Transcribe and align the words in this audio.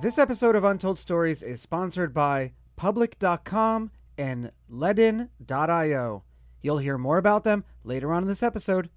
This 0.00 0.16
episode 0.16 0.56
of 0.56 0.64
Untold 0.64 0.98
Stories 0.98 1.42
is 1.42 1.60
sponsored 1.60 2.14
by 2.14 2.52
Public.com 2.76 3.90
and 4.16 4.50
Ledn.io. 4.72 6.24
You'll 6.62 6.78
hear 6.78 6.96
more 6.96 7.18
about 7.18 7.44
them 7.44 7.64
later 7.84 8.10
on 8.14 8.22
in 8.22 8.28
this 8.28 8.42
episode. 8.42 8.88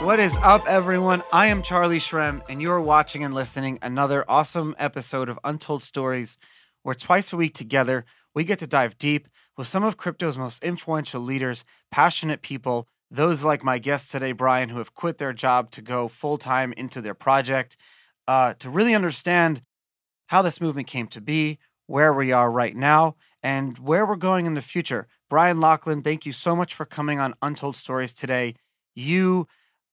What 0.00 0.20
is 0.20 0.38
up, 0.42 0.66
everyone? 0.66 1.22
I 1.34 1.48
am 1.48 1.60
Charlie 1.60 1.98
Shrem, 1.98 2.40
and 2.48 2.62
you're 2.62 2.80
watching 2.80 3.24
and 3.24 3.34
listening 3.34 3.78
another 3.82 4.24
awesome 4.26 4.74
episode 4.78 5.28
of 5.28 5.38
Untold 5.44 5.82
Stories, 5.82 6.38
where 6.82 6.94
twice 6.94 7.30
a 7.34 7.36
week 7.36 7.52
together 7.52 8.06
we 8.34 8.44
get 8.44 8.58
to 8.60 8.66
dive 8.66 8.96
deep 8.96 9.28
with 9.58 9.68
some 9.68 9.84
of 9.84 9.98
crypto's 9.98 10.38
most 10.38 10.64
influential 10.64 11.20
leaders, 11.20 11.62
passionate 11.90 12.40
people, 12.40 12.88
those 13.12 13.44
like 13.44 13.62
my 13.62 13.78
guest 13.78 14.10
today, 14.10 14.32
Brian, 14.32 14.70
who 14.70 14.78
have 14.78 14.94
quit 14.94 15.18
their 15.18 15.34
job 15.34 15.70
to 15.72 15.82
go 15.82 16.08
full 16.08 16.38
time 16.38 16.72
into 16.72 17.02
their 17.02 17.14
project, 17.14 17.76
uh, 18.26 18.54
to 18.54 18.70
really 18.70 18.94
understand 18.94 19.62
how 20.28 20.40
this 20.40 20.62
movement 20.62 20.86
came 20.86 21.06
to 21.08 21.20
be, 21.20 21.58
where 21.86 22.12
we 22.12 22.32
are 22.32 22.50
right 22.50 22.74
now, 22.74 23.16
and 23.42 23.78
where 23.78 24.06
we're 24.06 24.16
going 24.16 24.46
in 24.46 24.54
the 24.54 24.62
future. 24.62 25.06
Brian 25.28 25.60
Lachlan, 25.60 26.00
thank 26.00 26.24
you 26.24 26.32
so 26.32 26.56
much 26.56 26.74
for 26.74 26.86
coming 26.86 27.18
on 27.18 27.34
Untold 27.42 27.76
Stories 27.76 28.14
today. 28.14 28.54
You 28.94 29.46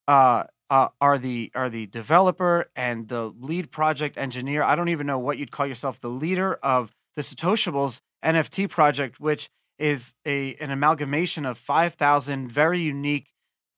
uh, 0.07 0.45
uh, 0.69 0.89
are 1.01 1.17
the 1.17 1.51
are 1.55 1.69
the 1.69 1.87
developer 1.87 2.67
and 2.73 3.09
the 3.09 3.33
lead 3.37 3.69
project 3.69 4.17
engineer. 4.17 4.63
I 4.63 4.75
don't 4.77 4.89
even 4.89 5.07
know 5.07 5.19
what 5.19 5.37
you'd 5.37 5.51
call 5.51 5.67
yourself. 5.67 5.99
The 5.99 6.09
leader 6.09 6.53
of 6.63 6.95
the 7.15 7.21
Satoshibles 7.21 7.99
NFT 8.23 8.69
project, 8.69 9.19
which 9.19 9.49
is 9.79 10.13
a 10.25 10.55
an 10.55 10.71
amalgamation 10.71 11.45
of 11.45 11.57
five 11.57 11.93
thousand 11.93 12.51
very 12.51 12.79
unique 12.79 13.31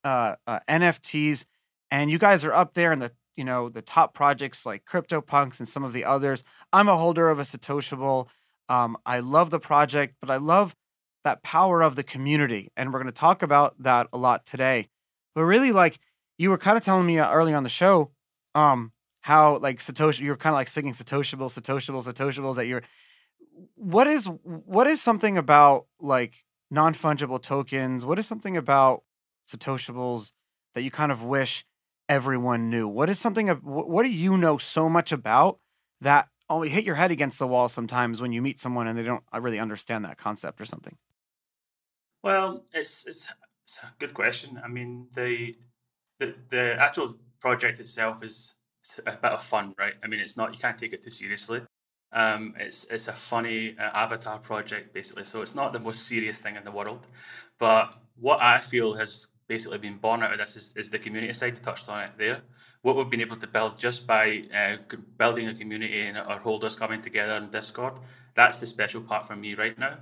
uh, 0.04 0.36
uh, 0.48 0.60
NFTs, 0.68 1.46
and 1.90 2.10
you 2.12 2.18
guys 2.18 2.44
are 2.44 2.54
up 2.54 2.74
there 2.74 2.92
in 2.92 3.00
the 3.00 3.12
you 3.38 3.44
know 3.44 3.70
the 3.70 3.82
top 3.82 4.14
projects 4.14 4.66
like 4.66 4.86
CryptoPunks 4.86 5.60
and 5.60 5.68
some 5.68 5.84
of 5.84 5.94
the 5.94 6.06
others. 6.06 6.44
I'm 6.74 6.90
a 6.90 6.98
holder 6.98 7.30
of 7.30 7.40
a 7.40 7.44
Satoshible. 7.44 8.28
Um, 8.68 8.98
I 9.06 9.20
love 9.20 9.50
the 9.50 9.60
project, 9.60 10.16
but 10.22 10.30
I 10.30 10.38
love 10.38 10.76
that 11.24 11.44
power 11.44 11.82
of 11.82 11.96
the 11.96 12.04
community, 12.04 12.72
and 12.76 12.92
we're 12.92 13.00
going 13.00 13.14
to 13.14 13.20
talk 13.20 13.44
about 13.44 13.82
that 13.84 14.08
a 14.12 14.18
lot 14.18 14.46
today. 14.46 14.88
But 15.36 15.44
really, 15.44 15.72
like 15.72 16.00
you 16.38 16.50
were 16.50 16.58
kind 16.58 16.78
of 16.78 16.84
telling 16.84 17.06
me 17.06 17.20
uh, 17.20 17.32
earlier 17.32 17.56
on 17.56 17.64
the 17.64 17.70
show, 17.70 18.12
um, 18.56 18.92
how 19.22 19.58
like 19.58 19.80
Satoshi, 19.80 20.22
you 20.22 20.32
were 20.32 20.38
kind 20.38 20.54
of 20.54 20.58
like 20.58 20.68
singing 20.68 20.94
Satoshible, 20.94 21.52
Satoshible, 21.52 22.04
Satoshibles 22.04 22.56
that 22.56 22.68
you're. 22.68 22.84
What 23.76 24.08
is 24.08 24.26
what 24.44 24.88
is 24.88 25.02
something 25.02 25.38
about 25.38 25.88
like 26.00 26.46
non 26.70 26.94
fungible 26.94 27.42
tokens? 27.42 28.06
What 28.06 28.20
is 28.20 28.28
something 28.28 28.58
about 28.58 29.04
Satoshibles 29.48 30.32
that 30.74 30.84
you 30.84 30.92
kind 30.92 31.12
of 31.12 31.24
wish 31.24 31.66
everyone 32.08 32.70
knew? 32.70 32.88
What 32.88 33.10
is 33.10 33.20
something? 33.20 33.48
What 33.48 34.04
do 34.04 34.10
you 34.10 34.38
know 34.38 34.58
so 34.58 34.90
much 34.90 35.12
about 35.12 35.60
that 36.00 36.30
only 36.50 36.70
hit 36.70 36.84
your 36.84 36.96
head 36.96 37.12
against 37.12 37.40
the 37.40 37.48
wall 37.48 37.70
sometimes 37.70 38.22
when 38.22 38.34
you 38.34 38.42
meet 38.42 38.60
someone 38.60 38.88
and 38.88 38.98
they 38.98 39.04
don't 39.04 39.24
uh, 39.34 39.40
really 39.40 39.60
understand 39.60 40.06
that 40.06 40.18
concept 40.18 40.60
or 40.60 40.66
something? 40.66 40.98
Well, 42.24 42.66
it's 42.74 43.08
it's, 43.08 43.28
it's 43.64 43.84
a 43.84 43.92
good 44.00 44.14
question. 44.14 44.62
I 44.64 44.68
mean, 44.68 45.08
the 45.16 45.56
the 46.20 46.36
the 46.50 46.76
actual 46.80 47.16
project 47.40 47.80
itself 47.80 48.24
is 48.24 48.56
a 49.00 49.12
bit 49.12 49.32
of 49.32 49.44
fun, 49.44 49.74
right? 49.78 49.94
I 50.04 50.08
mean, 50.08 50.20
it's 50.20 50.38
not 50.38 50.54
you 50.54 50.60
can't 50.60 50.78
take 50.78 50.94
it 50.94 51.02
too 51.02 51.12
seriously. 51.12 51.62
Um, 52.14 52.56
it's 52.60 52.86
it's 52.86 53.08
a 53.08 53.14
funny 53.14 53.76
uh, 53.80 53.84
avatar 53.94 54.38
project 54.40 54.94
basically, 54.94 55.26
so 55.26 55.42
it's 55.42 55.56
not 55.56 55.72
the 55.72 55.80
most 55.80 56.08
serious 56.08 56.40
thing 56.40 56.56
in 56.56 56.64
the 56.64 56.72
world. 56.72 57.08
But 57.58 57.94
what 58.20 58.42
I 58.42 58.60
feel 58.60 58.94
has 58.96 59.28
basically 59.48 59.78
been 59.78 59.98
born 59.98 60.24
out 60.24 60.34
of 60.34 60.40
this 60.40 60.56
is, 60.56 60.74
is 60.76 60.90
the 60.90 61.00
community 61.00 61.34
side. 61.34 61.58
You 61.58 61.64
touched 61.64 61.90
on 61.90 62.00
it 62.00 62.12
there. 62.18 62.38
What 62.82 62.96
we've 62.96 63.10
been 63.10 63.22
able 63.22 63.38
to 63.38 63.48
build 63.48 63.78
just 63.78 64.08
by 64.08 64.44
uh, 64.54 64.78
building 65.18 65.48
a 65.48 65.54
community 65.54 66.02
and 66.02 66.18
our 66.18 66.40
holders 66.40 66.76
coming 66.76 67.02
together 67.02 67.34
in 67.34 67.50
Discord. 67.52 67.94
That's 68.36 68.58
the 68.60 68.68
special 68.68 69.02
part 69.02 69.28
for 69.28 69.36
me 69.36 69.56
right 69.56 69.78
now. 69.78 69.98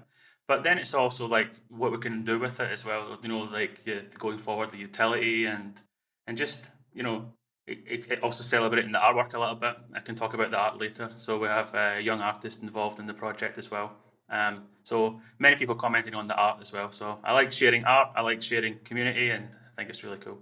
But 0.48 0.64
then 0.64 0.80
it's 0.80 0.94
also 0.94 1.28
like 1.28 1.52
what 1.70 1.92
we 1.92 2.00
can 2.00 2.24
do 2.24 2.40
with 2.40 2.60
it 2.60 2.72
as 2.72 2.84
well. 2.84 3.18
You 3.22 3.30
know, 3.30 3.40
like 3.40 3.82
uh, 3.88 4.02
going 4.18 4.40
forward, 4.40 4.72
the 4.72 4.78
utility 4.78 5.46
and 5.46 5.80
and 6.26 6.38
just 6.38 6.64
you 6.94 7.04
know 7.04 7.34
it, 7.70 8.12
it, 8.12 8.24
also 8.24 8.44
celebrating 8.44 8.92
the 8.92 9.00
artwork 9.00 9.34
a 9.34 9.40
little 9.40 9.56
bit. 9.56 9.76
I 9.94 10.00
can 10.00 10.16
talk 10.16 10.34
about 10.34 10.52
the 10.52 10.58
art 10.58 10.80
later. 10.80 11.12
So 11.18 11.38
we 11.38 11.48
have 11.48 11.74
a 11.74 12.02
young 12.02 12.22
artist 12.22 12.64
involved 12.64 13.00
in 13.00 13.08
the 13.08 13.14
project 13.14 13.58
as 13.58 13.70
well. 13.70 13.92
Um, 14.30 14.64
so 14.84 15.20
many 15.40 15.56
people 15.56 15.76
commenting 15.76 16.16
on 16.16 16.28
the 16.28 16.36
art 16.36 16.60
as 16.62 16.72
well. 16.72 16.92
So 16.92 17.20
I 17.24 17.34
like 17.34 17.52
sharing 17.52 17.84
art. 17.86 18.10
I 18.16 18.22
like 18.22 18.42
sharing 18.42 18.80
community, 18.84 19.30
and 19.32 19.46
I 19.46 19.76
think 19.78 19.90
it's 19.90 20.04
really 20.04 20.18
cool. 20.18 20.40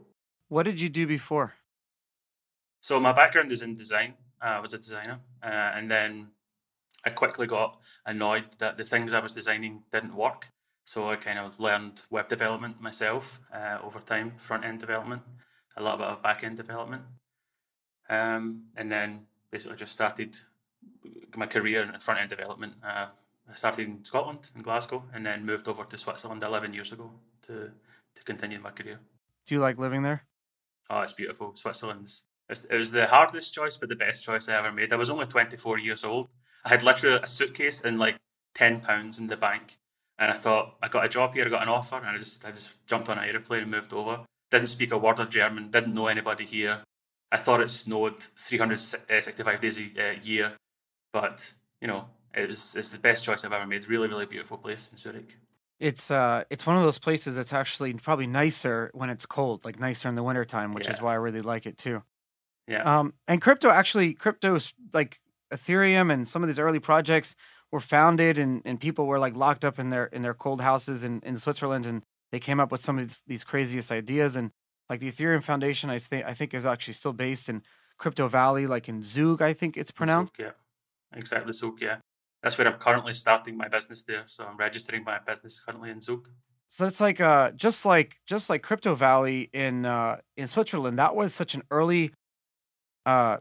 What 0.49 0.63
did 0.63 0.79
you 0.79 0.89
do 0.89 1.07
before? 1.07 1.55
So 2.81 2.99
my 2.99 3.11
background 3.11 3.51
is 3.51 3.61
in 3.61 3.75
design. 3.75 4.13
Uh, 4.41 4.57
I 4.57 4.59
was 4.59 4.73
a 4.73 4.77
designer, 4.77 5.19
uh, 5.43 5.47
and 5.47 5.89
then 5.89 6.27
I 7.05 7.09
quickly 7.09 7.47
got 7.47 7.79
annoyed 8.05 8.45
that 8.59 8.77
the 8.77 8.85
things 8.85 9.13
I 9.13 9.19
was 9.19 9.33
designing 9.33 9.83
didn't 9.91 10.15
work. 10.15 10.47
So 10.85 11.09
I 11.09 11.15
kind 11.17 11.39
of 11.39 11.59
learned 11.59 12.01
web 12.09 12.29
development 12.29 12.79
myself 12.81 13.41
uh, 13.53 13.79
over 13.83 13.99
time, 13.99 14.31
front 14.37 14.63
end 14.63 14.79
development 14.79 15.21
a 15.77 15.83
little 15.83 15.97
bit 15.97 16.07
of 16.07 16.21
back 16.21 16.43
end 16.43 16.57
development, 16.57 17.03
um, 18.09 18.63
and 18.75 18.91
then 18.91 19.21
basically 19.51 19.77
just 19.77 19.93
started 19.93 20.35
my 21.35 21.45
career 21.45 21.83
in 21.83 21.99
front 21.99 22.19
end 22.19 22.29
development. 22.29 22.73
Uh, 22.83 23.07
I 23.49 23.55
started 23.55 23.87
in 23.87 24.03
Scotland, 24.03 24.49
in 24.55 24.61
Glasgow, 24.61 25.03
and 25.13 25.25
then 25.25 25.45
moved 25.45 25.67
over 25.67 25.83
to 25.85 25.97
Switzerland 25.97 26.43
11 26.43 26.73
years 26.73 26.91
ago 26.91 27.11
to 27.43 27.71
to 28.15 28.23
continue 28.23 28.59
my 28.59 28.71
career. 28.71 28.99
Do 29.45 29.53
you 29.53 29.61
like 29.61 29.77
living 29.77 30.01
there? 30.01 30.25
Oh, 30.89 31.01
it's 31.01 31.13
beautiful. 31.13 31.55
Switzerland's 31.55 32.25
it 32.49 32.75
was 32.75 32.91
the 32.91 33.05
hardest 33.05 33.53
choice, 33.53 33.77
but 33.77 33.89
the 33.89 33.95
best 33.95 34.23
choice 34.23 34.47
I 34.47 34.57
ever 34.57 34.71
made. 34.71 34.93
I 34.93 34.95
was 34.95 35.09
only 35.09 35.25
24 35.25 35.79
years 35.79 36.05
old. 36.05 36.29
I 36.63 36.69
had 36.69 36.81
literally 36.81 37.19
a 37.21 37.27
suitcase 37.27 37.81
and 37.81 37.99
like 37.99 38.15
10 38.55 38.81
pounds 38.81 39.19
in 39.19 39.27
the 39.27 39.37
bank, 39.37 39.77
and 40.17 40.31
I 40.31 40.33
thought 40.33 40.77
I 40.81 40.87
got 40.87 41.05
a 41.05 41.09
job 41.09 41.33
here, 41.33 41.45
I 41.45 41.49
got 41.49 41.63
an 41.63 41.69
offer, 41.69 41.97
and 41.97 42.07
I 42.07 42.17
just 42.17 42.43
I 42.45 42.51
just 42.51 42.71
jumped 42.87 43.09
on 43.09 43.17
an 43.17 43.25
aeroplane 43.25 43.63
and 43.63 43.71
moved 43.71 43.93
over 43.93 44.25
didn't 44.51 44.67
speak 44.67 44.91
a 44.91 44.97
word 44.97 45.19
of 45.19 45.29
German, 45.29 45.71
didn't 45.71 45.93
know 45.93 46.07
anybody 46.07 46.45
here. 46.45 46.83
I 47.31 47.37
thought 47.37 47.61
it 47.61 47.69
snowed 47.69 48.23
365 48.37 49.59
days 49.59 49.77
a 49.77 50.19
year, 50.23 50.53
but 51.11 51.53
you 51.81 51.87
know, 51.87 52.05
it 52.33 52.47
was 52.47 52.75
it's 52.75 52.91
the 52.91 52.99
best 52.99 53.23
choice 53.23 53.43
I've 53.43 53.53
ever 53.53 53.65
made. 53.65 53.87
Really, 53.89 54.07
really 54.07 54.25
beautiful 54.25 54.57
place 54.57 54.89
in 54.91 54.97
Zurich. 54.97 55.37
It's 55.79 56.09
uh 56.09 56.43
it's 56.49 56.65
one 56.65 56.77
of 56.77 56.83
those 56.83 56.99
places 56.99 57.35
that's 57.35 57.53
actually 57.53 57.93
probably 57.93 58.27
nicer 58.27 58.89
when 58.93 59.09
it's 59.09 59.25
cold, 59.25 59.65
like 59.65 59.79
nicer 59.79 60.07
in 60.07 60.15
the 60.15 60.23
wintertime, 60.23 60.73
which 60.73 60.85
yeah. 60.85 60.93
is 60.93 61.01
why 61.01 61.13
I 61.13 61.15
really 61.15 61.41
like 61.41 61.65
it 61.65 61.77
too. 61.77 62.03
Yeah. 62.67 62.99
Um 62.99 63.13
and 63.27 63.41
crypto 63.41 63.69
actually 63.69 64.13
crypto's 64.13 64.73
like 64.93 65.19
Ethereum 65.53 66.11
and 66.11 66.27
some 66.27 66.43
of 66.43 66.47
these 66.47 66.59
early 66.59 66.79
projects 66.79 67.35
were 67.71 67.79
founded 67.79 68.37
and, 68.37 68.61
and 68.65 68.79
people 68.79 69.05
were 69.05 69.19
like 69.19 69.35
locked 69.35 69.65
up 69.65 69.77
in 69.77 69.89
their 69.89 70.05
in 70.05 70.21
their 70.21 70.33
cold 70.33 70.61
houses 70.61 71.03
in, 71.03 71.21
in 71.25 71.37
Switzerland 71.37 71.85
and 71.85 72.01
they 72.31 72.39
came 72.39 72.59
up 72.59 72.71
with 72.71 72.81
some 72.81 72.97
of 72.97 73.07
these, 73.07 73.23
these 73.27 73.43
craziest 73.43 73.91
ideas 73.91 74.35
and 74.35 74.51
like 74.89 74.99
the 74.99 75.11
Ethereum 75.11 75.43
Foundation, 75.43 75.89
I 75.89 75.99
think 75.99 76.25
I 76.25 76.33
think 76.33 76.53
is 76.53 76.65
actually 76.65 76.93
still 76.93 77.13
based 77.13 77.49
in 77.49 77.61
Crypto 77.97 78.27
Valley, 78.27 78.67
like 78.67 78.87
in 78.87 79.03
Zug, 79.03 79.41
I 79.41 79.53
think 79.53 79.75
it's 79.75 79.91
pronounced. 79.91 80.37
Zug, 80.37 80.45
yeah, 80.47 81.17
exactly 81.17 81.51
Zug. 81.53 81.81
Yeah, 81.81 81.97
that's 82.41 82.57
where 82.57 82.67
I'm 82.67 82.79
currently 82.79 83.13
starting 83.13 83.57
my 83.57 83.67
business 83.67 84.03
there. 84.03 84.23
So 84.27 84.45
I'm 84.45 84.57
registering 84.57 85.03
my 85.03 85.19
business 85.19 85.59
currently 85.59 85.89
in 85.89 86.01
Zug. 86.01 86.29
So 86.69 86.85
it's 86.85 87.01
like 87.01 87.19
uh, 87.19 87.51
just 87.51 87.85
like 87.85 88.17
just 88.25 88.49
like 88.49 88.61
Crypto 88.61 88.95
Valley 88.95 89.49
in 89.53 89.85
uh, 89.85 90.17
in 90.35 90.47
Switzerland. 90.47 90.99
That 90.99 91.15
was 91.15 91.33
such 91.33 91.55
an 91.55 91.63
early, 91.71 92.11
uh, 93.05 93.37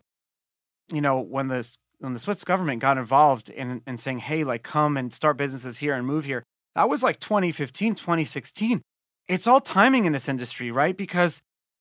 you 0.93 1.01
know, 1.01 1.21
when 1.21 1.49
the 1.49 1.69
when 1.99 2.13
the 2.13 2.21
Swiss 2.21 2.45
government 2.45 2.81
got 2.81 2.99
involved 2.99 3.51
in 3.51 3.83
in 3.87 3.99
saying, 3.99 4.19
hey, 4.19 4.45
like 4.45 4.63
come 4.63 4.97
and 4.97 5.13
start 5.13 5.37
businesses 5.37 5.79
here 5.79 5.95
and 5.95 6.07
move 6.07 6.25
here. 6.25 6.45
That 6.77 6.91
was 6.91 7.03
like 7.03 7.19
2015, 7.21 7.95
2016. 7.95 8.83
It's 9.29 9.47
all 9.47 9.63
timing 9.63 10.05
in 10.05 10.13
this 10.13 10.29
industry, 10.29 10.71
right? 10.71 10.95
Because 10.95 11.41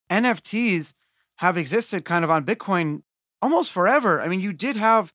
NFTs 0.09 0.93
have 1.39 1.57
existed 1.57 2.05
kind 2.05 2.23
of 2.23 2.31
on 2.31 2.45
Bitcoin 2.45 3.01
almost 3.41 3.73
forever. 3.73 4.21
I 4.21 4.29
mean, 4.29 4.39
you 4.39 4.53
did 4.53 4.77
have 4.77 5.11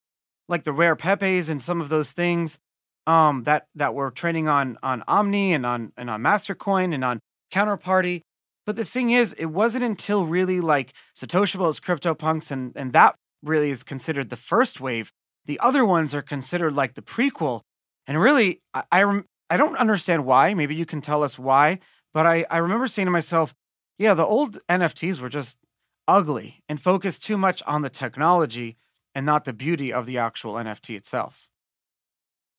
like 0.48 0.64
the 0.64 0.72
rare 0.74 0.96
Pepes 0.96 1.48
and 1.48 1.62
some 1.62 1.80
of 1.80 1.88
those 1.88 2.12
things 2.12 2.58
um, 3.06 3.44
that 3.44 3.68
that 3.74 3.94
were 3.94 4.10
trading 4.10 4.48
on 4.48 4.76
on 4.82 5.02
Omni 5.08 5.54
and 5.54 5.64
on 5.64 5.92
and 5.96 6.10
on 6.10 6.20
Mastercoin 6.20 6.92
and 6.92 7.02
on 7.02 7.20
Counterparty. 7.50 8.20
But 8.66 8.76
the 8.76 8.84
thing 8.84 9.10
is, 9.10 9.32
it 9.32 9.46
wasn't 9.46 9.84
until 9.84 10.26
really 10.26 10.60
like 10.60 10.92
Satoshibles, 11.16 11.80
CryptoPunks, 11.80 12.50
and 12.50 12.76
and 12.76 12.92
that 12.92 13.14
really 13.42 13.70
is 13.70 13.82
considered 13.82 14.28
the 14.28 14.36
first 14.36 14.78
wave. 14.78 15.10
The 15.46 15.58
other 15.60 15.86
ones 15.86 16.14
are 16.14 16.20
considered 16.20 16.74
like 16.74 16.94
the 16.94 17.02
prequel. 17.02 17.62
And 18.06 18.20
really, 18.20 18.60
I, 18.74 18.84
I 18.92 19.22
I 19.50 19.56
don't 19.56 19.76
understand 19.76 20.24
why. 20.24 20.54
Maybe 20.54 20.74
you 20.74 20.86
can 20.86 21.00
tell 21.00 21.22
us 21.22 21.38
why. 21.38 21.80
But 22.14 22.26
I, 22.26 22.46
I 22.50 22.58
remember 22.58 22.86
saying 22.86 23.06
to 23.06 23.12
myself, 23.12 23.54
yeah, 23.98 24.14
the 24.14 24.24
old 24.24 24.58
NFTs 24.68 25.20
were 25.20 25.28
just 25.28 25.58
ugly 26.08 26.62
and 26.68 26.80
focused 26.80 27.22
too 27.22 27.36
much 27.36 27.62
on 27.66 27.82
the 27.82 27.90
technology 27.90 28.76
and 29.14 29.26
not 29.26 29.44
the 29.44 29.52
beauty 29.52 29.92
of 29.92 30.06
the 30.06 30.18
actual 30.18 30.54
NFT 30.54 30.96
itself. 30.96 31.48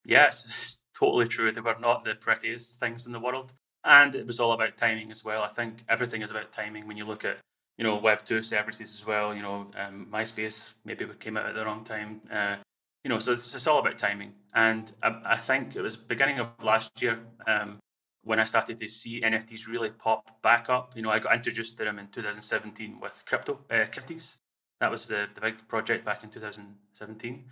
Yes, 0.06 0.46
it's 0.50 0.82
totally 0.94 1.28
true. 1.28 1.52
They 1.52 1.62
were 1.62 1.78
not 1.80 2.04
the 2.04 2.16
prettiest 2.16 2.80
things 2.80 3.06
in 3.06 3.12
the 3.12 3.20
world. 3.20 3.54
And 3.84 4.14
it 4.14 4.28
was 4.28 4.40
all 4.40 4.52
about 4.52 4.78
timing 4.78 5.12
as 5.12 5.26
well. 5.26 5.42
I 5.42 5.48
think 5.48 5.84
everything 5.90 6.22
is 6.22 6.30
about 6.30 6.52
timing 6.52 6.88
when 6.88 6.98
you 6.98 7.06
look 7.06 7.26
at 7.26 7.38
you 7.82 7.88
know, 7.88 7.96
Web 7.96 8.24
two 8.24 8.44
services 8.44 8.94
as 8.94 9.08
well. 9.08 9.34
You 9.34 9.42
know, 9.42 9.66
um, 9.76 10.08
MySpace 10.12 10.70
maybe 10.86 11.04
came 11.20 11.36
out 11.36 11.48
at 11.48 11.56
the 11.56 11.66
wrong 11.66 11.84
time. 11.84 12.22
Uh, 12.32 12.58
you 13.04 13.10
know, 13.10 13.20
so 13.20 13.34
it's, 13.34 13.54
it's 13.56 13.68
all 13.68 13.80
about 13.80 13.98
timing. 13.98 14.34
And 14.54 14.92
I, 15.02 15.22
I, 15.26 15.38
think 15.38 15.76
it 15.76 15.82
was 15.82 15.96
beginning 15.96 16.40
of 16.40 16.50
last 16.62 17.02
year 17.02 17.20
um, 17.48 17.80
when 18.24 18.40
I 18.40 18.46
started 18.46 18.80
to 18.80 18.88
see 18.88 19.22
NFTs 19.22 19.68
really 19.68 19.90
pop 19.90 20.42
back 20.42 20.70
up. 20.70 20.94
You 20.96 21.02
know, 21.02 21.10
I 21.10 21.20
got 21.20 21.34
introduced 21.34 21.78
to 21.78 21.86
them 21.86 22.00
in 22.00 22.08
2017 22.08 23.00
with 23.02 23.24
crypto 23.26 23.60
uh, 23.70 23.74
CryptoKitties. 23.74 24.38
That 24.80 24.92
was 24.92 25.06
the, 25.06 25.28
the 25.36 25.42
big 25.42 25.68
project 25.68 26.06
back 26.06 26.24
in 26.24 26.30
2017. 26.30 27.46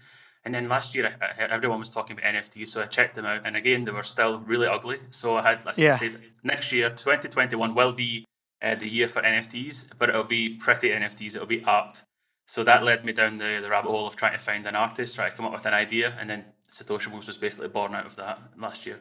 And 0.46 0.56
then 0.56 0.70
last 0.70 0.96
year, 0.96 1.16
I, 1.22 1.44
I 1.44 1.46
everyone 1.48 1.80
was 1.80 1.90
talking 1.90 2.18
about 2.18 2.34
NFTs, 2.34 2.70
so 2.70 2.82
I 2.82 2.86
checked 2.86 3.16
them 3.16 3.26
out, 3.26 3.42
and 3.46 3.58
again, 3.58 3.84
they 3.84 3.92
were 3.92 4.04
still 4.04 4.40
really 4.40 4.68
ugly. 4.68 5.00
So 5.12 5.36
I 5.36 5.42
had, 5.42 5.66
let's 5.66 5.78
yeah. 5.78 5.98
say, 5.98 6.14
next 6.44 6.72
year, 6.72 6.90
2021 6.90 7.76
will 7.76 7.92
be 7.92 8.26
uh, 8.62 8.76
the 8.76 8.88
year 8.88 9.10
for 9.10 9.22
NFTs, 9.22 9.90
but 9.98 10.10
it'll 10.10 10.24
be 10.24 10.56
pretty 10.56 10.90
NFTs. 10.90 11.36
It'll 11.36 11.46
be 11.46 11.64
art. 11.64 12.04
So 12.50 12.64
that 12.64 12.84
led 12.84 13.06
me 13.06 13.12
down 13.12 13.38
the, 13.38 13.60
the 13.62 13.70
rabbit 13.70 13.92
hole 13.92 14.08
of 14.08 14.16
trying 14.16 14.34
to 14.34 14.40
find 14.40 14.66
an 14.66 14.76
artist, 14.76 15.14
try 15.14 15.30
to 15.30 15.36
come 15.36 15.46
up 15.46 15.52
with 15.52 15.68
an 15.68 15.76
idea, 15.76 16.18
and 16.20 16.28
then 16.28 16.46
Satoshibles 16.68 17.28
was 17.28 17.38
basically 17.38 17.68
born 17.68 17.94
out 17.94 18.08
of 18.08 18.16
that 18.16 18.42
last 18.58 18.88
year. 18.88 19.00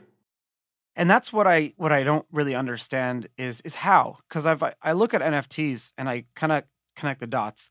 And 0.95 1.09
that's 1.09 1.33
what 1.33 1.47
I 1.47 1.73
what 1.79 1.91
I 1.91 2.05
don't 2.05 2.27
really 2.31 2.55
understand 2.55 3.29
is 3.39 3.63
is 3.63 3.77
how 3.77 4.19
because 4.29 4.45
I've 4.45 4.63
I 4.83 4.93
look 4.93 5.15
at 5.15 5.23
NFTs 5.23 5.93
and 5.97 6.11
I 6.11 6.27
kind 6.37 6.53
of 6.53 6.65
connect 6.95 7.21
the 7.21 7.27
dots. 7.27 7.71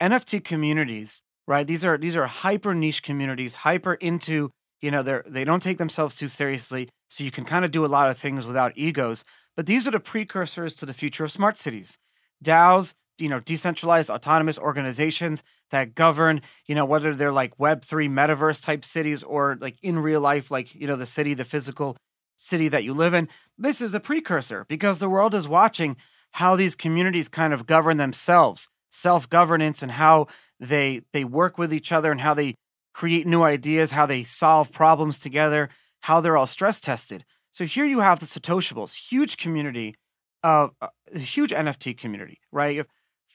NFT 0.00 0.44
communities, 0.44 1.24
right? 1.48 1.66
These 1.66 1.84
are 1.84 1.98
these 1.98 2.14
are 2.14 2.26
hyper 2.26 2.72
niche 2.72 3.02
communities, 3.02 3.56
hyper 3.56 3.94
into 3.94 4.52
you 4.80 4.92
know 4.92 5.02
they're 5.02 5.24
they 5.26 5.42
don't 5.42 5.62
take 5.62 5.78
themselves 5.78 6.14
too 6.14 6.28
seriously, 6.28 6.88
so 7.10 7.24
you 7.24 7.32
can 7.32 7.44
kind 7.44 7.64
of 7.64 7.72
do 7.72 7.84
a 7.84 7.88
lot 7.96 8.08
of 8.10 8.16
things 8.16 8.46
without 8.46 8.74
egos. 8.76 9.24
But 9.56 9.66
these 9.66 9.88
are 9.88 9.90
the 9.90 9.98
precursors 9.98 10.74
to 10.76 10.86
the 10.86 10.94
future 10.94 11.24
of 11.24 11.32
smart 11.32 11.58
cities. 11.58 11.98
DAOs, 12.44 12.94
you 13.18 13.28
know 13.28 13.40
decentralized 13.40 14.10
autonomous 14.10 14.58
organizations 14.58 15.42
that 15.70 15.94
govern 15.94 16.40
you 16.66 16.74
know 16.74 16.84
whether 16.84 17.14
they're 17.14 17.32
like 17.32 17.56
web3 17.58 18.10
metaverse 18.10 18.60
type 18.62 18.84
cities 18.84 19.22
or 19.22 19.56
like 19.60 19.76
in 19.82 19.98
real 19.98 20.20
life 20.20 20.50
like 20.50 20.74
you 20.74 20.86
know 20.86 20.96
the 20.96 21.06
city 21.06 21.34
the 21.34 21.44
physical 21.44 21.96
city 22.36 22.68
that 22.68 22.84
you 22.84 22.92
live 22.92 23.14
in 23.14 23.28
this 23.56 23.80
is 23.80 23.94
a 23.94 24.00
precursor 24.00 24.64
because 24.68 24.98
the 24.98 25.08
world 25.08 25.34
is 25.34 25.48
watching 25.48 25.96
how 26.32 26.54
these 26.56 26.74
communities 26.74 27.28
kind 27.28 27.52
of 27.52 27.66
govern 27.66 27.96
themselves 27.96 28.68
self-governance 28.90 29.82
and 29.82 29.92
how 29.92 30.26
they 30.60 31.00
they 31.12 31.24
work 31.24 31.58
with 31.58 31.72
each 31.72 31.92
other 31.92 32.10
and 32.12 32.20
how 32.20 32.34
they 32.34 32.54
create 32.92 33.26
new 33.26 33.42
ideas 33.42 33.90
how 33.90 34.06
they 34.06 34.22
solve 34.22 34.70
problems 34.72 35.18
together 35.18 35.68
how 36.06 36.20
they're 36.20 36.36
all 36.36 36.46
stress 36.46 36.78
tested. 36.78 37.24
So 37.50 37.64
here 37.64 37.84
you 37.84 37.98
have 37.98 38.20
the 38.20 38.26
satoshibles 38.26 38.94
huge 39.10 39.38
community 39.38 39.96
of 40.44 40.70
uh, 40.80 40.88
a 41.12 41.18
huge 41.18 41.50
nft 41.50 41.98
community 41.98 42.38
right 42.52 42.86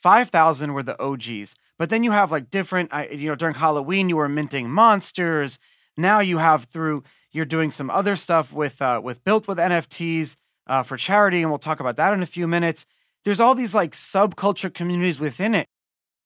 5,000 0.02 0.74
were 0.74 0.84
the 0.84 1.02
OGs. 1.02 1.56
But 1.78 1.90
then 1.90 2.04
you 2.04 2.12
have 2.12 2.32
like 2.32 2.50
different, 2.50 2.92
you 3.12 3.30
know, 3.30 3.36
during 3.36 3.56
Halloween, 3.56 4.10
you 4.10 4.18
were 4.18 4.30
minting 4.30 4.70
monsters. 4.70 5.60
Now 5.98 6.20
you 6.20 6.38
have 6.38 6.66
through, 6.66 7.04
you're 7.32 7.46
doing 7.46 7.72
some 7.72 7.90
other 7.90 8.16
stuff 8.16 8.54
with, 8.54 8.82
uh, 8.82 9.02
with 9.04 9.24
built 9.24 9.48
with 9.48 9.58
NFTs 9.58 10.36
uh, 10.68 10.84
for 10.84 10.98
charity. 10.98 11.42
And 11.42 11.50
we'll 11.50 11.60
talk 11.60 11.80
about 11.80 11.96
that 11.98 12.14
in 12.14 12.22
a 12.22 12.28
few 12.28 12.48
minutes. 12.48 12.86
There's 13.24 13.40
all 13.40 13.56
these 13.56 13.76
like 13.76 13.92
subculture 13.92 14.74
communities 14.74 15.20
within 15.20 15.56
it. 15.56 15.68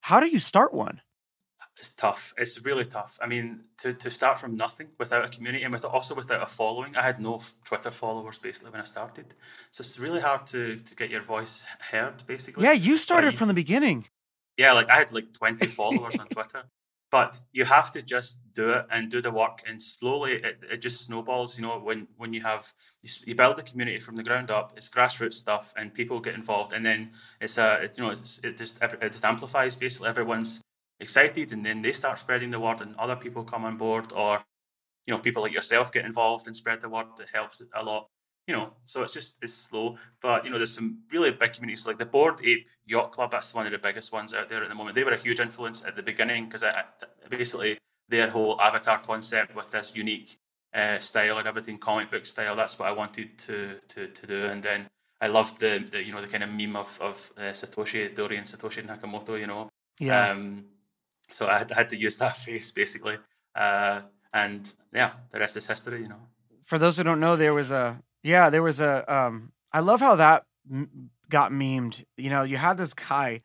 How 0.01 0.19
do 0.19 0.27
you 0.27 0.39
start 0.39 0.73
one? 0.73 1.01
It's 1.77 1.89
tough. 1.89 2.33
It's 2.37 2.63
really 2.63 2.85
tough. 2.85 3.17
I 3.21 3.27
mean, 3.27 3.61
to, 3.79 3.93
to 3.93 4.09
start 4.09 4.39
from 4.39 4.55
nothing 4.55 4.87
without 4.97 5.25
a 5.25 5.29
community 5.29 5.63
and 5.63 5.73
with 5.73 5.83
also 5.83 6.15
without 6.15 6.41
a 6.41 6.45
following. 6.45 6.95
I 6.95 7.01
had 7.01 7.19
no 7.19 7.41
Twitter 7.65 7.91
followers 7.91 8.37
basically 8.37 8.71
when 8.71 8.81
I 8.81 8.85
started, 8.85 9.33
so 9.71 9.81
it's 9.81 9.99
really 9.99 10.21
hard 10.21 10.45
to 10.47 10.77
to 10.77 10.95
get 10.95 11.09
your 11.09 11.21
voice 11.21 11.63
heard. 11.91 12.23
Basically, 12.27 12.63
yeah, 12.63 12.71
you 12.71 12.97
started 12.97 13.33
from 13.33 13.47
the 13.47 13.53
beginning. 13.53 14.07
Yeah, 14.57 14.71
like 14.71 14.89
I 14.89 14.95
had 14.95 15.11
like 15.11 15.33
twenty 15.33 15.67
followers 15.67 16.15
on 16.17 16.27
Twitter, 16.27 16.63
but 17.11 17.39
you 17.51 17.65
have 17.65 17.91
to 17.91 18.01
just 18.01 18.39
do 18.53 18.69
it 18.69 18.85
and 18.89 19.11
do 19.11 19.21
the 19.21 19.31
work, 19.31 19.61
and 19.67 19.83
slowly 19.83 20.33
it, 20.35 20.59
it 20.71 20.77
just 20.77 21.01
snowballs. 21.01 21.57
You 21.57 21.63
know, 21.63 21.77
when 21.79 22.07
when 22.15 22.31
you 22.31 22.41
have 22.41 22.73
you, 23.03 23.09
you 23.25 23.35
build 23.35 23.57
the 23.57 23.63
community 23.63 23.99
from 23.99 24.15
the 24.15 24.23
ground 24.23 24.49
up, 24.49 24.71
it's 24.77 24.87
grassroots 24.87 25.33
stuff, 25.33 25.73
and 25.75 25.93
people 25.93 26.21
get 26.21 26.35
involved, 26.35 26.71
and 26.71 26.85
then 26.85 27.11
it's 27.41 27.57
a 27.57 27.83
it, 27.83 27.93
you 27.97 28.03
know 28.03 28.11
it's, 28.11 28.39
it 28.43 28.55
just 28.55 28.77
it 28.81 29.11
just 29.11 29.25
amplifies. 29.25 29.75
Basically, 29.75 30.07
everyone's 30.07 30.61
excited 30.99 31.51
and 31.51 31.65
then 31.65 31.81
they 31.81 31.91
start 31.91 32.19
spreading 32.19 32.51
the 32.51 32.59
word 32.59 32.81
and 32.81 32.95
other 32.95 33.15
people 33.15 33.43
come 33.43 33.65
on 33.65 33.77
board 33.77 34.11
or 34.13 34.43
you 35.05 35.13
know 35.13 35.19
people 35.19 35.43
like 35.43 35.53
yourself 35.53 35.91
get 35.91 36.05
involved 36.05 36.47
and 36.47 36.55
spread 36.55 36.81
the 36.81 36.89
word 36.89 37.07
that 37.17 37.27
helps 37.33 37.61
a 37.75 37.83
lot 37.83 38.07
you 38.47 38.53
know 38.53 38.71
so 38.85 39.01
it's 39.03 39.13
just 39.13 39.37
it's 39.41 39.53
slow. 39.53 39.97
But 40.21 40.45
you 40.45 40.51
know 40.51 40.57
there's 40.57 40.73
some 40.73 40.99
really 41.11 41.31
big 41.31 41.53
communities 41.53 41.85
like 41.85 41.97
the 41.97 42.05
bored 42.05 42.39
ape 42.43 42.67
yacht 42.85 43.11
club 43.11 43.31
that's 43.31 43.53
one 43.53 43.65
of 43.65 43.71
the 43.71 43.77
biggest 43.77 44.11
ones 44.11 44.33
out 44.33 44.49
there 44.49 44.63
at 44.63 44.69
the 44.69 44.75
moment. 44.75 44.95
They 44.95 45.03
were 45.03 45.13
a 45.13 45.17
huge 45.17 45.39
influence 45.39 45.83
at 45.83 45.95
the 45.95 46.03
beginning 46.03 46.45
because 46.45 46.63
basically 47.29 47.77
their 48.09 48.29
whole 48.29 48.59
avatar 48.61 48.99
concept 48.99 49.55
with 49.55 49.71
this 49.71 49.95
unique 49.95 50.37
uh, 50.75 50.99
style 50.99 51.37
and 51.37 51.47
everything 51.47 51.77
comic 51.77 52.11
book 52.11 52.25
style 52.25 52.55
that's 52.55 52.77
what 52.77 52.87
i 52.87 52.91
wanted 52.91 53.37
to 53.37 53.75
to, 53.87 54.07
to 54.07 54.27
do. 54.27 54.45
And 54.45 54.61
then 54.61 54.87
i 55.21 55.27
loved 55.27 55.59
the, 55.59 55.83
the 55.89 56.03
you 56.03 56.11
know 56.11 56.21
the 56.21 56.27
kind 56.27 56.43
of 56.43 56.49
meme 56.49 56.75
of 56.75 56.97
of 57.01 57.31
uh, 57.37 57.53
satoshi 57.53 58.13
dorian 58.13 58.43
satoshi 58.43 58.85
nakamoto 58.85 59.39
you 59.39 59.47
know? 59.47 59.69
Yeah. 59.99 60.31
Um, 60.31 60.65
so 61.31 61.47
I 61.47 61.65
had, 61.73 61.89
to 61.89 61.97
use 61.97 62.17
that 62.17 62.37
face 62.45 62.71
basically. 62.71 63.17
Uh, 63.55 64.01
and 64.33 64.71
yeah, 64.93 65.13
the 65.31 65.39
rest 65.39 65.57
is 65.57 65.65
history, 65.65 66.01
you 66.01 66.07
know. 66.07 66.19
For 66.63 66.77
those 66.77 66.97
who 66.97 67.03
don't 67.03 67.19
know, 67.19 67.35
there 67.35 67.53
was 67.53 67.71
a 67.71 68.01
yeah, 68.25 68.49
there 68.49 68.63
was 68.63 68.79
a. 68.79 69.05
Um, 69.13 69.51
I 69.71 69.81
love 69.81 69.99
how 69.99 70.15
that 70.15 70.45
got 71.29 71.51
memed. 71.51 72.03
You 72.17 72.31
know, 72.31 72.41
you 72.41 72.57
had 72.57 72.77
this 72.77 72.95
guy 72.95 73.41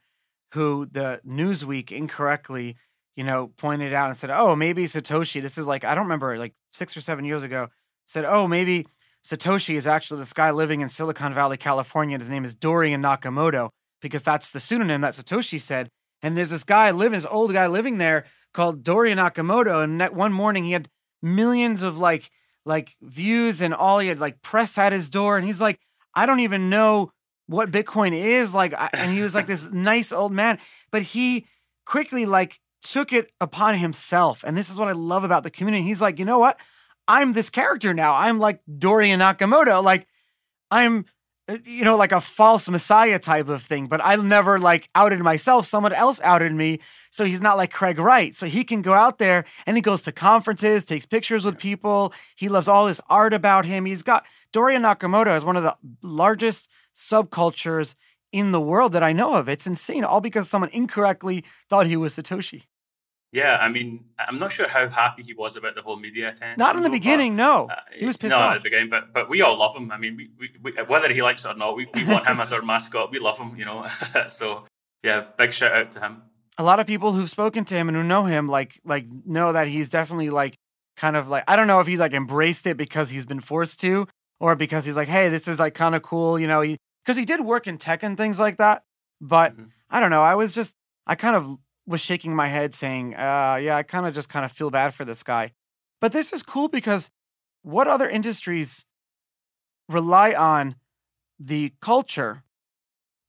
who 0.52 0.86
the 0.86 1.20
Newsweek 1.26 1.92
incorrectly, 1.92 2.76
you 3.14 3.22
know, 3.22 3.48
pointed 3.58 3.92
out 3.92 4.08
and 4.08 4.16
said, 4.16 4.30
"Oh, 4.30 4.56
maybe 4.56 4.86
Satoshi." 4.86 5.42
This 5.42 5.58
is 5.58 5.66
like 5.66 5.84
I 5.84 5.94
don't 5.94 6.04
remember, 6.04 6.38
like 6.38 6.54
six 6.72 6.96
or 6.96 7.02
seven 7.02 7.26
years 7.26 7.42
ago. 7.42 7.68
Said, 8.06 8.24
"Oh, 8.24 8.48
maybe 8.48 8.86
Satoshi 9.22 9.74
is 9.74 9.86
actually 9.86 10.20
this 10.20 10.32
guy 10.32 10.50
living 10.50 10.80
in 10.80 10.88
Silicon 10.88 11.34
Valley, 11.34 11.58
California. 11.58 12.14
And 12.14 12.22
his 12.22 12.30
name 12.30 12.46
is 12.46 12.54
Dorian 12.54 13.02
Nakamoto 13.02 13.68
because 14.00 14.22
that's 14.22 14.50
the 14.50 14.60
pseudonym 14.60 15.02
that 15.02 15.12
Satoshi 15.12 15.60
said." 15.60 15.90
And 16.22 16.36
there's 16.36 16.50
this 16.50 16.64
guy 16.64 16.90
living, 16.90 17.18
this 17.18 17.26
old 17.30 17.52
guy 17.52 17.66
living 17.66 17.98
there 17.98 18.26
called 18.52 18.82
Dorian 18.82 19.18
Nakamoto. 19.18 19.82
And 19.82 20.00
that 20.00 20.14
one 20.14 20.32
morning 20.32 20.64
he 20.64 20.72
had 20.72 20.88
millions 21.22 21.82
of 21.82 21.98
like 21.98 22.30
like 22.66 22.94
views 23.00 23.62
and 23.62 23.72
all 23.72 23.98
he 23.98 24.08
had 24.08 24.20
like 24.20 24.42
press 24.42 24.76
at 24.78 24.92
his 24.92 25.08
door. 25.08 25.38
And 25.38 25.46
he's 25.46 25.60
like, 25.60 25.80
I 26.14 26.26
don't 26.26 26.40
even 26.40 26.70
know 26.70 27.12
what 27.46 27.70
Bitcoin 27.70 28.12
is. 28.12 28.54
Like, 28.54 28.74
and 28.92 29.12
he 29.12 29.22
was 29.22 29.34
like 29.34 29.46
this 29.46 29.70
nice 29.72 30.12
old 30.12 30.32
man, 30.32 30.58
but 30.90 31.02
he 31.02 31.46
quickly 31.86 32.26
like 32.26 32.60
took 32.82 33.12
it 33.12 33.32
upon 33.40 33.76
himself. 33.76 34.44
And 34.46 34.56
this 34.56 34.70
is 34.70 34.78
what 34.78 34.88
I 34.88 34.92
love 34.92 35.24
about 35.24 35.42
the 35.42 35.50
community. 35.50 35.84
He's 35.84 36.00
like, 36.00 36.18
you 36.18 36.24
know 36.24 36.38
what? 36.38 36.58
I'm 37.08 37.32
this 37.32 37.50
character 37.50 37.92
now. 37.92 38.14
I'm 38.14 38.38
like 38.38 38.60
Dorian 38.78 39.20
Nakamoto. 39.20 39.82
Like, 39.82 40.06
I'm 40.70 41.06
Uh, 41.50 41.58
you 41.64 41.84
know, 41.84 41.96
like 41.96 42.12
a 42.12 42.20
false 42.20 42.68
messiah 42.68 43.18
type 43.18 43.48
of 43.48 43.62
thing. 43.62 43.86
But 43.86 44.00
I 44.04 44.16
never 44.16 44.58
like 44.58 44.88
outed 44.94 45.20
myself. 45.20 45.66
Someone 45.66 45.92
else 45.92 46.20
outed 46.22 46.52
me. 46.52 46.80
So 47.10 47.24
he's 47.24 47.40
not 47.40 47.56
like 47.56 47.72
Craig 47.72 47.98
Wright. 47.98 48.34
So 48.36 48.46
he 48.46 48.62
can 48.62 48.82
go 48.82 48.92
out 48.92 49.18
there 49.18 49.44
and 49.66 49.76
he 49.76 49.80
goes 49.80 50.02
to 50.02 50.12
conferences, 50.12 50.84
takes 50.84 51.06
pictures 51.06 51.44
with 51.44 51.58
people. 51.58 52.12
He 52.36 52.48
loves 52.48 52.68
all 52.68 52.86
this 52.86 53.00
art 53.08 53.34
about 53.34 53.64
him. 53.64 53.84
He's 53.84 54.02
got 54.02 54.26
Dorian 54.52 54.82
Nakamoto 54.82 55.36
is 55.36 55.44
one 55.44 55.56
of 55.56 55.62
the 55.62 55.76
largest 56.02 56.68
subcultures 56.94 57.94
in 58.32 58.52
the 58.52 58.60
world 58.60 58.92
that 58.92 59.02
I 59.02 59.12
know 59.12 59.34
of. 59.34 59.48
It's 59.48 59.66
insane, 59.66 60.04
all 60.04 60.20
because 60.20 60.48
someone 60.48 60.70
incorrectly 60.72 61.44
thought 61.68 61.86
he 61.86 61.96
was 61.96 62.14
Satoshi. 62.14 62.62
Yeah, 63.32 63.58
I 63.60 63.68
mean, 63.68 64.04
I'm 64.18 64.40
not 64.40 64.50
sure 64.50 64.66
how 64.66 64.88
happy 64.88 65.22
he 65.22 65.34
was 65.34 65.54
about 65.54 65.76
the 65.76 65.82
whole 65.82 65.96
media 65.96 66.30
attention. 66.30 66.58
Not 66.58 66.74
in 66.74 66.82
the 66.82 66.90
beginning, 66.90 67.36
no. 67.36 67.68
Uh, 67.70 67.76
he 67.92 68.04
was 68.04 68.16
pissed 68.16 68.30
no, 68.30 68.38
off. 68.38 68.54
at 68.54 68.58
the 68.58 68.64
beginning, 68.64 68.90
but 68.90 69.12
but 69.12 69.28
we 69.28 69.40
all 69.40 69.56
love 69.56 69.76
him. 69.76 69.92
I 69.92 69.98
mean, 69.98 70.16
we, 70.16 70.30
we, 70.38 70.50
we 70.62 70.82
whether 70.82 71.12
he 71.12 71.22
likes 71.22 71.44
it 71.44 71.48
or 71.48 71.54
not, 71.54 71.76
we, 71.76 71.86
we 71.94 72.04
want 72.04 72.26
him 72.26 72.40
as 72.40 72.52
our 72.52 72.62
mascot. 72.72 73.12
We 73.12 73.20
love 73.20 73.38
him, 73.38 73.56
you 73.56 73.64
know. 73.64 73.86
so 74.30 74.64
yeah, 75.04 75.26
big 75.38 75.52
shout 75.52 75.72
out 75.72 75.92
to 75.92 76.00
him. 76.00 76.22
A 76.58 76.64
lot 76.64 76.80
of 76.80 76.88
people 76.88 77.12
who've 77.12 77.30
spoken 77.30 77.64
to 77.66 77.74
him 77.74 77.88
and 77.88 77.96
who 77.96 78.02
know 78.02 78.24
him, 78.24 78.48
like 78.48 78.80
like 78.84 79.06
know 79.24 79.52
that 79.52 79.68
he's 79.68 79.88
definitely 79.88 80.30
like 80.30 80.56
kind 80.96 81.14
of 81.14 81.28
like 81.28 81.44
I 81.46 81.54
don't 81.54 81.68
know 81.68 81.78
if 81.78 81.86
he's 81.86 82.00
like 82.00 82.12
embraced 82.12 82.66
it 82.66 82.76
because 82.76 83.10
he's 83.10 83.26
been 83.26 83.40
forced 83.40 83.78
to, 83.80 84.08
or 84.40 84.56
because 84.56 84.84
he's 84.84 84.96
like, 84.96 85.08
hey, 85.08 85.28
this 85.28 85.46
is 85.46 85.60
like 85.60 85.74
kind 85.74 85.94
of 85.94 86.02
cool, 86.02 86.36
you 86.36 86.48
know. 86.48 86.62
He 86.62 86.78
because 87.04 87.16
he 87.16 87.24
did 87.24 87.40
work 87.42 87.68
in 87.68 87.78
tech 87.78 88.02
and 88.02 88.16
things 88.16 88.40
like 88.40 88.56
that. 88.56 88.82
But 89.20 89.52
mm-hmm. 89.52 89.66
I 89.88 90.00
don't 90.00 90.10
know. 90.10 90.22
I 90.22 90.34
was 90.34 90.52
just 90.52 90.74
I 91.06 91.14
kind 91.14 91.36
of 91.36 91.58
was 91.90 92.00
shaking 92.00 92.34
my 92.34 92.46
head 92.46 92.72
saying, 92.72 93.14
uh, 93.16 93.58
yeah, 93.60 93.76
I 93.76 93.82
kind 93.82 94.06
of 94.06 94.14
just 94.14 94.28
kind 94.28 94.44
of 94.44 94.52
feel 94.52 94.70
bad 94.70 94.94
for 94.94 95.04
this 95.04 95.24
guy. 95.24 95.50
But 96.00 96.12
this 96.12 96.32
is 96.32 96.42
cool 96.42 96.68
because 96.68 97.10
what 97.62 97.88
other 97.88 98.08
industries 98.08 98.86
rely 99.88 100.32
on 100.32 100.76
the 101.38 101.72
culture 101.82 102.44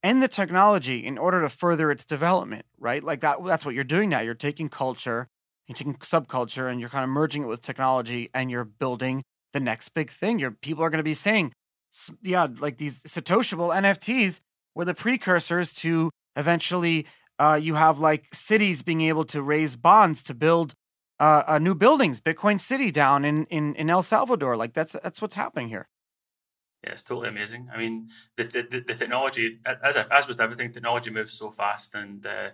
and 0.04 0.22
the 0.22 0.28
technology 0.28 1.00
in 1.00 1.18
order 1.18 1.42
to 1.42 1.50
further 1.50 1.90
its 1.90 2.06
development, 2.06 2.66
right? 2.78 3.04
Like 3.04 3.22
that 3.22 3.44
that's 3.44 3.66
what 3.66 3.74
you're 3.74 3.84
doing 3.84 4.10
now. 4.10 4.22
You're 4.22 4.36
taking 4.36 4.70
culture, 4.70 5.28
you're 5.68 5.76
taking 5.76 5.96
subculture 5.96 6.72
and 6.72 6.80
you're 6.80 6.90
kind 6.90 7.04
of 7.04 7.10
merging 7.10 7.44
it 7.44 7.48
with 7.48 7.62
technology 7.62 8.30
and 8.34 8.52
you're 8.52 8.64
building 8.64 9.24
the 9.54 9.60
next 9.60 9.90
big 9.90 10.12
thing. 10.12 10.38
Your 10.38 10.52
people 10.52 10.84
are 10.84 10.92
going 10.92 11.00
to 11.00 11.04
be 11.04 11.16
saying, 11.16 11.52
yeah, 12.22 12.48
like 12.60 12.78
these 12.78 13.02
Satoshible 13.04 13.76
NFTs 13.76 14.40
were 14.76 14.86
the 14.86 14.94
precursors 14.94 15.74
to 15.74 16.12
Eventually, 16.36 17.06
uh, 17.42 17.56
you 17.56 17.76
have 17.76 17.98
like 18.00 18.24
cities 18.34 18.84
being 18.84 19.02
able 19.02 19.26
to 19.26 19.42
raise 19.42 19.76
bonds 19.76 20.22
to 20.24 20.34
build 20.34 20.76
uh, 21.20 21.44
uh, 21.48 21.60
new 21.60 21.76
buildings, 21.76 22.20
Bitcoin 22.20 22.60
City 22.60 22.92
down 22.92 23.26
in, 23.26 23.46
in 23.46 23.76
in 23.76 23.90
El 23.90 24.04
Salvador. 24.04 24.56
Like 24.56 24.74
that's 24.74 24.94
that's 25.04 25.22
what's 25.22 25.36
happening 25.36 25.70
here. 25.70 25.88
Yeah, 26.84 26.94
it's 26.94 27.04
totally 27.04 27.30
amazing. 27.30 27.70
I 27.74 27.78
mean, 27.78 28.10
the 28.38 28.44
the, 28.44 28.84
the 28.88 28.96
technology, 28.96 29.60
as 29.66 29.98
as 29.98 30.28
with 30.28 30.40
everything, 30.40 30.72
technology 30.72 31.10
moves 31.10 31.34
so 31.34 31.50
fast, 31.52 31.96
and 31.96 32.26
uh, 32.26 32.50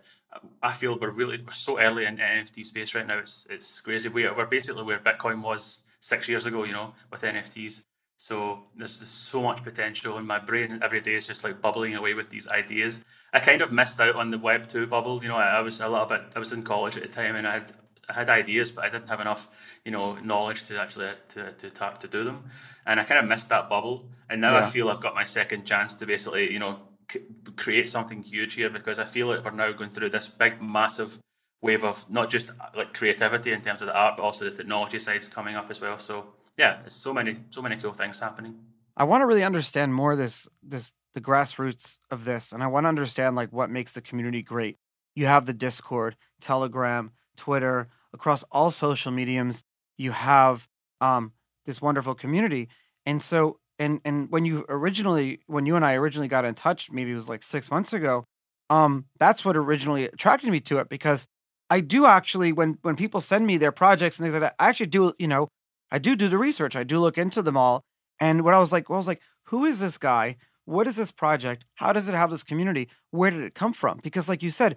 I 0.61 0.71
feel 0.71 0.97
we're 0.99 1.17
really 1.21 1.37
we're 1.45 1.53
so 1.67 1.79
early 1.79 2.05
in 2.05 2.17
NFT 2.17 2.65
space 2.65 2.95
right 2.95 3.07
now. 3.07 3.19
It's 3.19 3.45
it's 3.49 3.81
crazy. 3.81 4.07
We 4.09 4.25
are, 4.25 4.35
we're 4.37 4.45
basically 4.57 4.83
where 4.83 4.99
Bitcoin 4.99 5.41
was 5.41 5.81
six 5.99 6.29
years 6.29 6.45
ago, 6.45 6.63
you 6.63 6.73
know, 6.73 6.93
with 7.11 7.21
NFTs. 7.21 7.83
So 8.17 8.63
there's 8.75 8.93
so 8.93 9.41
much 9.41 9.63
potential, 9.63 10.17
and 10.17 10.27
my 10.27 10.39
brain 10.39 10.79
every 10.81 11.01
day 11.01 11.15
is 11.15 11.27
just 11.27 11.43
like 11.43 11.61
bubbling 11.61 11.95
away 11.95 12.13
with 12.15 12.29
these 12.29 12.47
ideas. 12.47 13.01
I 13.33 13.39
kind 13.39 13.61
of 13.61 13.71
missed 13.71 13.99
out 13.99 14.15
on 14.15 14.31
the 14.31 14.39
Web 14.39 14.67
two 14.67 14.87
bubble. 14.87 15.21
You 15.21 15.29
know, 15.29 15.35
I, 15.35 15.57
I 15.57 15.61
was 15.61 15.79
a 15.79 15.87
little 15.87 16.05
bit. 16.07 16.21
I 16.35 16.39
was 16.39 16.51
in 16.51 16.63
college 16.63 16.97
at 16.97 17.03
the 17.03 17.09
time, 17.09 17.35
and 17.35 17.47
I 17.47 17.53
had 17.53 17.73
I 18.09 18.13
had 18.13 18.29
ideas, 18.29 18.71
but 18.71 18.85
I 18.85 18.89
didn't 18.89 19.09
have 19.09 19.19
enough, 19.19 19.47
you 19.85 19.91
know, 19.91 20.15
knowledge 20.15 20.63
to 20.65 20.79
actually 20.79 21.11
to 21.29 21.51
to 21.51 21.69
talk 21.69 21.99
to 21.99 22.07
do 22.07 22.23
them, 22.23 22.45
and 22.85 22.99
I 22.99 23.03
kind 23.03 23.19
of 23.19 23.29
missed 23.29 23.49
that 23.49 23.69
bubble. 23.69 24.09
And 24.29 24.41
now 24.41 24.57
yeah. 24.57 24.65
I 24.65 24.69
feel 24.69 24.89
I've 24.89 25.01
got 25.01 25.13
my 25.13 25.25
second 25.25 25.65
chance 25.65 25.93
to 25.95 26.05
basically, 26.05 26.51
you 26.51 26.59
know, 26.59 26.79
c- 27.11 27.21
create 27.55 27.89
something 27.89 28.23
huge 28.23 28.55
here 28.55 28.69
because 28.69 28.99
I 28.99 29.05
feel 29.05 29.27
like 29.27 29.45
we're 29.45 29.51
now 29.51 29.71
going 29.71 29.91
through 29.91 30.09
this 30.09 30.27
big, 30.27 30.61
massive 30.61 31.17
wave 31.61 31.83
of 31.83 32.09
not 32.09 32.29
just 32.29 32.51
like 32.75 32.93
creativity 32.93 33.51
in 33.51 33.61
terms 33.61 33.81
of 33.81 33.87
the 33.87 33.95
art, 33.95 34.17
but 34.17 34.23
also 34.23 34.45
the 34.45 34.51
technology 34.51 34.99
sides 34.99 35.27
coming 35.27 35.55
up 35.55 35.69
as 35.69 35.79
well. 35.81 35.99
So 35.99 36.25
yeah, 36.57 36.77
there's 36.81 36.95
so 36.95 37.13
many 37.13 37.37
so 37.49 37.61
many 37.61 37.77
cool 37.77 37.93
things 37.93 38.19
happening. 38.19 38.57
I 38.95 39.03
want 39.03 39.21
to 39.21 39.25
really 39.27 39.43
understand 39.43 39.93
more 39.93 40.15
this 40.15 40.47
this 40.63 40.93
the 41.13 41.21
grassroots 41.21 41.99
of 42.11 42.25
this, 42.25 42.51
and 42.51 42.63
I 42.63 42.67
want 42.67 42.85
to 42.85 42.89
understand 42.89 43.35
like 43.35 43.51
what 43.51 43.69
makes 43.69 43.91
the 43.91 44.01
community 44.01 44.41
great. 44.41 44.77
You 45.15 45.25
have 45.25 45.45
the 45.45 45.53
Discord, 45.53 46.15
Telegram, 46.39 47.11
Twitter, 47.35 47.87
across 48.13 48.43
all 48.51 48.71
social 48.71 49.11
mediums, 49.11 49.63
you 49.97 50.11
have 50.11 50.67
um, 51.01 51.33
this 51.65 51.81
wonderful 51.81 52.15
community. 52.15 52.69
And 53.05 53.21
so, 53.21 53.59
and 53.79 54.01
and 54.03 54.29
when 54.29 54.45
you 54.45 54.65
originally, 54.69 55.39
when 55.47 55.65
you 55.65 55.75
and 55.75 55.85
I 55.85 55.93
originally 55.93 56.27
got 56.27 56.45
in 56.45 56.55
touch, 56.55 56.91
maybe 56.91 57.11
it 57.11 57.15
was 57.15 57.29
like 57.29 57.43
six 57.43 57.71
months 57.71 57.93
ago. 57.93 58.25
Um, 58.69 59.05
that's 59.17 59.45
what 59.45 59.55
originally 59.55 60.05
attracted 60.05 60.49
me 60.49 60.59
to 60.61 60.79
it 60.79 60.89
because 60.89 61.27
I 61.69 61.79
do 61.79 62.05
actually, 62.05 62.51
when 62.51 62.77
when 62.81 62.95
people 62.95 63.21
send 63.21 63.45
me 63.47 63.57
their 63.57 63.71
projects 63.71 64.19
and 64.19 64.25
things 64.25 64.33
like 64.33 64.41
that, 64.41 64.55
I 64.59 64.69
actually 64.69 64.87
do, 64.87 65.13
you 65.19 65.27
know, 65.27 65.47
I 65.91 65.99
do 65.99 66.15
do 66.15 66.27
the 66.27 66.37
research. 66.37 66.75
I 66.75 66.83
do 66.83 66.99
look 66.99 67.17
into 67.17 67.41
them 67.41 67.57
all. 67.57 67.83
And 68.19 68.43
what 68.43 68.53
I 68.53 68.59
was 68.59 68.71
like, 68.71 68.89
well, 68.89 68.97
I 68.97 68.99
was 68.99 69.07
like, 69.07 69.21
who 69.45 69.65
is 69.65 69.79
this 69.79 69.97
guy? 69.97 70.37
What 70.65 70.87
is 70.87 70.95
this 70.95 71.11
project? 71.11 71.65
How 71.75 71.93
does 71.93 72.09
it 72.09 72.15
have 72.15 72.29
this 72.29 72.43
community? 72.43 72.89
Where 73.11 73.31
did 73.31 73.41
it 73.41 73.55
come 73.55 73.73
from? 73.73 73.99
Because, 74.03 74.27
like 74.27 74.43
you 74.43 74.49
said, 74.49 74.75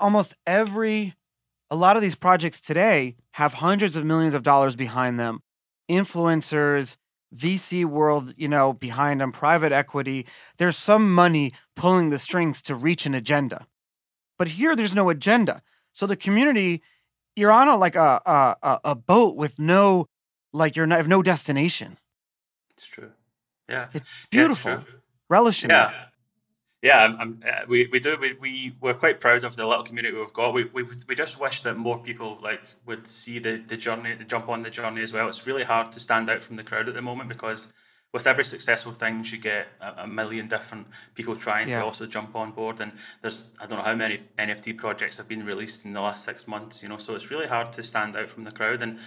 almost 0.00 0.34
every 0.46 1.14
a 1.70 1.76
lot 1.76 1.96
of 1.96 2.02
these 2.02 2.16
projects 2.16 2.60
today 2.60 3.16
have 3.32 3.54
hundreds 3.54 3.96
of 3.96 4.04
millions 4.04 4.34
of 4.34 4.42
dollars 4.42 4.76
behind 4.76 5.18
them, 5.18 5.40
influencers, 5.90 6.98
VC 7.34 7.82
world, 7.86 8.34
you 8.36 8.46
know, 8.46 8.74
behind 8.74 9.22
them, 9.22 9.32
private 9.32 9.72
equity. 9.72 10.26
There's 10.58 10.76
some 10.76 11.14
money 11.14 11.54
pulling 11.74 12.10
the 12.10 12.18
strings 12.18 12.60
to 12.62 12.74
reach 12.74 13.06
an 13.06 13.14
agenda. 13.14 13.66
But 14.38 14.48
here, 14.48 14.76
there's 14.76 14.94
no 14.94 15.08
agenda. 15.08 15.62
So 15.92 16.06
the 16.06 16.14
community, 16.14 16.82
you're 17.36 17.52
on 17.52 17.68
a 17.68 17.76
like 17.76 17.96
a 17.96 18.20
a, 18.26 18.80
a 18.84 18.94
boat 18.94 19.36
with 19.36 19.58
no, 19.58 20.06
like 20.52 20.76
you're 20.76 20.86
not, 20.86 20.98
have 20.98 21.08
no 21.08 21.22
destination. 21.22 21.98
It's 22.76 22.86
true. 22.86 23.12
Yeah, 23.68 23.88
it's 23.92 24.08
beautiful. 24.30 24.72
Yeah, 24.72 24.78
it's 24.78 24.90
Relish 25.28 25.64
in 25.64 25.70
yeah. 25.70 26.06
Yeah, 26.82 26.98
I'm, 26.98 27.20
I'm, 27.20 27.40
uh, 27.46 27.60
we 27.68 27.86
we 27.92 28.00
do 28.00 28.16
we, 28.20 28.32
we 28.40 28.76
we're 28.80 28.94
quite 28.94 29.20
proud 29.20 29.44
of 29.44 29.54
the 29.54 29.64
little 29.64 29.84
community 29.84 30.16
we've 30.16 30.32
got. 30.32 30.52
We, 30.52 30.64
we 30.64 30.84
we 31.06 31.14
just 31.14 31.38
wish 31.38 31.62
that 31.62 31.76
more 31.76 31.98
people 31.98 32.38
like 32.42 32.60
would 32.86 33.06
see 33.06 33.38
the 33.38 33.62
the 33.66 33.76
journey, 33.76 34.16
jump 34.26 34.48
on 34.48 34.64
the 34.64 34.70
journey 34.70 35.00
as 35.00 35.12
well. 35.12 35.28
It's 35.28 35.46
really 35.46 35.62
hard 35.62 35.92
to 35.92 36.00
stand 36.00 36.28
out 36.28 36.42
from 36.42 36.56
the 36.56 36.64
crowd 36.64 36.88
at 36.88 36.94
the 36.94 37.00
moment 37.00 37.28
because 37.28 37.72
with 38.12 38.26
every 38.26 38.44
successful 38.44 38.92
thing, 38.92 39.24
you 39.24 39.38
get 39.38 39.68
a, 39.80 40.02
a 40.02 40.06
million 40.06 40.46
different 40.46 40.86
people 41.14 41.34
trying 41.34 41.68
yeah. 41.68 41.80
to 41.80 41.86
also 41.86 42.06
jump 42.06 42.36
on 42.36 42.52
board. 42.52 42.80
And 42.80 42.92
there's 43.22 43.46
I 43.58 43.66
don't 43.66 43.78
know 43.78 43.84
how 43.84 43.94
many 43.94 44.20
NFT 44.38 44.76
projects 44.76 45.16
have 45.16 45.28
been 45.28 45.44
released 45.44 45.84
in 45.84 45.94
the 45.94 46.00
last 46.00 46.24
six 46.24 46.46
months. 46.46 46.82
You 46.82 46.88
know, 46.88 46.98
so 46.98 47.14
it's 47.14 47.30
really 47.30 47.46
hard 47.46 47.72
to 47.72 47.82
stand 47.82 48.14
out 48.16 48.28
from 48.28 48.44
the 48.44 48.52
crowd. 48.52 48.82
And 48.82 48.98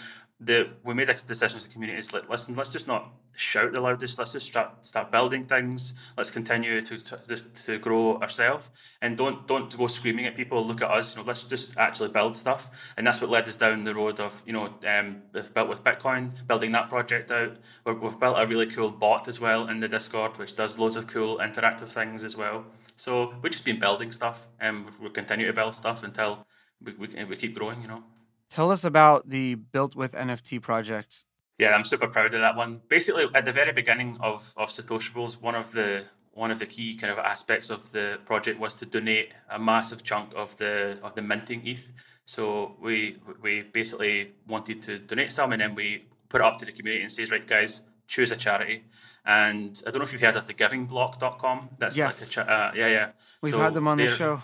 the 0.41 0.67
we 0.83 0.93
made 0.93 1.09
a 1.09 1.13
decision 1.13 1.57
as 1.57 1.65
a 1.65 1.69
community 1.69 1.97
is 1.97 2.11
like 2.11 2.29
listen 2.29 2.55
let's 2.55 2.69
just 2.69 2.87
not 2.87 3.09
shout 3.37 3.71
the 3.71 3.79
loudest 3.79 4.19
let's 4.19 4.33
just 4.33 4.47
start 4.47 4.85
start 4.85 5.09
building 5.09 5.45
things 5.45 5.93
let's 6.17 6.29
continue 6.29 6.81
to 6.81 6.97
to, 6.97 7.37
to 7.65 7.79
grow 7.79 8.17
ourselves 8.19 8.69
and 9.01 9.15
don't 9.15 9.47
don't 9.47 9.77
go 9.77 9.87
screaming 9.87 10.25
at 10.25 10.35
people 10.35 10.65
look 10.65 10.81
at 10.81 10.91
us 10.91 11.15
you 11.15 11.21
know 11.21 11.27
let's 11.27 11.43
just 11.43 11.77
actually 11.77 12.09
build 12.09 12.35
stuff 12.35 12.69
and 12.97 13.07
that's 13.07 13.21
what 13.21 13.29
led 13.29 13.47
us 13.47 13.55
down 13.55 13.85
the 13.85 13.95
road 13.95 14.19
of 14.19 14.41
you 14.45 14.51
know 14.51 14.73
um 14.85 15.21
built 15.31 15.69
with 15.69 15.83
bitcoin 15.85 16.31
building 16.47 16.73
that 16.73 16.89
project 16.89 17.31
out 17.31 17.55
we 17.85 17.93
have 17.93 18.19
built 18.19 18.37
a 18.37 18.45
really 18.45 18.67
cool 18.67 18.91
bot 18.91 19.29
as 19.29 19.39
well 19.39 19.69
in 19.69 19.79
the 19.79 19.87
discord 19.87 20.37
which 20.37 20.55
does 20.57 20.77
loads 20.77 20.97
of 20.97 21.07
cool 21.07 21.37
interactive 21.37 21.87
things 21.87 22.25
as 22.25 22.35
well 22.35 22.65
so 22.97 23.33
we've 23.41 23.53
just 23.53 23.65
been 23.65 23.79
building 23.79 24.11
stuff 24.11 24.47
and 24.59 24.85
we'll 24.99 25.11
continue 25.11 25.47
to 25.47 25.53
build 25.53 25.75
stuff 25.75 26.03
until 26.03 26.45
we, 26.83 26.93
we, 26.93 27.23
we 27.23 27.35
keep 27.37 27.55
growing 27.55 27.81
you 27.81 27.87
know 27.87 28.03
Tell 28.49 28.71
us 28.71 28.83
about 28.83 29.29
the 29.29 29.55
Built 29.55 29.95
with 29.95 30.13
NFT 30.13 30.61
project. 30.61 31.23
Yeah, 31.57 31.71
I'm 31.73 31.85
super 31.85 32.07
proud 32.07 32.33
of 32.33 32.41
that 32.41 32.55
one. 32.55 32.81
Basically, 32.89 33.25
at 33.33 33.45
the 33.45 33.53
very 33.53 33.71
beginning 33.71 34.17
of, 34.21 34.53
of 34.57 34.69
Satoshibles, 34.69 35.41
one 35.41 35.55
of 35.55 35.71
the 35.71 36.05
one 36.33 36.51
of 36.51 36.59
the 36.59 36.65
key 36.65 36.95
kind 36.97 37.11
of 37.11 37.17
aspects 37.17 37.69
of 37.69 37.89
the 37.93 38.19
project 38.25 38.59
was 38.59 38.75
to 38.75 38.85
donate 38.85 39.31
a 39.49 39.57
massive 39.57 40.03
chunk 40.03 40.33
of 40.35 40.55
the 40.57 40.97
of 41.01 41.15
the 41.15 41.21
minting 41.21 41.65
ETH. 41.65 41.87
So 42.25 42.75
we 42.81 43.17
we 43.41 43.61
basically 43.61 44.33
wanted 44.47 44.81
to 44.83 44.99
donate 44.99 45.31
some, 45.31 45.53
and 45.53 45.61
then 45.61 45.75
we 45.75 46.05
put 46.27 46.41
it 46.41 46.45
up 46.45 46.59
to 46.59 46.65
the 46.65 46.73
community 46.73 47.03
and 47.03 47.11
says, 47.11 47.31
right, 47.31 47.47
guys, 47.47 47.81
choose 48.07 48.31
a 48.31 48.35
charity. 48.35 48.83
And 49.25 49.81
I 49.87 49.91
don't 49.91 49.99
know 49.99 50.05
if 50.05 50.11
you've 50.11 50.21
heard 50.21 50.35
of 50.35 50.45
the 50.45 50.53
givingblock.com. 50.53 51.69
That's 51.79 51.97
yes. 51.97 52.21
like 52.21 52.27
a 52.27 52.31
cha- 52.31 52.53
uh, 52.53 52.71
yeah, 52.75 52.87
yeah. 52.87 53.11
We've 53.41 53.53
so 53.53 53.59
had 53.59 53.73
them 53.73 53.87
on 53.87 53.97
the 53.97 54.09
show. 54.09 54.41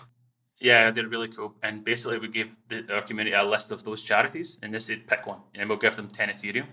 Yeah, 0.62 0.92
they're 0.92 1.08
really 1.08 1.26
cool. 1.26 1.56
And 1.64 1.84
basically, 1.84 2.18
we 2.18 2.28
gave 2.28 2.56
the, 2.68 2.86
our 2.94 3.02
community 3.02 3.34
a 3.34 3.42
list 3.42 3.72
of 3.72 3.82
those 3.82 4.00
charities, 4.00 4.58
and 4.62 4.72
they 4.72 4.78
said 4.78 5.08
pick 5.08 5.26
one, 5.26 5.40
and 5.56 5.68
we'll 5.68 5.76
give 5.76 5.96
them 5.96 6.08
10 6.08 6.28
Ethereum 6.28 6.66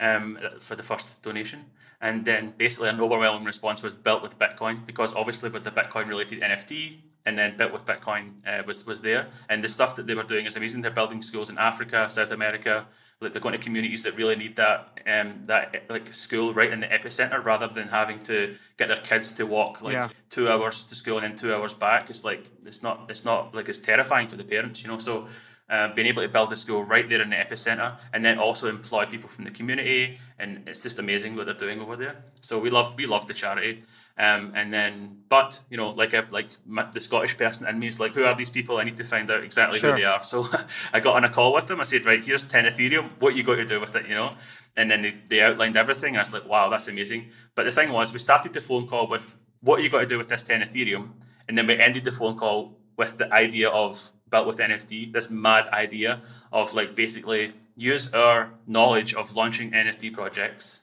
um, 0.00 0.38
for 0.58 0.74
the 0.74 0.82
first 0.82 1.22
donation. 1.22 1.66
And 2.00 2.24
then 2.24 2.54
basically, 2.58 2.88
an 2.88 3.00
overwhelming 3.00 3.44
response 3.44 3.80
was 3.80 3.94
built 3.94 4.22
with 4.24 4.36
Bitcoin, 4.40 4.84
because 4.86 5.14
obviously, 5.14 5.50
with 5.50 5.62
the 5.62 5.70
Bitcoin 5.70 6.08
related 6.08 6.40
NFT, 6.40 6.98
and 7.24 7.38
then 7.38 7.56
built 7.56 7.72
with 7.72 7.86
Bitcoin 7.86 8.32
uh, 8.44 8.64
was, 8.66 8.84
was 8.86 9.00
there. 9.00 9.28
And 9.48 9.62
the 9.62 9.68
stuff 9.68 9.94
that 9.94 10.08
they 10.08 10.14
were 10.14 10.24
doing 10.24 10.46
is 10.46 10.56
amazing. 10.56 10.82
They're 10.82 10.90
building 10.90 11.22
schools 11.22 11.48
in 11.48 11.58
Africa, 11.58 12.10
South 12.10 12.32
America, 12.32 12.88
like 13.22 13.32
they're 13.32 13.42
going 13.42 13.52
to 13.52 13.58
communities 13.58 14.02
that 14.02 14.16
really 14.16 14.36
need 14.36 14.56
that 14.56 15.00
um 15.06 15.42
that 15.46 15.84
like 15.88 16.12
school 16.14 16.52
right 16.52 16.72
in 16.72 16.80
the 16.80 16.86
epicenter 16.86 17.42
rather 17.44 17.68
than 17.68 17.88
having 17.88 18.22
to 18.24 18.56
get 18.78 18.88
their 18.88 19.00
kids 19.00 19.32
to 19.32 19.44
walk 19.44 19.80
like 19.82 19.92
yeah. 19.92 20.08
two 20.28 20.50
hours 20.50 20.84
to 20.84 20.94
school 20.94 21.18
and 21.18 21.24
then 21.24 21.36
two 21.36 21.54
hours 21.54 21.72
back. 21.72 22.10
It's 22.10 22.24
like 22.24 22.44
it's 22.66 22.82
not 22.82 23.06
it's 23.10 23.24
not 23.24 23.54
like 23.54 23.68
it's 23.68 23.78
terrifying 23.78 24.28
for 24.28 24.36
the 24.36 24.44
parents 24.44 24.82
you 24.82 24.88
know? 24.88 24.98
So 24.98 25.28
uh, 25.70 25.94
being 25.94 26.06
able 26.06 26.22
to 26.22 26.28
build 26.28 26.52
a 26.52 26.56
school 26.56 26.84
right 26.84 27.08
there 27.08 27.22
in 27.22 27.30
the 27.30 27.36
epicenter 27.36 27.96
and 28.12 28.24
then 28.24 28.38
also 28.38 28.68
employ 28.68 29.06
people 29.06 29.28
from 29.28 29.44
the 29.44 29.50
community 29.50 30.18
and 30.38 30.68
it's 30.68 30.82
just 30.82 30.98
amazing 30.98 31.34
what 31.34 31.46
they're 31.46 31.54
doing 31.54 31.80
over 31.80 31.96
there. 31.96 32.16
So 32.40 32.58
we 32.58 32.70
love 32.70 32.94
we 32.96 33.06
love 33.06 33.26
the 33.26 33.34
charity 33.34 33.84
um, 34.18 34.52
and 34.54 34.72
then, 34.72 35.22
but 35.28 35.60
you 35.70 35.76
know, 35.76 35.90
like 35.90 36.12
a, 36.12 36.26
like 36.30 36.48
the 36.92 37.00
Scottish 37.00 37.36
person 37.36 37.66
in 37.66 37.78
me 37.78 37.88
is 37.88 37.98
like, 37.98 38.12
who 38.12 38.24
are 38.24 38.34
these 38.34 38.50
people? 38.50 38.76
I 38.76 38.84
need 38.84 38.96
to 38.98 39.04
find 39.04 39.30
out 39.30 39.42
exactly 39.42 39.78
sure. 39.78 39.92
who 39.92 39.98
they 39.98 40.04
are. 40.04 40.22
So 40.22 40.48
I 40.92 41.00
got 41.00 41.16
on 41.16 41.24
a 41.24 41.30
call 41.30 41.54
with 41.54 41.66
them. 41.66 41.80
I 41.80 41.84
said, 41.84 42.04
right, 42.04 42.22
here's 42.22 42.44
ten 42.44 42.64
Ethereum. 42.64 43.10
What 43.20 43.34
you 43.34 43.42
got 43.42 43.56
to 43.56 43.64
do 43.64 43.80
with 43.80 43.94
it? 43.96 44.06
You 44.06 44.14
know. 44.14 44.34
And 44.76 44.90
then 44.90 45.02
they, 45.02 45.14
they 45.28 45.40
outlined 45.40 45.76
everything. 45.76 46.16
I 46.16 46.20
was 46.20 46.32
like, 46.32 46.48
wow, 46.48 46.68
that's 46.68 46.88
amazing. 46.88 47.30
But 47.54 47.64
the 47.64 47.72
thing 47.72 47.92
was, 47.92 48.12
we 48.12 48.18
started 48.18 48.54
the 48.54 48.60
phone 48.60 48.86
call 48.86 49.06
with, 49.06 49.36
what 49.60 49.78
are 49.78 49.82
you 49.82 49.90
got 49.90 50.00
to 50.00 50.06
do 50.06 50.18
with 50.18 50.28
this 50.28 50.42
ten 50.42 50.60
Ethereum? 50.60 51.10
And 51.48 51.56
then 51.56 51.66
we 51.66 51.78
ended 51.78 52.04
the 52.04 52.12
phone 52.12 52.38
call 52.38 52.78
with 52.96 53.16
the 53.18 53.32
idea 53.32 53.70
of 53.70 54.12
built 54.30 54.46
with 54.46 54.58
NFT. 54.58 55.12
This 55.12 55.30
mad 55.30 55.68
idea 55.68 56.22
of 56.52 56.74
like 56.74 56.94
basically 56.94 57.52
use 57.76 58.12
our 58.12 58.50
knowledge 58.66 59.14
of 59.14 59.34
launching 59.34 59.70
NFT 59.70 60.12
projects 60.12 60.82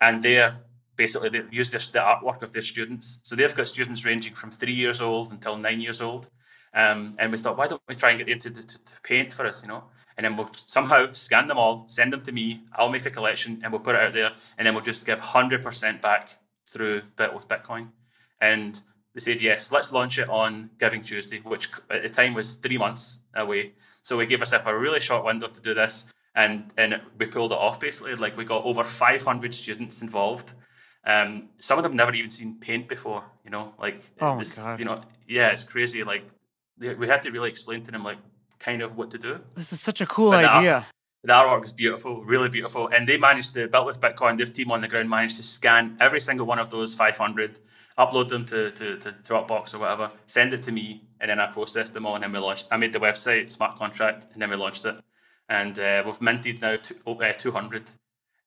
and 0.00 0.22
their 0.22 0.58
basically 0.96 1.28
they 1.28 1.42
use 1.50 1.70
this, 1.70 1.88
the 1.88 1.98
artwork 1.98 2.42
of 2.42 2.52
their 2.52 2.62
students. 2.62 3.20
So 3.22 3.36
they've 3.36 3.54
got 3.54 3.68
students 3.68 4.04
ranging 4.04 4.34
from 4.34 4.50
three 4.50 4.72
years 4.72 5.00
old 5.00 5.32
until 5.32 5.56
nine 5.56 5.80
years 5.80 6.00
old. 6.00 6.28
Um, 6.74 7.14
and 7.18 7.32
we 7.32 7.38
thought, 7.38 7.56
why 7.56 7.68
don't 7.68 7.80
we 7.88 7.94
try 7.94 8.10
and 8.10 8.18
get 8.18 8.26
them 8.26 8.38
to, 8.38 8.62
to, 8.62 8.66
to, 8.66 9.00
paint 9.02 9.32
for 9.32 9.46
us, 9.46 9.62
you 9.62 9.68
know? 9.68 9.84
And 10.16 10.24
then 10.24 10.36
we'll 10.36 10.50
somehow 10.66 11.12
scan 11.12 11.46
them 11.46 11.58
all, 11.58 11.84
send 11.88 12.12
them 12.12 12.22
to 12.22 12.32
me. 12.32 12.64
I'll 12.74 12.88
make 12.88 13.06
a 13.06 13.10
collection 13.10 13.60
and 13.62 13.72
we'll 13.72 13.80
put 13.80 13.94
it 13.94 14.02
out 14.02 14.14
there. 14.14 14.32
And 14.58 14.66
then 14.66 14.74
we'll 14.74 14.84
just 14.84 15.04
give 15.04 15.20
100% 15.20 16.02
back 16.02 16.36
through 16.66 17.02
Bit 17.16 17.34
with 17.34 17.48
Bitcoin. 17.48 17.88
And 18.40 18.80
they 19.14 19.20
said, 19.20 19.40
yes, 19.40 19.72
let's 19.72 19.92
launch 19.92 20.18
it 20.18 20.28
on 20.28 20.70
Giving 20.78 21.02
Tuesday, 21.02 21.38
which 21.38 21.70
at 21.90 22.02
the 22.02 22.08
time 22.08 22.34
was 22.34 22.54
three 22.54 22.78
months 22.78 23.18
away. 23.34 23.72
So 24.02 24.18
we 24.18 24.26
gave 24.26 24.40
ourselves 24.40 24.64
a 24.66 24.76
really 24.76 25.00
short 25.00 25.24
window 25.24 25.48
to 25.48 25.60
do 25.60 25.72
this. 25.74 26.04
And, 26.34 26.70
and 26.76 27.00
we 27.18 27.26
pulled 27.26 27.52
it 27.52 27.58
off 27.58 27.80
basically. 27.80 28.14
Like 28.14 28.36
we 28.36 28.44
got 28.44 28.64
over 28.64 28.84
500 28.84 29.54
students 29.54 30.02
involved 30.02 30.52
um, 31.06 31.48
some 31.60 31.78
of 31.78 31.84
them 31.84 31.94
never 31.94 32.12
even 32.12 32.30
seen 32.30 32.56
paint 32.60 32.88
before, 32.88 33.24
you 33.44 33.50
know, 33.50 33.72
like 33.78 34.02
oh 34.20 34.36
my 34.36 34.44
God. 34.44 34.78
you 34.78 34.84
know, 34.84 35.02
yeah, 35.28 35.48
it's 35.48 35.64
crazy. 35.64 36.02
Like 36.02 36.24
we 36.78 37.06
had 37.06 37.22
to 37.22 37.30
really 37.30 37.48
explain 37.48 37.82
to 37.84 37.90
them 37.90 38.02
like 38.02 38.18
kind 38.58 38.82
of 38.82 38.96
what 38.96 39.10
to 39.12 39.18
do. 39.18 39.38
This 39.54 39.72
is 39.72 39.80
such 39.80 40.00
a 40.00 40.06
cool 40.06 40.32
but 40.32 40.44
idea. 40.44 40.86
The, 41.22 41.32
artwork 41.32 41.64
is 41.64 41.72
beautiful, 41.72 42.24
really 42.24 42.48
beautiful, 42.48 42.88
and 42.88 43.08
they 43.08 43.16
managed 43.16 43.54
to 43.54 43.68
built 43.68 43.86
with 43.86 44.00
Bitcoin. 44.00 44.36
Their 44.36 44.46
team 44.46 44.70
on 44.70 44.80
the 44.80 44.88
ground 44.88 45.10
managed 45.10 45.36
to 45.38 45.42
scan 45.42 45.96
every 46.00 46.20
single 46.20 46.46
one 46.46 46.58
of 46.60 46.70
those 46.70 46.94
500, 46.94 47.58
upload 47.98 48.28
them 48.28 48.44
to, 48.46 48.70
to, 48.70 48.96
to 48.98 49.12
Dropbox 49.24 49.74
or 49.74 49.78
whatever, 49.78 50.12
send 50.26 50.52
it 50.52 50.62
to 50.64 50.72
me, 50.72 51.02
and 51.20 51.28
then 51.28 51.40
I 51.40 51.46
processed 51.46 51.94
them 51.94 52.06
all, 52.06 52.14
and 52.14 52.22
then 52.22 52.32
we 52.32 52.38
launched. 52.38 52.68
I 52.70 52.76
made 52.76 52.92
the 52.92 53.00
website, 53.00 53.50
smart 53.50 53.76
contract, 53.76 54.26
and 54.32 54.42
then 54.42 54.50
we 54.50 54.56
launched 54.56 54.84
it, 54.84 54.96
and 55.48 55.78
uh, 55.80 56.02
we've 56.06 56.20
minted 56.20 56.60
now 56.60 56.76
to, 56.76 56.94
uh, 57.06 57.32
200 57.32 57.82
uh, 57.82 57.90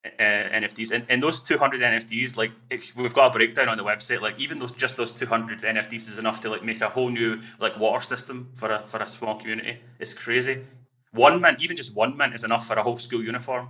NFTs, 0.05 0.91
and, 0.91 1.05
and 1.09 1.21
those 1.21 1.41
200 1.41 1.81
NFTs, 1.81 2.37
like 2.37 2.51
if 2.69 2.95
we've 2.95 3.13
got 3.13 3.27
a 3.27 3.37
breakdown 3.37 3.67
on 3.67 3.77
the 3.77 3.83
website, 3.83 4.21
like 4.21 4.39
even 4.39 4.57
those 4.57 4.71
just 4.71 4.95
those 4.95 5.11
200 5.11 5.61
NFTs 5.61 6.07
is 6.07 6.17
enough 6.17 6.39
to 6.41 6.49
like 6.49 6.63
make 6.63 6.79
a 6.81 6.89
whole 6.89 7.09
new 7.09 7.41
like 7.59 7.77
water 7.77 8.03
system 8.03 8.49
for 8.55 8.71
a 8.71 8.83
for 8.87 9.01
a 9.01 9.07
small 9.07 9.37
community. 9.37 9.79
It's 9.99 10.13
crazy. 10.13 10.65
One 11.11 11.41
mint, 11.41 11.61
even 11.61 11.75
just 11.75 11.93
one 11.95 12.15
mint, 12.15 12.33
is 12.33 12.43
enough 12.43 12.65
for 12.67 12.73
a 12.73 12.83
whole 12.83 12.97
school 12.97 13.23
uniform. 13.23 13.69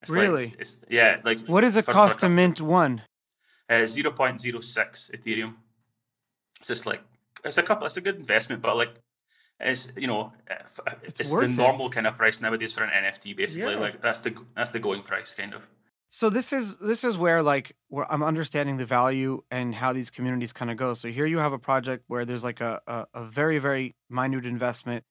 It's 0.00 0.10
really? 0.10 0.46
Like, 0.46 0.56
it's, 0.58 0.76
yeah. 0.88 1.20
Like 1.24 1.46
what 1.46 1.60
does 1.60 1.76
it 1.76 1.84
for, 1.84 1.92
cost 1.92 2.14
for 2.16 2.20
to 2.22 2.28
mint 2.28 2.60
one? 2.60 3.02
Uh, 3.70 3.84
0.06 3.84 5.10
Ethereum. 5.12 5.54
It's 6.58 6.68
just 6.68 6.86
like 6.86 7.02
it's 7.44 7.58
a 7.58 7.62
couple. 7.62 7.86
It's 7.86 7.96
a 7.96 8.00
good 8.00 8.16
investment, 8.16 8.62
but 8.62 8.76
like 8.76 8.94
it's 9.62 9.92
you 9.96 10.06
know 10.06 10.32
it's, 11.02 11.20
it's 11.20 11.30
the 11.30 11.48
normal 11.48 11.86
it. 11.86 11.92
kind 11.92 12.06
of 12.06 12.16
price 12.16 12.40
nowadays 12.40 12.72
for 12.72 12.84
an 12.84 12.90
NFT. 13.04 13.36
Basically, 13.36 13.72
yeah. 13.72 13.78
like 13.78 14.02
that's 14.02 14.20
the 14.20 14.34
that's 14.56 14.70
the 14.70 14.80
going 14.80 15.02
price 15.02 15.34
kind 15.34 15.54
of. 15.54 15.62
So 16.08 16.28
this 16.28 16.52
is 16.52 16.76
this 16.76 17.04
is 17.04 17.16
where 17.16 17.42
like 17.42 17.74
where 17.88 18.10
I'm 18.12 18.22
understanding 18.22 18.76
the 18.76 18.84
value 18.84 19.42
and 19.50 19.74
how 19.74 19.92
these 19.92 20.10
communities 20.10 20.52
kind 20.52 20.70
of 20.70 20.76
go. 20.76 20.94
So 20.94 21.08
here 21.08 21.26
you 21.26 21.38
have 21.38 21.52
a 21.52 21.58
project 21.58 22.04
where 22.08 22.24
there's 22.24 22.44
like 22.44 22.60
a, 22.60 22.80
a, 22.86 23.06
a 23.14 23.24
very 23.24 23.58
very 23.58 23.94
minute 24.10 24.44
investment. 24.44 25.04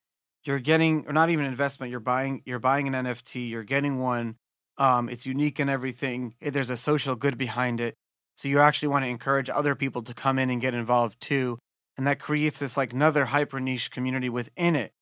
You're 0.43 0.59
getting 0.59 1.05
or 1.07 1.13
not 1.13 1.29
even 1.29 1.45
investment. 1.45 1.89
You're 1.91 1.99
buying 1.99 2.43
you're 2.45 2.59
buying 2.59 2.87
an 2.87 3.05
NFT. 3.05 3.49
You're 3.49 3.63
getting 3.63 3.99
one. 3.99 4.35
Um, 4.77 5.09
it's 5.09 5.25
unique 5.25 5.59
and 5.59 5.69
everything. 5.69 6.35
There's 6.39 6.69
a 6.69 6.77
social 6.77 7.15
good 7.15 7.37
behind 7.37 7.79
it. 7.79 7.95
So 8.35 8.47
you 8.47 8.59
actually 8.59 8.89
want 8.89 9.05
to 9.05 9.09
encourage 9.09 9.49
other 9.49 9.75
people 9.75 10.01
to 10.03 10.13
come 10.13 10.39
in 10.39 10.49
and 10.49 10.61
get 10.61 10.73
involved 10.73 11.19
too 11.19 11.59
and 11.97 12.07
that 12.07 12.19
creates 12.19 12.59
this 12.59 12.77
like 12.77 12.93
another 12.93 13.25
hyper 13.25 13.59
niche 13.59 13.91
community 13.91 14.29
within 14.29 14.75
it. 14.75 14.93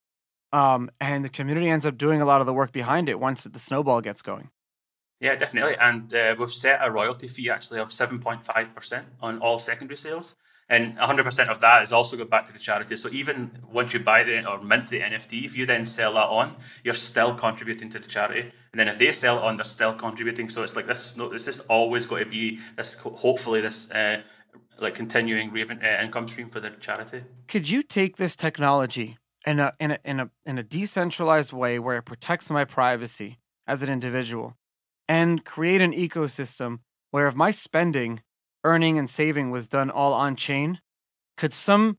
Um, 0.52 0.90
and 1.00 1.24
the 1.24 1.30
community 1.30 1.70
ends 1.70 1.86
up 1.86 1.98
doing 1.98 2.22
a 2.22 2.26
lot 2.26 2.42
of 2.42 2.48
the 2.48 2.54
work 2.54 2.72
behind 2.72 3.08
it 3.08 3.20
once 3.20 3.44
the 3.44 3.60
snowball 3.60 4.02
gets 4.02 4.22
going. 4.22 4.50
Yeah, 5.20 5.36
definitely. 5.36 5.76
And 5.80 6.14
uh, 6.14 6.36
we've 6.40 6.52
set 6.52 6.80
a 6.82 6.90
royalty 6.90 7.28
fee 7.28 7.50
actually 7.50 7.80
of 7.80 7.90
7.5% 7.90 9.04
on 9.22 9.40
all 9.40 9.60
secondary 9.60 9.98
sales. 9.98 10.36
And 10.72 10.96
100% 10.98 11.48
of 11.48 11.62
that 11.62 11.82
is 11.82 11.92
also 11.92 12.16
go 12.16 12.26
back 12.26 12.46
to 12.46 12.54
the 12.54 12.60
charity. 12.60 12.96
So 12.96 13.10
even 13.10 13.52
once 13.72 13.92
you 13.94 14.00
buy 14.00 14.24
the 14.24 14.48
or 14.48 14.62
mint 14.62 14.88
the 14.88 15.00
NFT, 15.00 15.44
if 15.44 15.58
you 15.58 15.66
then 15.66 15.84
sell 15.84 16.14
that 16.14 16.28
on, 16.28 16.56
you're 16.84 16.94
still 16.94 17.34
contributing 17.34 17.90
to 17.90 18.00
the 18.00 18.08
charity. 18.08 18.42
And 18.72 18.80
then 18.80 18.88
if 18.88 19.00
they 19.00 19.12
sell 19.12 19.38
it 19.38 19.44
on, 19.44 19.58
they're 19.58 19.66
still 19.66 19.94
contributing. 19.94 20.48
So 20.48 20.62
it's 20.62 20.76
like 20.76 20.86
this. 20.86 21.18
No, 21.18 21.28
this 21.28 21.48
is 21.48 21.60
always 21.62 22.06
going 22.06 22.24
to 22.24 22.30
be 22.30 22.60
this. 22.78 22.94
Hopefully, 22.94 23.62
this 23.62 23.90
uh, 23.90 24.22
like 24.82 24.96
continuing 24.96 25.50
uh, 25.50 26.04
income 26.04 26.28
stream 26.28 26.50
for 26.50 26.60
the 26.60 26.72
charity. 26.80 27.24
Could 27.48 27.70
you 27.70 27.84
take 27.84 28.18
this 28.18 28.36
technology 28.36 29.18
in 29.46 29.60
a 29.60 29.74
in 29.80 29.92
a 29.92 30.00
in 30.04 30.20
a 30.20 30.30
in 30.46 30.58
a 30.58 30.64
decentralized 30.64 31.54
way 31.54 31.80
where 31.80 31.98
it 31.98 32.04
protects 32.04 32.50
my 32.50 32.66
privacy 32.66 33.40
as 33.68 33.84
an 33.84 33.90
individual 33.90 34.58
and 35.08 35.46
create 35.46 35.82
an 35.82 35.94
ecosystem 35.94 36.80
where 37.12 37.28
if 37.28 37.36
my 37.36 37.52
spending, 37.52 38.22
earning 38.64 38.98
and 38.98 39.10
saving 39.10 39.52
was 39.52 39.68
done 39.68 39.90
all 39.90 40.14
on 40.14 40.36
chain, 40.36 40.80
could 41.38 41.54
some 41.54 41.98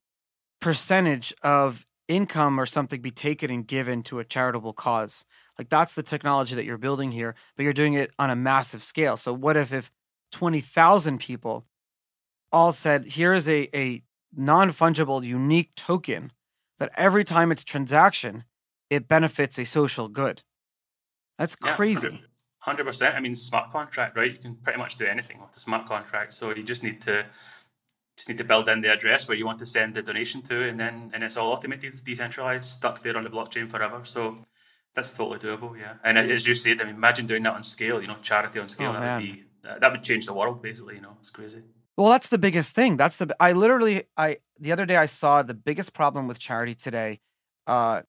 percentage 0.60 1.34
of 1.42 1.86
income 2.06 2.60
or 2.60 2.66
something 2.66 3.00
be 3.00 3.10
taken 3.10 3.50
and 3.50 3.66
given 3.66 4.02
to 4.04 4.18
a 4.18 4.24
charitable 4.24 4.72
cause? 4.72 5.24
Like 5.58 5.68
that's 5.68 5.94
the 5.94 6.02
technology 6.02 6.54
that 6.54 6.64
you're 6.64 6.78
building 6.78 7.12
here, 7.12 7.34
but 7.56 7.64
you're 7.64 7.72
doing 7.72 7.94
it 7.94 8.10
on 8.18 8.30
a 8.30 8.36
massive 8.36 8.82
scale. 8.82 9.16
So 9.16 9.32
what 9.32 9.56
if 9.56 9.72
if 9.72 9.90
20,000 10.32 11.18
people 11.18 11.66
all 12.52 12.72
said, 12.72 13.06
here 13.06 13.32
is 13.32 13.48
a, 13.48 13.68
a 13.74 14.02
non 14.34 14.70
fungible, 14.72 15.24
unique 15.24 15.74
token 15.74 16.32
that 16.78 16.90
every 16.96 17.24
time 17.24 17.52
it's 17.52 17.64
transaction, 17.64 18.44
it 18.88 19.08
benefits 19.08 19.58
a 19.58 19.64
social 19.64 20.08
good. 20.08 20.42
That's 21.38 21.56
crazy. 21.56 22.22
Hundred 22.58 22.84
percent. 22.84 23.14
I 23.14 23.20
mean, 23.20 23.34
smart 23.34 23.72
contract, 23.72 24.16
right? 24.16 24.32
You 24.32 24.38
can 24.38 24.56
pretty 24.56 24.78
much 24.78 24.96
do 24.98 25.06
anything 25.06 25.40
with 25.40 25.52
the 25.52 25.60
smart 25.60 25.86
contract. 25.86 26.34
So 26.34 26.54
you 26.54 26.62
just 26.62 26.82
need 26.82 27.00
to 27.02 27.24
just 28.18 28.28
need 28.28 28.36
to 28.36 28.44
build 28.44 28.68
in 28.68 28.82
the 28.82 28.92
address 28.92 29.26
where 29.26 29.36
you 29.36 29.46
want 29.46 29.58
to 29.60 29.66
send 29.66 29.94
the 29.94 30.02
donation 30.02 30.42
to, 30.42 30.68
and 30.68 30.78
then 30.78 31.10
and 31.14 31.24
it's 31.24 31.38
all 31.38 31.52
automated, 31.52 31.94
decentralized, 32.04 32.64
stuck 32.64 33.02
there 33.02 33.16
on 33.16 33.24
the 33.24 33.30
blockchain 33.30 33.70
forever. 33.70 34.02
So 34.04 34.44
that's 34.94 35.12
totally 35.12 35.38
doable, 35.38 35.78
yeah. 35.78 35.94
And 36.04 36.18
as 36.18 36.46
you 36.46 36.54
said, 36.54 36.82
I 36.82 36.84
mean, 36.84 36.96
imagine 36.96 37.26
doing 37.26 37.42
that 37.44 37.54
on 37.54 37.62
scale. 37.62 38.02
You 38.02 38.08
know, 38.08 38.16
charity 38.20 38.58
on 38.58 38.68
scale. 38.68 38.90
Oh, 38.90 38.92
that 38.92 39.00
man. 39.00 39.22
would 39.22 39.24
be 39.24 39.44
that 39.62 39.92
would 39.92 40.02
change 40.02 40.26
the 40.26 40.34
world, 40.34 40.60
basically. 40.60 40.96
You 40.96 41.00
know, 41.00 41.16
it's 41.20 41.30
crazy. 41.30 41.62
Well, 42.00 42.08
that's 42.08 42.30
the 42.30 42.38
biggest 42.38 42.74
thing. 42.74 42.96
That's 42.96 43.18
the 43.18 43.36
I 43.38 43.52
literally 43.52 44.04
I 44.16 44.38
the 44.58 44.72
other 44.72 44.86
day 44.86 44.96
I 44.96 45.04
saw 45.04 45.42
the 45.42 45.52
biggest 45.52 45.92
problem 45.92 46.28
with 46.28 46.38
charity 46.38 46.74
today. 46.74 47.20
Uh 47.66 48.00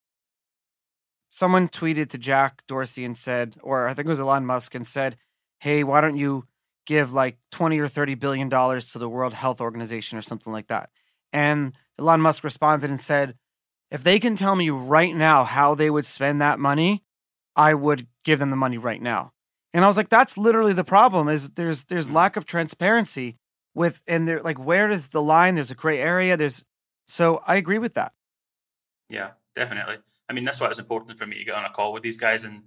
someone 1.30 1.68
tweeted 1.68 2.08
to 2.12 2.18
Jack 2.18 2.64
Dorsey 2.68 3.04
and 3.04 3.18
said, 3.18 3.58
or 3.62 3.90
I 3.90 3.94
think 3.94 4.06
it 4.06 4.10
was 4.10 4.22
Elon 4.22 4.46
Musk 4.46 4.76
and 4.76 4.88
said, 4.88 5.18
"Hey, 5.60 5.84
why 5.84 6.00
don't 6.00 6.16
you 6.16 6.48
give 6.86 7.12
like 7.12 7.38
20 7.52 7.80
or 7.80 7.90
30 7.90 8.16
billion 8.16 8.48
dollars 8.48 8.94
to 8.94 8.98
the 8.98 9.10
World 9.10 9.34
Health 9.34 9.60
Organization 9.60 10.18
or 10.18 10.22
something 10.22 10.54
like 10.54 10.68
that?" 10.68 10.90
And 11.34 11.74
Elon 12.00 12.22
Musk 12.22 12.46
responded 12.46 12.90
and 12.90 13.02
said, 13.02 13.36
"If 13.90 14.06
they 14.06 14.22
can 14.22 14.38
tell 14.38 14.56
me 14.56 14.70
right 14.70 15.14
now 15.14 15.44
how 15.44 15.76
they 15.76 15.90
would 15.90 16.06
spend 16.06 16.40
that 16.40 16.60
money, 16.60 17.04
I 17.58 17.74
would 17.74 18.08
give 18.24 18.40
them 18.40 18.52
the 18.52 18.56
money 18.56 18.78
right 18.78 19.02
now." 19.02 19.34
And 19.74 19.84
I 19.84 19.90
was 19.90 19.98
like, 19.98 20.08
"That's 20.08 20.38
literally 20.38 20.72
the 20.72 20.86
problem 20.86 21.28
is 21.28 21.50
there's 21.50 21.84
there's 21.84 22.10
lack 22.10 22.38
of 22.38 22.46
transparency 22.46 23.38
with 23.74 24.02
and 24.08 24.28
they're 24.28 24.42
like 24.42 24.60
where 24.60 24.90
is 24.90 25.10
the 25.10 25.22
line 25.22 25.56
there's 25.56 25.72
a 25.72 25.76
gray 25.76 26.00
area 26.00 26.36
there's 26.36 26.64
so 27.06 27.42
i 27.48 27.56
agree 27.56 27.80
with 27.80 27.94
that. 27.96 28.14
Yeah 29.10 29.32
definitely. 29.56 29.98
I 30.30 30.34
mean 30.34 30.46
that's 30.46 30.60
why 30.60 30.68
it's 30.68 30.80
important 30.80 31.18
for 31.18 31.26
me 31.26 31.38
to 31.38 31.44
get 31.44 31.56
on 31.56 31.66
a 31.66 31.70
call 31.70 31.94
with 31.94 32.04
these 32.04 32.18
guys 32.18 32.44
and 32.44 32.64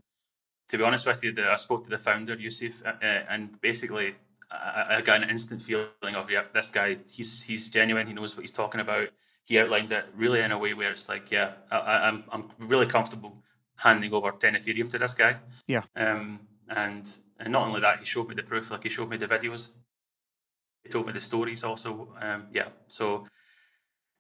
to 0.69 0.79
be 0.79 0.85
honest 0.85 1.07
with 1.07 1.23
you 1.23 1.33
the, 1.33 1.51
i 1.51 1.57
spoke 1.57 1.85
to 1.85 1.91
the 1.91 1.99
founder 1.99 2.35
yusuf 2.35 2.83
uh, 2.85 2.93
uh 3.03 3.23
and 3.29 3.61
basically 3.61 4.15
I, 4.51 4.97
I, 4.97 5.01
got 5.01 5.23
an 5.23 5.31
instant 5.31 5.63
feeling 5.63 6.15
of 6.15 6.31
yeah 6.31 6.45
this 6.53 6.71
guy 6.71 6.99
he's 7.11 7.43
he's 7.43 7.69
genuine 7.69 8.07
he 8.07 8.13
knows 8.13 8.37
what 8.37 8.43
he's 8.43 8.51
talking 8.51 8.81
about. 8.81 9.09
He 9.45 9.59
outlined 9.59 9.93
it 9.93 10.07
really 10.17 10.41
in 10.41 10.53
a 10.53 10.59
way 10.59 10.75
where 10.75 10.91
it's 10.91 11.09
like 11.09 11.31
yeah 11.31 11.53
I, 11.71 12.09
am 12.09 12.25
I'm, 12.31 12.51
I'm 12.59 12.69
really 12.69 12.87
comfortable 12.87 13.43
handing 13.77 14.13
over 14.13 14.31
10 14.31 14.55
ethereum 14.55 14.91
to 14.91 14.99
this 14.99 15.15
guy. 15.15 15.37
Yeah. 15.67 15.83
Um 15.97 16.41
and 16.69 17.11
and 17.39 17.53
not 17.53 17.67
only 17.67 17.81
that 17.81 18.01
he 18.01 18.05
showed 18.05 18.29
me 18.29 18.35
the 18.35 18.43
proof 18.43 18.71
like 18.71 18.83
he 18.83 18.89
showed 18.89 19.09
me 19.09 19.17
the 19.17 19.27
videos 19.27 19.69
told 20.91 21.07
me 21.07 21.13
the 21.13 21.21
stories 21.21 21.65
also. 21.65 22.09
Um, 22.21 22.47
yeah, 22.53 22.69
so 22.89 23.27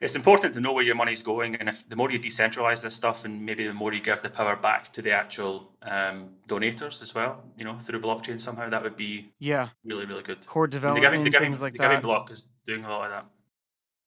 it's 0.00 0.14
important 0.14 0.54
to 0.54 0.60
know 0.60 0.72
where 0.72 0.84
your 0.84 0.94
money's 0.94 1.22
going, 1.22 1.54
and 1.56 1.68
if 1.68 1.88
the 1.88 1.96
more 1.96 2.10
you 2.10 2.18
decentralize 2.18 2.82
this 2.82 2.94
stuff, 2.94 3.24
and 3.24 3.44
maybe 3.44 3.66
the 3.66 3.74
more 3.74 3.92
you 3.92 4.00
give 4.00 4.22
the 4.22 4.28
power 4.28 4.56
back 4.56 4.92
to 4.92 5.02
the 5.02 5.12
actual 5.12 5.76
um, 5.82 6.30
donators 6.48 7.02
as 7.02 7.14
well, 7.14 7.42
you 7.56 7.64
know, 7.64 7.78
through 7.78 8.00
blockchain 8.00 8.40
somehow, 8.40 8.68
that 8.68 8.82
would 8.82 8.96
be 8.96 9.32
yeah 9.38 9.68
really 9.84 10.04
really 10.04 10.22
good. 10.22 10.44
Core 10.46 10.66
development, 10.66 11.02
the 11.02 11.10
giving, 11.10 11.24
the 11.24 11.30
giving, 11.30 11.46
things 11.46 11.62
like 11.62 11.72
the 11.72 11.78
that. 11.78 11.88
Giving 11.88 12.02
block 12.02 12.30
is 12.30 12.48
doing 12.66 12.84
a 12.84 12.88
lot 12.88 13.06
of 13.06 13.10
that. 13.10 13.26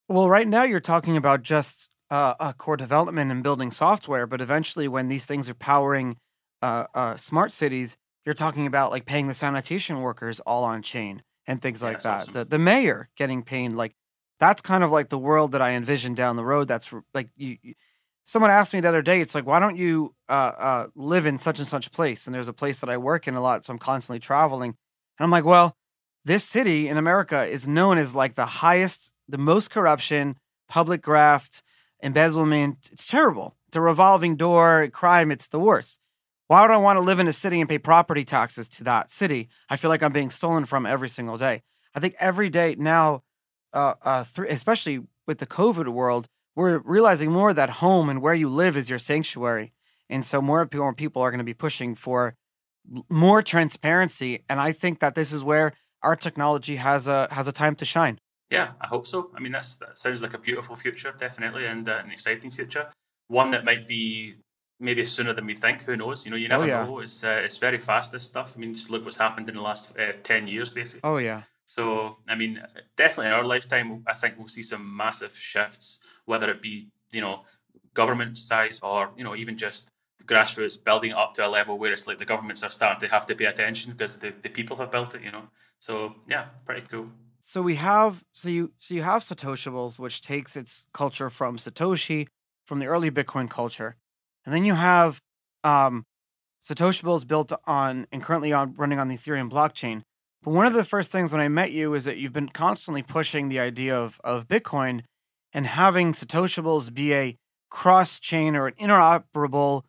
Well, 0.09 0.29
right 0.29 0.47
now 0.47 0.63
you're 0.63 0.79
talking 0.79 1.17
about 1.17 1.41
just 1.41 1.89
uh, 2.09 2.53
core 2.53 2.77
development 2.77 3.31
and 3.31 3.43
building 3.43 3.71
software, 3.71 4.27
but 4.27 4.41
eventually, 4.41 4.87
when 4.87 5.07
these 5.07 5.25
things 5.25 5.49
are 5.49 5.55
powering 5.55 6.17
uh, 6.61 6.85
uh, 6.93 7.15
smart 7.17 7.51
cities, 7.51 7.97
you're 8.25 8.35
talking 8.35 8.67
about 8.67 8.91
like 8.91 9.05
paying 9.05 9.27
the 9.27 9.33
sanitation 9.33 10.01
workers 10.01 10.39
all 10.41 10.63
on 10.63 10.81
chain 10.81 11.23
and 11.47 11.61
things 11.61 11.81
yeah, 11.81 11.89
like 11.89 12.01
that. 12.01 12.21
Awesome. 12.21 12.33
The 12.33 12.45
the 12.45 12.59
mayor 12.59 13.09
getting 13.15 13.41
paid 13.41 13.71
like 13.73 13.95
that's 14.39 14.61
kind 14.61 14.83
of 14.83 14.91
like 14.91 15.09
the 15.09 15.17
world 15.17 15.53
that 15.53 15.61
I 15.61 15.71
envision 15.71 16.13
down 16.13 16.35
the 16.35 16.45
road. 16.45 16.67
That's 16.67 16.93
like 17.13 17.29
you, 17.35 17.57
you 17.61 17.73
someone 18.27 18.51
asked 18.51 18.73
me 18.73 18.81
the 18.81 18.89
other 18.89 19.01
day, 19.01 19.21
it's 19.21 19.33
like, 19.33 19.45
why 19.45 19.59
don't 19.59 19.77
you 19.77 20.13
uh, 20.27 20.51
uh, 20.57 20.87
live 20.95 21.25
in 21.25 21.39
such 21.39 21.59
and 21.59 21.67
such 21.67 21.91
place? 21.91 22.27
And 22.27 22.35
there's 22.35 22.49
a 22.49 22.53
place 22.53 22.81
that 22.81 22.89
I 22.89 22.97
work 22.97 23.27
in 23.27 23.35
a 23.35 23.41
lot, 23.41 23.65
so 23.65 23.71
I'm 23.71 23.79
constantly 23.79 24.19
traveling. 24.19 24.75
And 25.17 25.23
I'm 25.23 25.31
like, 25.31 25.45
well, 25.45 25.73
this 26.25 26.43
city 26.43 26.89
in 26.89 26.97
America 26.97 27.45
is 27.45 27.67
known 27.67 27.97
as 27.97 28.13
like 28.13 28.35
the 28.35 28.45
highest, 28.45 29.13
the 29.29 29.37
most 29.37 29.69
corruption, 29.71 30.35
public 30.67 31.01
graft, 31.01 31.63
embezzlement. 32.03 32.89
It's 32.91 33.07
terrible. 33.07 33.55
It's 33.69 33.77
a 33.77 33.81
revolving 33.81 34.35
door, 34.35 34.89
crime. 34.91 35.31
It's 35.31 35.47
the 35.47 35.59
worst. 35.59 35.99
Why 36.47 36.61
would 36.61 36.71
I 36.71 36.77
want 36.77 36.97
to 36.97 37.01
live 37.01 37.19
in 37.19 37.27
a 37.27 37.33
city 37.33 37.59
and 37.59 37.69
pay 37.69 37.77
property 37.77 38.23
taxes 38.23 38.69
to 38.69 38.83
that 38.85 39.09
city? 39.09 39.49
I 39.69 39.75
feel 39.75 39.89
like 39.89 40.01
I'm 40.01 40.13
being 40.13 40.29
stolen 40.29 40.65
from 40.65 40.85
every 40.85 41.09
single 41.09 41.37
day. 41.37 41.63
I 41.93 41.99
think 41.99 42.15
every 42.19 42.49
day 42.49 42.75
now, 42.77 43.23
uh, 43.73 43.95
uh, 44.01 44.23
th- 44.23 44.49
especially 44.49 45.01
with 45.25 45.39
the 45.39 45.45
COVID 45.45 45.89
world, 45.89 46.27
we're 46.55 46.79
realizing 46.79 47.31
more 47.31 47.53
that 47.53 47.69
home 47.69 48.09
and 48.09 48.21
where 48.21 48.33
you 48.33 48.49
live 48.49 48.77
is 48.77 48.89
your 48.89 48.99
sanctuary. 48.99 49.73
And 50.09 50.23
so 50.23 50.41
more 50.41 50.61
and 50.61 50.73
more 50.73 50.93
people 50.93 51.21
are 51.21 51.31
going 51.31 51.39
to 51.39 51.43
be 51.43 51.53
pushing 51.53 51.95
for 51.95 52.35
more 53.09 53.41
transparency. 53.41 54.45
And 54.47 54.61
I 54.61 54.71
think 54.71 54.99
that 54.99 55.15
this 55.15 55.33
is 55.33 55.43
where 55.43 55.73
our 56.01 56.15
technology 56.15 56.77
has 56.77 57.07
a 57.07 57.27
has 57.31 57.47
a 57.47 57.51
time 57.51 57.75
to 57.75 57.85
shine. 57.85 58.19
Yeah, 58.49 58.71
I 58.79 58.87
hope 58.87 59.05
so. 59.05 59.31
I 59.35 59.41
mean, 59.41 59.51
that 59.51 59.65
sounds 59.95 60.21
like 60.21 60.33
a 60.33 60.37
beautiful 60.37 60.77
future, 60.77 61.13
definitely, 61.17 61.65
and 61.65 61.89
uh, 61.89 62.01
an 62.05 62.11
exciting 62.11 62.51
future. 62.51 62.87
One 63.27 63.51
that 63.51 63.65
might 63.65 63.87
be 63.87 64.35
maybe 64.79 65.05
sooner 65.05 65.33
than 65.33 65.45
we 65.45 65.55
think. 65.55 65.81
Who 65.83 65.95
knows? 65.97 66.25
You 66.25 66.31
know, 66.31 66.37
you 66.37 66.47
Oh, 66.47 66.57
never 66.57 66.67
yeah. 66.67 66.85
know. 66.85 66.99
It's 66.99 67.23
uh, 67.23 67.41
it's 67.45 67.57
very 67.57 67.79
fast. 67.79 68.11
This 68.11 68.23
stuff. 68.23 68.53
I 68.55 68.59
mean, 68.59 68.73
just 68.75 68.89
look 68.89 69.03
what's 69.05 69.17
happened 69.17 69.49
in 69.49 69.55
the 69.55 69.61
last 69.61 69.97
uh, 69.97 70.13
ten 70.23 70.47
years, 70.47 70.69
basically. 70.69 71.01
Oh 71.03 71.17
yeah. 71.17 71.43
So, 71.65 72.17
I 72.29 72.35
mean, 72.35 72.61
definitely 72.95 73.27
in 73.27 73.33
our 73.33 73.43
lifetime, 73.43 74.03
I 74.07 74.13
think 74.13 74.35
we'll 74.37 74.47
see 74.47 74.63
some 74.63 74.95
massive 74.95 75.35
shifts, 75.35 75.99
whether 76.25 76.49
it 76.49 76.61
be, 76.61 76.87
you 77.11 77.19
know, 77.19 77.41
government 77.93 78.37
size 78.37 78.79
or, 78.81 79.11
you 79.17 79.25
know, 79.25 79.35
even 79.35 79.57
just 79.57 79.89
grassroots 80.25 80.81
building 80.81 81.11
up 81.11 81.33
to 81.33 81.45
a 81.45 81.49
level 81.49 81.77
where 81.77 81.91
it's 81.91 82.07
like 82.07 82.19
the 82.19 82.25
governments 82.25 82.63
are 82.63 82.71
starting 82.71 83.01
to 83.01 83.13
have 83.13 83.25
to 83.25 83.35
pay 83.35 83.45
attention 83.45 83.91
because 83.91 84.15
the, 84.17 84.33
the 84.41 84.47
people 84.49 84.77
have 84.77 84.91
built 84.91 85.13
it, 85.13 85.21
you 85.21 85.31
know. 85.31 85.43
So, 85.79 86.15
yeah, 86.29 86.45
pretty 86.65 86.87
cool. 86.89 87.07
So 87.41 87.61
we 87.61 87.75
have 87.75 88.23
so 88.31 88.47
you 88.49 88.71
so 88.79 88.93
you 88.93 89.03
have 89.03 89.21
Satoshibles, 89.23 89.99
which 89.99 90.21
takes 90.21 90.55
its 90.55 90.85
culture 90.93 91.29
from 91.29 91.57
Satoshi, 91.57 92.27
from 92.65 92.79
the 92.79 92.85
early 92.87 93.11
Bitcoin 93.11 93.49
culture, 93.49 93.97
and 94.47 94.55
then 94.55 94.63
you 94.63 94.75
have 94.75 95.21
um, 95.65 96.05
Satoshibles 96.63 97.27
built 97.27 97.51
on 97.65 98.07
and 98.13 98.23
currently 98.23 98.53
on 98.53 98.73
running 98.75 98.97
on 98.97 99.09
the 99.09 99.17
Ethereum 99.17 99.51
blockchain. 99.51 100.03
But 100.41 100.53
one 100.53 100.65
of 100.65 100.71
the 100.71 100.85
first 100.85 101.11
things 101.11 101.33
when 101.33 101.41
I 101.41 101.49
met 101.49 101.71
you 101.71 101.93
is 101.93 102.05
that 102.05 102.17
you've 102.17 102.31
been 102.31 102.47
constantly 102.47 103.03
pushing 103.03 103.49
the 103.49 103.59
idea 103.59 103.93
of 103.95 104.21
of 104.23 104.47
Bitcoin 104.47 105.03
and 105.51 105.67
having 105.67 106.13
Satoshibles 106.13 106.93
be 106.93 107.13
a 107.13 107.35
cross 107.69 108.19
chain 108.19 108.55
or 108.55 108.67
an 108.67 108.73
interoperable 108.75 109.83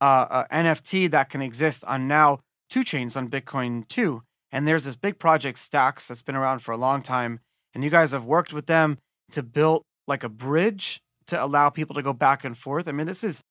uh, 0.00 0.26
uh, 0.30 0.44
NFT 0.52 1.10
that 1.10 1.28
can 1.28 1.42
exist 1.42 1.84
on 1.84 2.06
now 2.06 2.38
two 2.70 2.84
chains 2.84 3.16
on 3.16 3.28
Bitcoin 3.28 3.86
too. 3.88 4.22
And 4.52 4.68
there's 4.68 4.84
this 4.84 4.94
big 4.94 5.18
project 5.18 5.58
Stacks 5.58 6.06
that's 6.06 6.22
been 6.22 6.36
around 6.36 6.60
for 6.60 6.70
a 6.70 6.76
long 6.76 7.02
time, 7.02 7.40
and 7.74 7.82
you 7.82 7.90
guys 7.90 8.12
have 8.12 8.24
worked 8.24 8.52
with 8.52 8.66
them 8.66 8.98
to 9.32 9.42
build 9.42 9.82
like 10.06 10.22
a 10.22 10.28
bridge 10.28 11.00
to 11.26 11.42
allow 11.42 11.68
people 11.68 11.94
to 11.94 12.02
go 12.02 12.12
back 12.12 12.44
and 12.44 12.56
forth. 12.56 12.86
I 12.86 12.92
mean, 12.92 13.08
this 13.08 13.24
is 13.24 13.42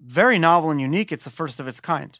very 0.00 0.38
novel 0.38 0.70
and 0.70 0.80
unique. 0.80 1.12
It's 1.12 1.24
the 1.24 1.30
first 1.30 1.60
of 1.60 1.66
its 1.68 1.80
kind. 1.80 2.18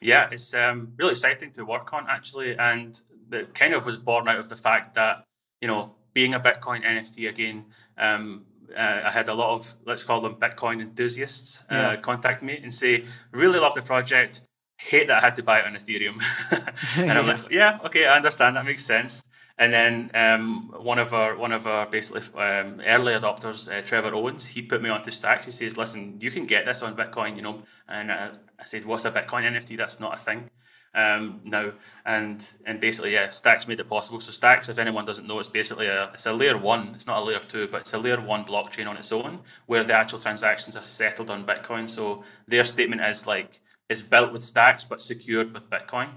Yeah, 0.00 0.28
it's 0.32 0.52
um, 0.54 0.92
really 0.96 1.12
exciting 1.12 1.52
to 1.52 1.64
work 1.64 1.92
on 1.92 2.06
actually, 2.08 2.56
and 2.58 3.00
it 3.30 3.54
kind 3.54 3.72
of 3.74 3.86
was 3.86 3.96
born 3.96 4.28
out 4.28 4.38
of 4.38 4.48
the 4.48 4.56
fact 4.56 4.94
that 4.94 5.24
you 5.60 5.68
know 5.68 5.94
being 6.12 6.34
a 6.34 6.40
Bitcoin 6.40 6.84
NFT 6.84 7.28
again. 7.28 7.64
Um, 7.98 8.44
uh, 8.76 9.02
I 9.04 9.10
had 9.10 9.28
a 9.28 9.34
lot 9.34 9.50
of 9.54 9.74
let's 9.84 10.02
call 10.02 10.20
them 10.20 10.34
Bitcoin 10.36 10.80
enthusiasts 10.80 11.62
uh, 11.70 11.74
Yeah. 11.74 11.96
contact 11.96 12.42
me 12.42 12.58
and 12.62 12.74
say, 12.74 13.04
"Really 13.30 13.58
love 13.58 13.74
the 13.74 13.82
project. 13.82 14.40
Hate 14.78 15.06
that 15.08 15.18
I 15.18 15.20
had 15.20 15.36
to 15.36 15.42
buy 15.42 15.60
it 15.60 15.66
on 15.66 15.76
Ethereum." 15.76 16.20
and 16.96 17.18
I'm 17.18 17.26
Yeah. 17.26 17.32
like, 17.32 17.50
"Yeah, 17.50 17.78
okay, 17.84 18.06
I 18.06 18.16
understand. 18.16 18.56
That 18.56 18.64
makes 18.64 18.84
sense." 18.84 19.22
And 19.58 19.72
then 19.72 20.10
um, 20.14 20.72
one 20.80 20.98
of 20.98 21.12
our 21.12 21.36
one 21.36 21.52
of 21.52 21.66
our 21.66 21.86
basically 21.86 22.22
um, 22.40 22.80
early 22.86 23.12
adopters, 23.12 23.70
uh, 23.70 23.82
Trevor 23.82 24.14
Owens, 24.14 24.46
he 24.46 24.62
put 24.62 24.82
me 24.82 24.88
onto 24.88 25.10
Stacks. 25.10 25.46
He 25.46 25.52
says, 25.52 25.76
"Listen, 25.76 26.16
you 26.20 26.30
can 26.30 26.46
get 26.46 26.64
this 26.64 26.82
on 26.82 26.96
Bitcoin, 26.96 27.36
you 27.36 27.42
know." 27.42 27.62
And 27.88 28.10
uh, 28.10 28.30
I 28.58 28.64
said, 28.64 28.86
"What's 28.86 29.04
a 29.04 29.10
Bitcoin 29.12 29.44
NFT? 29.44 29.76
That's 29.76 30.00
not 30.00 30.14
a 30.14 30.18
thing 30.18 30.50
um, 30.94 31.42
now." 31.44 31.72
And 32.06 32.44
and 32.64 32.80
basically, 32.80 33.12
yeah, 33.12 33.28
Stacks 33.30 33.68
made 33.68 33.78
it 33.78 33.88
possible. 33.88 34.20
So 34.20 34.32
Stacks, 34.32 34.70
if 34.70 34.78
anyone 34.78 35.04
doesn't 35.04 35.28
know, 35.28 35.38
it's 35.38 35.48
basically 35.48 35.86
a 35.86 36.10
it's 36.14 36.26
a 36.26 36.32
layer 36.32 36.56
one. 36.56 36.92
It's 36.94 37.06
not 37.06 37.20
a 37.20 37.24
layer 37.24 37.40
two, 37.46 37.68
but 37.68 37.82
it's 37.82 37.92
a 37.92 37.98
layer 37.98 38.20
one 38.20 38.44
blockchain 38.44 38.88
on 38.88 38.96
its 38.96 39.12
own, 39.12 39.40
where 39.66 39.84
the 39.84 39.92
actual 39.92 40.18
transactions 40.18 40.76
are 40.76 40.82
settled 40.82 41.28
on 41.28 41.44
Bitcoin. 41.44 41.88
So 41.90 42.24
their 42.48 42.64
statement 42.64 43.02
is 43.02 43.26
like 43.26 43.60
it's 43.90 44.02
built 44.02 44.32
with 44.32 44.42
Stacks 44.42 44.84
but 44.84 45.02
secured 45.02 45.52
with 45.52 45.68
Bitcoin. 45.68 46.08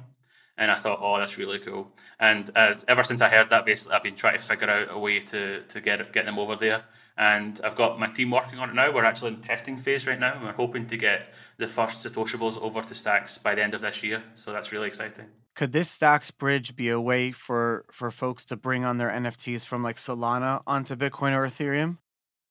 And 0.57 0.71
I 0.71 0.75
thought, 0.75 0.99
oh, 1.01 1.17
that's 1.17 1.37
really 1.37 1.59
cool. 1.59 1.91
And 2.19 2.49
uh, 2.55 2.75
ever 2.87 3.03
since 3.03 3.21
I 3.21 3.29
heard 3.29 3.49
that, 3.49 3.65
basically, 3.65 3.93
I've 3.93 4.03
been 4.03 4.15
trying 4.15 4.37
to 4.37 4.43
figure 4.43 4.69
out 4.69 4.87
a 4.89 4.97
way 4.97 5.19
to 5.19 5.61
to 5.61 5.81
get 5.81 6.13
get 6.13 6.25
them 6.25 6.39
over 6.39 6.55
there. 6.55 6.85
And 7.17 7.59
I've 7.63 7.75
got 7.75 7.99
my 7.99 8.07
team 8.07 8.31
working 8.31 8.59
on 8.59 8.69
it 8.69 8.75
now. 8.75 8.91
We're 8.93 9.05
actually 9.05 9.33
in 9.33 9.41
testing 9.41 9.77
phase 9.77 10.05
right 10.05 10.19
now, 10.19 10.33
and 10.33 10.43
we're 10.43 10.53
hoping 10.53 10.85
to 10.87 10.97
get 10.97 11.33
the 11.57 11.67
first 11.67 12.05
Satoshibles 12.05 12.57
over 12.61 12.81
to 12.81 12.95
Stacks 12.95 13.37
by 13.37 13.55
the 13.55 13.63
end 13.63 13.73
of 13.73 13.81
this 13.81 14.03
year. 14.03 14.23
So 14.35 14.51
that's 14.51 14.71
really 14.71 14.87
exciting. 14.87 15.25
Could 15.55 15.71
this 15.71 15.89
Stacks 15.89 16.31
bridge 16.31 16.75
be 16.75 16.89
a 16.89 16.99
way 16.99 17.31
for 17.31 17.85
for 17.91 18.11
folks 18.11 18.43
to 18.45 18.57
bring 18.57 18.83
on 18.83 18.97
their 18.97 19.09
NFTs 19.09 19.65
from 19.65 19.83
like 19.83 19.97
Solana 19.97 20.61
onto 20.67 20.95
Bitcoin 20.95 21.31
or 21.33 21.45
Ethereum? 21.45 21.97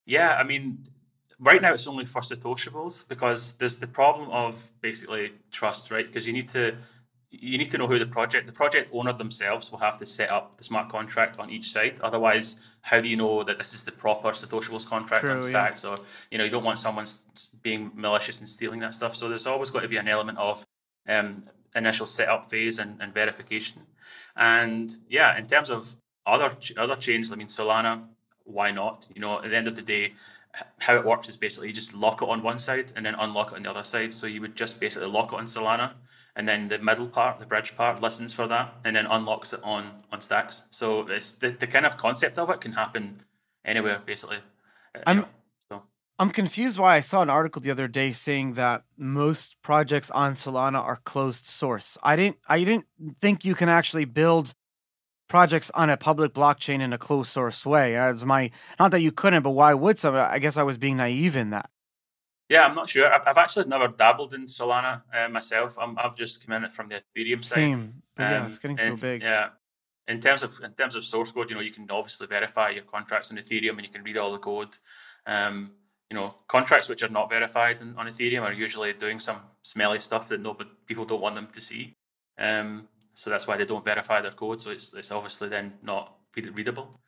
Yeah, 0.06 0.34
I 0.34 0.44
mean, 0.44 0.86
right 1.38 1.60
now 1.60 1.74
it's 1.74 1.86
only 1.86 2.06
for 2.06 2.22
Satoshibles 2.22 3.06
because 3.08 3.54
there's 3.54 3.78
the 3.78 3.86
problem 3.86 4.30
of 4.30 4.70
basically 4.80 5.32
trust, 5.50 5.90
right? 5.90 6.06
Because 6.06 6.26
you 6.26 6.32
need 6.32 6.48
to 6.50 6.76
you 7.40 7.58
need 7.58 7.70
to 7.70 7.78
know 7.78 7.86
who 7.86 7.98
the 7.98 8.06
project 8.06 8.46
the 8.46 8.52
project 8.52 8.90
owner 8.92 9.12
themselves 9.12 9.70
will 9.70 9.78
have 9.78 9.98
to 9.98 10.06
set 10.06 10.30
up 10.30 10.56
the 10.56 10.64
smart 10.64 10.88
contract 10.88 11.38
on 11.38 11.50
each 11.50 11.70
side. 11.70 11.96
Otherwise, 12.02 12.60
how 12.82 13.00
do 13.00 13.08
you 13.08 13.16
know 13.16 13.42
that 13.44 13.58
this 13.58 13.74
is 13.74 13.82
the 13.82 13.92
proper 13.92 14.30
Satoshibles 14.30 14.86
contract 14.86 15.22
True, 15.24 15.32
on 15.32 15.42
yeah. 15.42 15.48
Stacks? 15.48 15.84
Or 15.84 15.96
you 16.30 16.38
know, 16.38 16.44
you 16.44 16.50
don't 16.50 16.64
want 16.64 16.78
someone 16.78 17.06
being 17.62 17.90
malicious 17.94 18.38
and 18.38 18.48
stealing 18.48 18.80
that 18.80 18.94
stuff. 18.94 19.16
So 19.16 19.28
there's 19.28 19.46
always 19.46 19.70
got 19.70 19.80
to 19.80 19.88
be 19.88 19.96
an 19.96 20.08
element 20.08 20.38
of 20.38 20.64
um, 21.08 21.44
initial 21.74 22.06
setup 22.06 22.50
phase 22.50 22.78
and, 22.78 23.00
and 23.00 23.12
verification. 23.12 23.82
And 24.36 24.96
yeah, 25.08 25.36
in 25.38 25.46
terms 25.46 25.70
of 25.70 25.96
other 26.26 26.56
other 26.76 26.96
chains, 26.96 27.32
I 27.32 27.36
mean 27.36 27.48
Solana, 27.48 28.02
why 28.44 28.70
not? 28.70 29.06
You 29.14 29.20
know, 29.20 29.42
at 29.42 29.50
the 29.50 29.56
end 29.56 29.68
of 29.68 29.76
the 29.76 29.82
day, 29.82 30.14
how 30.78 30.96
it 30.96 31.04
works 31.04 31.28
is 31.28 31.36
basically 31.36 31.68
you 31.68 31.74
just 31.74 31.94
lock 31.94 32.22
it 32.22 32.28
on 32.28 32.42
one 32.42 32.58
side 32.58 32.92
and 32.96 33.04
then 33.04 33.14
unlock 33.16 33.52
it 33.52 33.56
on 33.56 33.62
the 33.62 33.70
other 33.70 33.84
side. 33.84 34.12
So 34.12 34.26
you 34.26 34.40
would 34.40 34.56
just 34.56 34.80
basically 34.80 35.08
lock 35.08 35.32
it 35.32 35.36
on 35.36 35.46
Solana, 35.46 35.92
and 36.36 36.48
then 36.48 36.68
the 36.68 36.78
middle 36.78 37.06
part, 37.06 37.38
the 37.38 37.46
bridge 37.46 37.76
part, 37.76 38.02
listens 38.02 38.32
for 38.32 38.46
that, 38.48 38.74
and 38.84 38.94
then 38.96 39.06
unlocks 39.06 39.52
it 39.52 39.60
on 39.62 39.90
on 40.12 40.20
Stacks. 40.20 40.62
So 40.70 41.06
it's 41.08 41.32
the, 41.32 41.50
the 41.50 41.66
kind 41.66 41.86
of 41.86 41.96
concept 41.96 42.38
of 42.38 42.50
it 42.50 42.60
can 42.60 42.72
happen 42.72 43.22
anywhere 43.64 44.00
basically. 44.04 44.38
Uh, 44.94 45.00
I'm- 45.06 45.26
so 45.68 45.82
I'm 46.18 46.30
confused 46.30 46.78
why 46.78 46.96
I 46.96 47.00
saw 47.00 47.22
an 47.22 47.30
article 47.30 47.60
the 47.60 47.70
other 47.70 47.88
day 47.88 48.12
saying 48.12 48.54
that 48.54 48.82
most 48.96 49.56
projects 49.62 50.10
on 50.10 50.34
Solana 50.34 50.80
are 50.80 51.00
closed 51.04 51.46
source. 51.46 51.98
I 52.02 52.16
didn't 52.16 52.36
I 52.48 52.64
didn't 52.64 52.86
think 53.20 53.44
you 53.44 53.54
can 53.54 53.68
actually 53.68 54.04
build 54.04 54.54
projects 55.28 55.70
on 55.74 55.88
a 55.90 55.96
public 55.96 56.34
blockchain 56.34 56.80
in 56.80 56.92
a 56.92 56.98
closed 56.98 57.30
source 57.30 57.64
way. 57.64 57.96
As 57.96 58.24
my 58.24 58.50
not 58.78 58.90
that 58.90 59.00
you 59.00 59.10
couldn't, 59.12 59.42
but 59.42 59.50
why 59.50 59.72
would 59.74 59.98
some? 59.98 60.14
I 60.14 60.38
guess 60.38 60.56
I 60.56 60.62
was 60.62 60.78
being 60.78 60.96
naive 60.98 61.34
in 61.36 61.50
that. 61.50 61.70
Yeah, 62.48 62.64
I'm 62.64 62.74
not 62.74 62.88
sure. 62.88 63.12
I've, 63.12 63.22
I've 63.26 63.38
actually 63.38 63.66
never 63.66 63.88
dabbled 63.88 64.34
in 64.34 64.46
Solana 64.46 65.02
uh, 65.12 65.28
myself. 65.28 65.76
I'm, 65.80 65.98
I've 65.98 66.16
just 66.16 66.44
come 66.44 66.56
in 66.56 66.64
it 66.64 66.72
from 66.72 66.88
the 66.88 67.00
Ethereum 67.16 67.42
side. 67.44 67.54
Same. 67.54 68.02
But 68.16 68.22
yeah, 68.22 68.40
Um, 68.40 68.46
it's 68.46 68.58
getting 68.58 68.78
so 68.78 68.84
and, 68.84 69.00
big. 69.00 69.22
Yeah. 69.22 69.48
In 70.06 70.20
terms 70.20 70.42
of 70.42 70.60
in 70.62 70.72
terms 70.72 70.96
of 70.96 71.04
source 71.04 71.32
code, 71.32 71.48
you 71.48 71.56
know, 71.56 71.62
you 71.62 71.72
can 71.72 71.86
obviously 71.90 72.26
verify 72.26 72.68
your 72.70 72.84
contracts 72.84 73.30
on 73.30 73.38
Ethereum 73.38 73.70
and 73.70 73.82
you 73.82 73.88
can 73.88 74.02
read 74.02 74.18
all 74.18 74.32
the 74.32 74.38
code. 74.38 74.76
Um, 75.26 75.72
you 76.10 76.16
know, 76.16 76.34
contracts 76.46 76.88
which 76.88 77.02
are 77.02 77.08
not 77.08 77.30
verified 77.30 77.80
in, 77.80 77.96
on 77.96 78.06
Ethereum 78.06 78.42
are 78.42 78.52
usually 78.52 78.92
doing 78.92 79.18
some 79.18 79.38
smelly 79.62 80.00
stuff 80.00 80.28
that 80.28 80.40
nobody 80.40 80.68
people 80.86 81.06
don't 81.06 81.22
want 81.22 81.34
them 81.34 81.48
to 81.52 81.60
see. 81.60 81.94
Um, 82.38 82.86
so 83.14 83.30
that's 83.30 83.46
why 83.46 83.56
they 83.56 83.64
don't 83.64 83.84
verify 83.84 84.20
their 84.20 84.32
code. 84.32 84.60
So 84.60 84.70
it's 84.70 84.92
it's 84.92 85.10
obviously 85.10 85.48
then 85.48 85.72
not 85.82 86.14
read- 86.36 86.54
readable. 86.54 87.00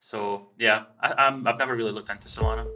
So 0.00 0.48
yeah, 0.58 0.84
I, 1.00 1.12
I'm, 1.12 1.46
I've 1.46 1.58
never 1.58 1.76
really 1.76 1.92
looked 1.92 2.10
into 2.10 2.26
Solana. 2.26 2.66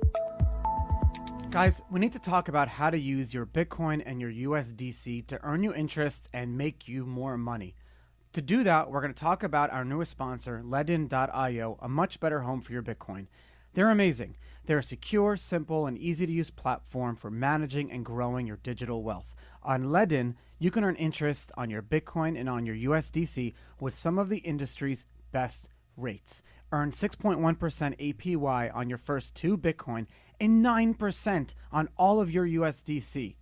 Guys, 1.54 1.80
we 1.88 2.00
need 2.00 2.10
to 2.10 2.18
talk 2.18 2.48
about 2.48 2.66
how 2.66 2.90
to 2.90 2.98
use 2.98 3.32
your 3.32 3.46
Bitcoin 3.46 4.02
and 4.04 4.20
your 4.20 4.32
USDC 4.32 5.24
to 5.28 5.38
earn 5.44 5.62
you 5.62 5.72
interest 5.72 6.28
and 6.32 6.58
make 6.58 6.88
you 6.88 7.06
more 7.06 7.38
money. 7.38 7.76
To 8.32 8.42
do 8.42 8.64
that, 8.64 8.90
we're 8.90 9.00
going 9.00 9.14
to 9.14 9.20
talk 9.20 9.44
about 9.44 9.70
our 9.70 9.84
newest 9.84 10.10
sponsor, 10.10 10.62
Ledn.io, 10.64 11.78
a 11.80 11.88
much 11.88 12.18
better 12.18 12.40
home 12.40 12.60
for 12.60 12.72
your 12.72 12.82
Bitcoin. 12.82 13.28
They're 13.72 13.88
amazing. 13.88 14.36
They're 14.64 14.80
a 14.80 14.82
secure, 14.82 15.36
simple, 15.36 15.86
and 15.86 15.96
easy 15.96 16.26
to 16.26 16.32
use 16.32 16.50
platform 16.50 17.14
for 17.14 17.30
managing 17.30 17.88
and 17.92 18.04
growing 18.04 18.48
your 18.48 18.56
digital 18.56 19.04
wealth. 19.04 19.36
On 19.62 19.84
Ledin, 19.84 20.34
you 20.58 20.72
can 20.72 20.82
earn 20.82 20.96
interest 20.96 21.52
on 21.56 21.70
your 21.70 21.82
Bitcoin 21.82 22.36
and 22.36 22.48
on 22.48 22.66
your 22.66 22.74
USDC 22.74 23.54
with 23.78 23.94
some 23.94 24.18
of 24.18 24.28
the 24.28 24.38
industry's 24.38 25.06
best 25.30 25.68
rates. 25.96 26.42
Earn 26.74 26.90
6.1% 26.90 27.38
APY 28.00 28.74
on 28.74 28.88
your 28.88 28.98
first 28.98 29.36
two 29.36 29.56
Bitcoin 29.56 30.08
and 30.40 30.64
9% 30.64 31.54
on 31.70 31.88
all 31.96 32.20
of 32.20 32.32
your 32.32 32.44
USDC. 32.48 33.36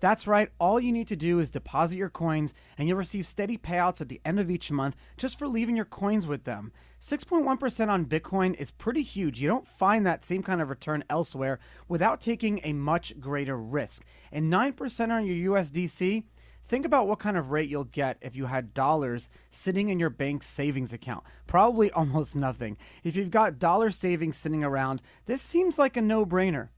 That's 0.00 0.26
right, 0.26 0.48
all 0.58 0.80
you 0.80 0.90
need 0.90 1.06
to 1.08 1.16
do 1.16 1.38
is 1.38 1.50
deposit 1.50 1.96
your 1.96 2.08
coins 2.08 2.54
and 2.78 2.88
you'll 2.88 2.96
receive 2.96 3.26
steady 3.26 3.58
payouts 3.58 4.00
at 4.00 4.08
the 4.08 4.22
end 4.24 4.40
of 4.40 4.50
each 4.50 4.72
month 4.72 4.96
just 5.18 5.38
for 5.38 5.46
leaving 5.46 5.76
your 5.76 5.84
coins 5.84 6.26
with 6.26 6.44
them. 6.44 6.72
6.1% 7.02 7.88
on 7.90 8.06
Bitcoin 8.06 8.54
is 8.58 8.70
pretty 8.70 9.02
huge. 9.02 9.38
You 9.38 9.48
don't 9.48 9.66
find 9.66 10.06
that 10.06 10.24
same 10.24 10.42
kind 10.42 10.62
of 10.62 10.70
return 10.70 11.04
elsewhere 11.10 11.58
without 11.88 12.22
taking 12.22 12.58
a 12.64 12.72
much 12.72 13.20
greater 13.20 13.58
risk. 13.58 14.02
And 14.32 14.50
9% 14.50 15.10
on 15.10 15.26
your 15.26 15.56
USDC, 15.56 16.24
Think 16.68 16.84
about 16.84 17.08
what 17.08 17.18
kind 17.18 17.38
of 17.38 17.50
rate 17.50 17.70
you'll 17.70 17.84
get 17.84 18.18
if 18.20 18.36
you 18.36 18.44
had 18.44 18.74
dollars 18.74 19.30
sitting 19.50 19.88
in 19.88 19.98
your 19.98 20.10
bank 20.10 20.42
savings 20.42 20.92
account. 20.92 21.24
Probably 21.46 21.90
almost 21.92 22.36
nothing. 22.36 22.76
If 23.02 23.16
you've 23.16 23.30
got 23.30 23.58
dollar 23.58 23.90
savings 23.90 24.36
sitting 24.36 24.62
around, 24.62 25.00
this 25.24 25.40
seems 25.40 25.78
like 25.78 25.96
a 25.96 26.02
no 26.02 26.26
brainer. 26.26 26.68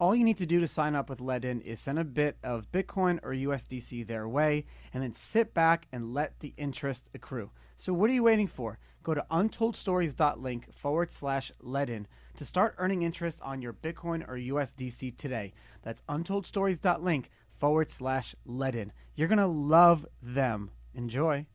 All 0.00 0.16
you 0.16 0.24
need 0.24 0.38
to 0.38 0.46
do 0.46 0.58
to 0.58 0.66
sign 0.66 0.96
up 0.96 1.08
with 1.08 1.20
Ledn 1.20 1.62
is 1.62 1.80
send 1.80 2.00
a 2.00 2.04
bit 2.04 2.36
of 2.42 2.72
Bitcoin 2.72 3.20
or 3.22 3.30
USDC 3.30 4.04
their 4.04 4.28
way 4.28 4.66
and 4.92 5.04
then 5.04 5.12
sit 5.12 5.54
back 5.54 5.86
and 5.92 6.12
let 6.12 6.40
the 6.40 6.52
interest 6.56 7.08
accrue. 7.14 7.52
So, 7.76 7.92
what 7.92 8.10
are 8.10 8.14
you 8.14 8.24
waiting 8.24 8.48
for? 8.48 8.80
Go 9.04 9.14
to 9.14 9.24
untoldstories.link 9.30 10.72
forward 10.74 11.12
slash 11.12 11.52
Ledn 11.62 12.06
to 12.34 12.44
start 12.44 12.74
earning 12.78 13.02
interest 13.02 13.40
on 13.42 13.62
your 13.62 13.72
Bitcoin 13.72 14.28
or 14.28 14.36
USDC 14.36 15.16
today. 15.16 15.52
That's 15.82 16.02
untoldstories.link 16.08 17.30
forward 17.48 17.90
slash 17.90 18.34
Ledn. 18.44 18.90
You're 19.14 19.28
going 19.28 19.38
to 19.38 19.46
love 19.46 20.06
them. 20.22 20.70
Enjoy. 20.94 21.46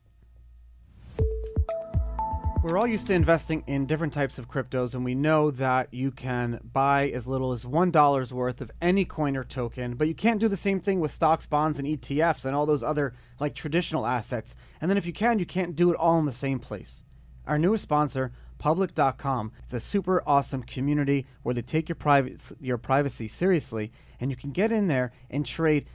We're 2.62 2.76
all 2.76 2.86
used 2.86 3.06
to 3.06 3.14
investing 3.14 3.62
in 3.66 3.86
different 3.86 4.12
types 4.12 4.36
of 4.36 4.48
cryptos, 4.48 4.94
and 4.94 5.04
we 5.04 5.14
know 5.14 5.50
that 5.52 5.94
you 5.94 6.10
can 6.10 6.60
buy 6.72 7.08
as 7.08 7.26
little 7.26 7.52
as 7.52 7.64
$1 7.64 8.32
worth 8.32 8.60
of 8.60 8.70
any 8.82 9.04
coin 9.04 9.36
or 9.36 9.44
token, 9.44 9.94
but 9.94 10.08
you 10.08 10.14
can't 10.14 10.40
do 10.40 10.48
the 10.48 10.56
same 10.56 10.80
thing 10.80 10.98
with 10.98 11.12
stocks, 11.12 11.46
bonds, 11.46 11.78
and 11.78 11.86
ETFs 11.86 12.44
and 12.44 12.56
all 12.56 12.66
those 12.66 12.82
other 12.82 13.14
like 13.38 13.54
traditional 13.54 14.06
assets. 14.06 14.56
And 14.80 14.90
then 14.90 14.98
if 14.98 15.06
you 15.06 15.12
can, 15.12 15.38
you 15.38 15.46
can't 15.46 15.76
do 15.76 15.90
it 15.92 15.96
all 15.96 16.18
in 16.18 16.26
the 16.26 16.32
same 16.32 16.58
place. 16.58 17.04
Our 17.46 17.58
newest 17.58 17.84
sponsor, 17.84 18.32
public.com, 18.58 19.52
it's 19.62 19.74
a 19.74 19.80
super 19.80 20.22
awesome 20.26 20.64
community 20.64 21.26
where 21.42 21.54
they 21.54 21.62
take 21.62 21.88
your 21.88 21.96
private 21.96 22.40
your 22.60 22.76
privacy 22.76 23.28
seriously, 23.28 23.92
and 24.20 24.30
you 24.30 24.36
can 24.36 24.50
get 24.50 24.72
in 24.72 24.88
there 24.88 25.12
and 25.30 25.46
trade 25.46 25.86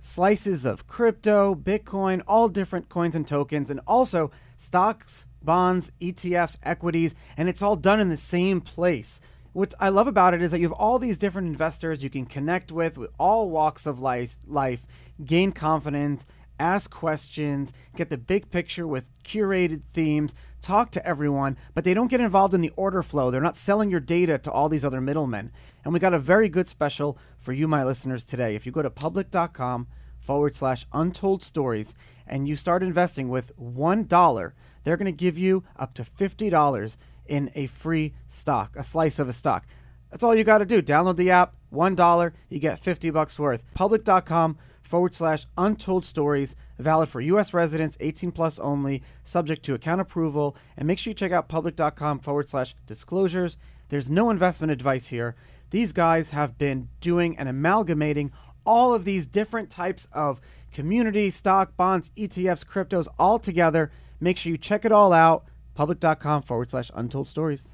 slices 0.00 0.64
of 0.64 0.86
crypto, 0.86 1.54
Bitcoin, 1.54 2.22
all 2.26 2.48
different 2.48 2.88
coins 2.88 3.14
and 3.14 3.26
tokens, 3.26 3.70
and 3.70 3.80
also 3.86 4.30
stocks, 4.56 5.26
bonds, 5.42 5.92
ETFs, 6.00 6.56
equities, 6.62 7.14
and 7.36 7.48
it's 7.48 7.62
all 7.62 7.76
done 7.76 8.00
in 8.00 8.08
the 8.08 8.16
same 8.16 8.60
place. 8.60 9.20
What 9.52 9.74
I 9.78 9.88
love 9.88 10.06
about 10.06 10.34
it 10.34 10.42
is 10.42 10.50
that 10.52 10.60
you 10.60 10.68
have 10.68 10.78
all 10.78 10.98
these 10.98 11.18
different 11.18 11.48
investors 11.48 12.02
you 12.02 12.10
can 12.10 12.24
connect 12.26 12.72
with 12.72 12.96
with 12.96 13.10
all 13.18 13.50
walks 13.50 13.86
of 13.86 14.00
life, 14.00 14.38
life 14.46 14.86
gain 15.24 15.52
confidence, 15.52 16.24
ask 16.58 16.90
questions, 16.90 17.72
get 17.96 18.10
the 18.10 18.18
big 18.18 18.50
picture 18.50 18.86
with 18.86 19.08
curated 19.24 19.82
themes, 19.90 20.34
talk 20.60 20.90
to 20.92 21.06
everyone, 21.06 21.56
but 21.74 21.84
they 21.84 21.94
don't 21.94 22.10
get 22.10 22.20
involved 22.20 22.54
in 22.54 22.60
the 22.60 22.72
order 22.76 23.02
flow. 23.02 23.30
They're 23.30 23.40
not 23.40 23.56
selling 23.56 23.90
your 23.90 24.00
data 24.00 24.38
to 24.38 24.50
all 24.50 24.68
these 24.68 24.84
other 24.84 25.00
middlemen. 25.00 25.50
And 25.84 25.92
we 25.92 26.00
got 26.00 26.14
a 26.14 26.18
very 26.18 26.48
good 26.48 26.68
special 26.68 27.18
for 27.38 27.52
you, 27.52 27.66
my 27.66 27.84
listeners, 27.84 28.24
today. 28.24 28.54
If 28.54 28.66
you 28.66 28.72
go 28.72 28.82
to 28.82 28.90
public.com 28.90 29.88
forward 30.20 30.54
slash 30.54 30.86
untold 30.92 31.42
stories 31.42 31.94
and 32.26 32.46
you 32.46 32.56
start 32.56 32.82
investing 32.82 33.28
with 33.28 33.52
$1, 33.58 34.52
they're 34.84 34.96
going 34.96 35.06
to 35.06 35.12
give 35.12 35.38
you 35.38 35.64
up 35.76 35.94
to 35.94 36.04
$50 36.04 36.96
in 37.26 37.50
a 37.54 37.66
free 37.66 38.14
stock, 38.28 38.76
a 38.76 38.84
slice 38.84 39.18
of 39.18 39.28
a 39.28 39.32
stock. 39.32 39.66
That's 40.10 40.22
all 40.22 40.34
you 40.34 40.44
got 40.44 40.58
to 40.58 40.66
do. 40.66 40.82
Download 40.82 41.16
the 41.16 41.30
app, 41.30 41.54
$1, 41.72 42.32
you 42.48 42.58
get 42.58 42.80
50 42.80 43.10
bucks 43.10 43.38
worth. 43.38 43.64
Public.com 43.74 44.58
forward 44.90 45.14
slash 45.14 45.46
untold 45.56 46.04
stories, 46.04 46.56
valid 46.76 47.08
for 47.08 47.20
U.S. 47.20 47.54
residents, 47.54 47.96
18 48.00 48.32
plus 48.32 48.58
only, 48.58 49.04
subject 49.22 49.62
to 49.62 49.74
account 49.74 50.00
approval. 50.00 50.56
And 50.76 50.88
make 50.88 50.98
sure 50.98 51.12
you 51.12 51.14
check 51.14 51.30
out 51.30 51.48
public.com 51.48 52.18
forward 52.18 52.48
slash 52.48 52.74
disclosures. 52.86 53.56
There's 53.88 54.10
no 54.10 54.30
investment 54.30 54.72
advice 54.72 55.06
here. 55.06 55.36
These 55.70 55.92
guys 55.92 56.30
have 56.30 56.58
been 56.58 56.88
doing 57.00 57.38
and 57.38 57.48
amalgamating 57.48 58.32
all 58.66 58.92
of 58.92 59.04
these 59.04 59.26
different 59.26 59.70
types 59.70 60.08
of 60.12 60.40
community, 60.72 61.30
stock, 61.30 61.76
bonds, 61.76 62.10
ETFs, 62.16 62.66
cryptos 62.66 63.06
all 63.16 63.38
together. 63.38 63.92
Make 64.18 64.38
sure 64.38 64.50
you 64.50 64.58
check 64.58 64.84
it 64.84 64.90
all 64.90 65.12
out. 65.12 65.44
Public.com 65.76 66.42
forward 66.42 66.68
slash 66.72 66.90
untold 66.94 67.28
stories. 67.28 67.68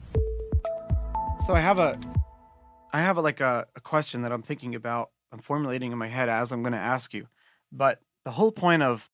So 1.46 1.54
I 1.54 1.60
have 1.60 1.78
a 1.78 1.98
I 2.92 3.00
have 3.00 3.16
a, 3.16 3.22
like 3.22 3.40
a, 3.40 3.66
a 3.74 3.80
question 3.80 4.20
that 4.22 4.32
I'm 4.32 4.42
thinking 4.42 4.74
about. 4.74 5.10
I'm 5.36 5.42
formulating 5.42 5.92
in 5.92 5.98
my 5.98 6.08
head 6.08 6.30
as 6.30 6.50
I'm 6.50 6.62
going 6.62 6.72
to 6.72 6.78
ask 6.78 7.12
you. 7.12 7.26
But 7.70 8.00
the 8.24 8.30
whole 8.32 8.52
point 8.52 8.82
of 8.82 9.10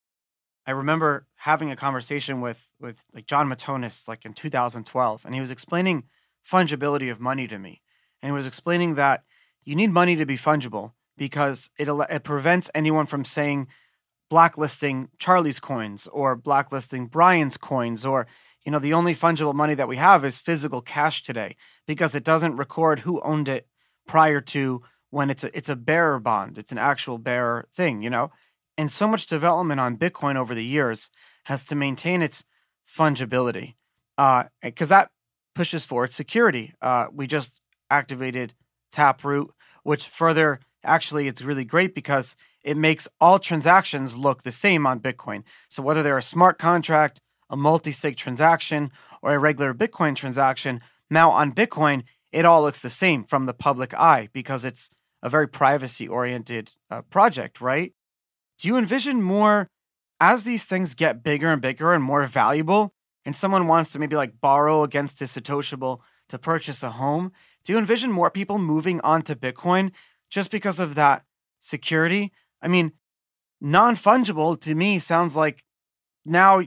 I 0.64 0.70
remember 0.70 1.26
having 1.38 1.72
a 1.72 1.76
conversation 1.76 2.40
with 2.40 2.70
with 2.78 3.04
like 3.12 3.26
Jon 3.26 3.48
Matonis 3.48 4.06
like 4.06 4.24
in 4.24 4.32
2012 4.32 5.24
and 5.24 5.34
he 5.34 5.40
was 5.40 5.50
explaining 5.50 6.04
fungibility 6.48 7.10
of 7.10 7.20
money 7.20 7.48
to 7.48 7.58
me. 7.58 7.82
And 8.22 8.30
he 8.30 8.36
was 8.36 8.46
explaining 8.46 8.94
that 8.94 9.24
you 9.64 9.74
need 9.74 9.90
money 9.90 10.14
to 10.14 10.24
be 10.24 10.36
fungible 10.36 10.92
because 11.16 11.70
it 11.76 11.88
it 11.88 12.22
prevents 12.22 12.70
anyone 12.72 13.06
from 13.06 13.24
saying 13.24 13.66
blacklisting 14.30 15.08
Charlie's 15.18 15.58
coins 15.58 16.06
or 16.12 16.36
blacklisting 16.36 17.08
Brian's 17.08 17.56
coins 17.56 18.06
or 18.06 18.28
you 18.64 18.70
know 18.70 18.78
the 18.78 18.94
only 18.94 19.16
fungible 19.16 19.54
money 19.54 19.74
that 19.74 19.88
we 19.88 19.96
have 19.96 20.24
is 20.24 20.38
physical 20.38 20.82
cash 20.82 21.24
today 21.24 21.56
because 21.88 22.14
it 22.14 22.22
doesn't 22.22 22.56
record 22.56 23.00
who 23.00 23.20
owned 23.22 23.48
it 23.48 23.66
prior 24.06 24.40
to 24.40 24.82
when 25.12 25.28
it's 25.30 25.44
a 25.44 25.56
it's 25.56 25.68
a 25.68 25.76
bearer 25.76 26.18
bond 26.18 26.58
it's 26.58 26.72
an 26.72 26.78
actual 26.78 27.18
bearer 27.18 27.68
thing 27.74 28.02
you 28.02 28.10
know? 28.10 28.30
And 28.78 28.90
so 28.90 29.06
much 29.06 29.26
development 29.26 29.78
on 29.78 29.98
bitcoin 29.98 30.36
over 30.36 30.54
the 30.54 30.64
years 30.64 31.10
has 31.44 31.64
to 31.66 31.76
maintain 31.76 32.22
its 32.22 32.44
fungibility 32.88 33.74
uh 34.18 34.44
because 34.62 34.88
that 34.88 35.10
pushes 35.54 35.84
for 35.84 36.04
its 36.04 36.16
security. 36.16 36.74
Uh 36.80 37.06
we 37.12 37.26
just 37.26 37.60
activated 37.90 38.54
taproot 38.90 39.50
which 39.84 40.06
further 40.06 40.60
actually 40.84 41.28
it's 41.28 41.42
really 41.42 41.64
great 41.64 41.94
because 41.94 42.34
it 42.64 42.76
makes 42.76 43.06
all 43.20 43.38
transactions 43.38 44.16
look 44.16 44.42
the 44.42 44.52
same 44.52 44.86
on 44.86 45.00
bitcoin. 45.00 45.42
So 45.68 45.82
whether 45.82 46.02
they're 46.02 46.18
a 46.18 46.22
smart 46.22 46.58
contract 46.58 47.20
a 47.50 47.56
multi-sig 47.56 48.16
transaction 48.16 48.90
or 49.20 49.34
a 49.34 49.38
regular 49.38 49.74
bitcoin 49.74 50.16
transaction 50.16 50.80
now 51.10 51.30
on 51.30 51.52
bitcoin 51.52 52.02
it 52.32 52.46
all 52.46 52.62
looks 52.62 52.80
the 52.80 52.90
same 52.90 53.24
from 53.24 53.44
the 53.44 53.54
public 53.54 53.92
eye 53.94 54.28
because 54.32 54.64
it's 54.64 54.90
a 55.22 55.30
very 55.30 55.48
privacy 55.48 56.08
oriented 56.08 56.72
uh, 56.90 57.02
project, 57.02 57.60
right? 57.60 57.92
Do 58.58 58.68
you 58.68 58.76
envision 58.76 59.22
more 59.22 59.68
as 60.20 60.44
these 60.44 60.64
things 60.64 60.94
get 60.94 61.22
bigger 61.22 61.50
and 61.50 61.60
bigger 61.60 61.92
and 61.92 62.02
more 62.02 62.26
valuable, 62.26 62.94
and 63.24 63.34
someone 63.34 63.66
wants 63.66 63.92
to 63.92 63.98
maybe 63.98 64.16
like 64.16 64.40
borrow 64.40 64.82
against 64.82 65.20
his 65.20 65.32
Satoshible 65.32 66.00
to 66.28 66.38
purchase 66.38 66.82
a 66.82 66.90
home? 66.90 67.32
Do 67.64 67.72
you 67.72 67.78
envision 67.78 68.10
more 68.10 68.30
people 68.30 68.58
moving 68.58 69.00
onto 69.00 69.34
Bitcoin 69.34 69.92
just 70.30 70.50
because 70.50 70.78
of 70.78 70.94
that 70.94 71.24
security? 71.60 72.32
I 72.60 72.68
mean, 72.68 72.92
non 73.60 73.96
fungible 73.96 74.60
to 74.60 74.74
me 74.74 74.98
sounds 74.98 75.36
like 75.36 75.64
now 76.24 76.62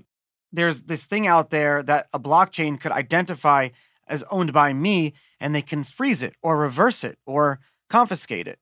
there's 0.52 0.84
this 0.84 1.06
thing 1.06 1.28
out 1.28 1.50
there 1.50 1.84
that 1.84 2.08
a 2.14 2.20
blockchain 2.20 2.80
could 2.80 2.92
identify 2.92 3.70
as 4.08 4.24
owned 4.32 4.54
by 4.54 4.74
me 4.74 5.14
and 5.40 5.54
they 5.54 5.62
can 5.62 5.84
freeze 5.84 6.22
it 6.22 6.36
or 6.42 6.58
reverse 6.58 7.04
it 7.04 7.18
or 7.26 7.60
confiscate 7.90 8.48
it. 8.48 8.60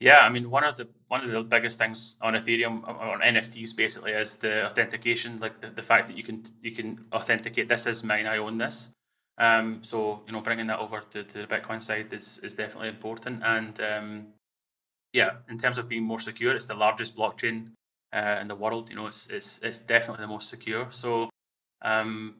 Yeah, 0.00 0.20
I 0.20 0.30
mean 0.30 0.50
one 0.50 0.64
of 0.64 0.76
the 0.76 0.88
one 1.08 1.24
of 1.24 1.30
the 1.30 1.42
biggest 1.42 1.78
things 1.78 2.16
on 2.20 2.34
Ethereum 2.34 2.86
on 2.88 3.20
NFTs 3.20 3.76
basically 3.76 4.12
is 4.12 4.36
the 4.36 4.66
authentication, 4.66 5.38
like 5.38 5.60
the, 5.60 5.70
the 5.70 5.82
fact 5.82 6.08
that 6.08 6.16
you 6.16 6.24
can 6.24 6.44
you 6.60 6.72
can 6.72 7.04
authenticate 7.12 7.68
this 7.68 7.86
is 7.86 8.02
mine, 8.02 8.26
I 8.26 8.38
own 8.38 8.58
this. 8.58 8.90
Um, 9.38 9.78
so 9.82 10.22
you 10.26 10.32
know, 10.32 10.40
bringing 10.40 10.66
that 10.66 10.80
over 10.80 11.02
to, 11.10 11.22
to 11.22 11.38
the 11.38 11.46
Bitcoin 11.46 11.80
side 11.80 12.12
is 12.12 12.38
is 12.42 12.54
definitely 12.54 12.88
important. 12.88 13.42
And 13.44 13.80
um, 13.80 14.26
yeah, 15.12 15.36
in 15.48 15.58
terms 15.58 15.78
of 15.78 15.88
being 15.88 16.02
more 16.02 16.20
secure, 16.20 16.54
it's 16.54 16.66
the 16.66 16.74
largest 16.74 17.16
blockchain 17.16 17.68
uh, 18.12 18.38
in 18.40 18.48
the 18.48 18.56
world. 18.56 18.90
You 18.90 18.96
know, 18.96 19.06
it's 19.06 19.28
it's 19.28 19.60
it's 19.62 19.78
definitely 19.78 20.24
the 20.24 20.32
most 20.32 20.48
secure. 20.48 20.88
So 20.90 21.30
um, 21.82 22.34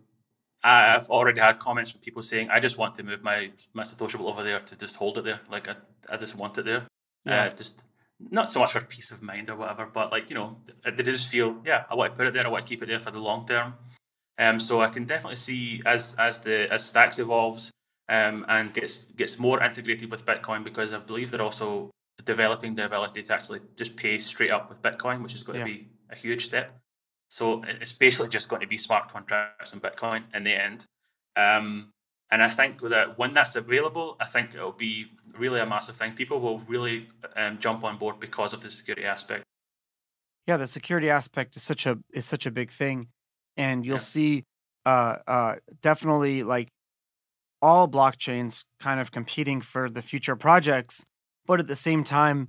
I've 0.64 1.10
already 1.10 1.40
had 1.40 1.58
comments 1.58 1.90
from 1.90 2.00
people 2.00 2.22
saying, 2.22 2.50
"I 2.50 2.60
just 2.60 2.78
want 2.78 2.94
to 2.96 3.02
move 3.02 3.22
my 3.22 3.50
my 3.74 3.82
Satoshible 3.82 4.26
over 4.30 4.44
there 4.44 4.60
to 4.60 4.76
just 4.76 4.96
hold 4.96 5.18
it 5.18 5.24
there. 5.24 5.40
Like 5.50 5.68
I, 5.68 5.74
I 6.08 6.16
just 6.16 6.36
want 6.36 6.56
it 6.58 6.64
there. 6.64 6.86
Yeah. 7.24 7.44
Uh, 7.44 7.48
just 7.50 7.82
not 8.30 8.52
so 8.52 8.60
much 8.60 8.72
for 8.72 8.80
peace 8.80 9.10
of 9.10 9.22
mind 9.22 9.50
or 9.50 9.56
whatever, 9.56 9.86
but 9.92 10.12
like 10.12 10.28
you 10.28 10.36
know, 10.36 10.56
they 10.84 11.02
just 11.02 11.28
feel, 11.28 11.56
yeah, 11.64 11.84
I 11.90 11.94
want 11.94 12.12
to 12.12 12.16
put 12.16 12.26
it 12.26 12.34
there. 12.34 12.46
I 12.46 12.48
want 12.48 12.64
to 12.64 12.68
keep 12.68 12.82
it 12.82 12.86
there 12.86 13.00
for 13.00 13.10
the 13.10 13.18
long 13.18 13.46
term. 13.46 13.74
Um, 14.38 14.60
so 14.60 14.80
I 14.80 14.88
can 14.88 15.04
definitely 15.04 15.36
see 15.36 15.82
as 15.84 16.14
as 16.18 16.40
the 16.40 16.72
as 16.72 16.84
Stacks 16.84 17.18
evolves 17.18 17.70
um, 18.08 18.44
and 18.48 18.72
gets 18.72 18.98
gets 19.16 19.38
more 19.38 19.62
integrated 19.62 20.10
with 20.10 20.24
Bitcoin 20.24 20.64
because 20.64 20.92
I 20.92 20.98
believe 20.98 21.30
they're 21.30 21.42
also 21.42 21.90
developing 22.24 22.74
the 22.74 22.84
ability 22.84 23.22
to 23.24 23.34
actually 23.34 23.60
just 23.76 23.96
pay 23.96 24.18
straight 24.18 24.50
up 24.50 24.68
with 24.68 24.80
Bitcoin, 24.82 25.22
which 25.22 25.34
is 25.34 25.42
going 25.42 25.58
yeah. 25.58 25.64
to 25.64 25.70
be 25.70 25.88
a 26.10 26.14
huge 26.16 26.46
step. 26.46 26.78
So 27.32 27.62
it's 27.66 27.92
basically 27.92 28.28
just 28.28 28.50
going 28.50 28.60
to 28.60 28.66
be 28.66 28.76
smart 28.76 29.10
contracts 29.10 29.72
and 29.72 29.80
Bitcoin 29.80 30.24
in 30.34 30.44
the 30.44 30.52
end. 30.52 30.84
Um, 31.34 31.88
and 32.30 32.42
I 32.42 32.50
think 32.50 32.82
that 32.82 33.16
when 33.18 33.32
that's 33.32 33.56
available, 33.56 34.18
I 34.20 34.26
think 34.26 34.54
it'll 34.54 34.70
be 34.70 35.06
really 35.38 35.58
a 35.58 35.64
massive 35.64 35.96
thing. 35.96 36.12
People 36.12 36.40
will 36.40 36.58
really 36.68 37.08
um, 37.34 37.58
jump 37.58 37.84
on 37.84 37.96
board 37.96 38.20
because 38.20 38.52
of 38.52 38.60
the 38.60 38.70
security 38.70 39.06
aspect. 39.06 39.44
Yeah, 40.46 40.58
the 40.58 40.66
security 40.66 41.08
aspect 41.08 41.56
is 41.56 41.62
such 41.62 41.86
a 41.86 42.00
is 42.12 42.26
such 42.26 42.44
a 42.44 42.50
big 42.50 42.70
thing, 42.70 43.08
and 43.56 43.86
you'll 43.86 43.94
yeah. 43.94 44.16
see 44.16 44.44
uh, 44.84 45.16
uh, 45.26 45.54
definitely 45.80 46.42
like 46.42 46.68
all 47.62 47.88
blockchains 47.88 48.64
kind 48.78 49.00
of 49.00 49.10
competing 49.10 49.62
for 49.62 49.88
the 49.88 50.02
future 50.02 50.36
projects, 50.36 51.06
but 51.46 51.60
at 51.60 51.66
the 51.66 51.76
same 51.76 52.04
time, 52.04 52.48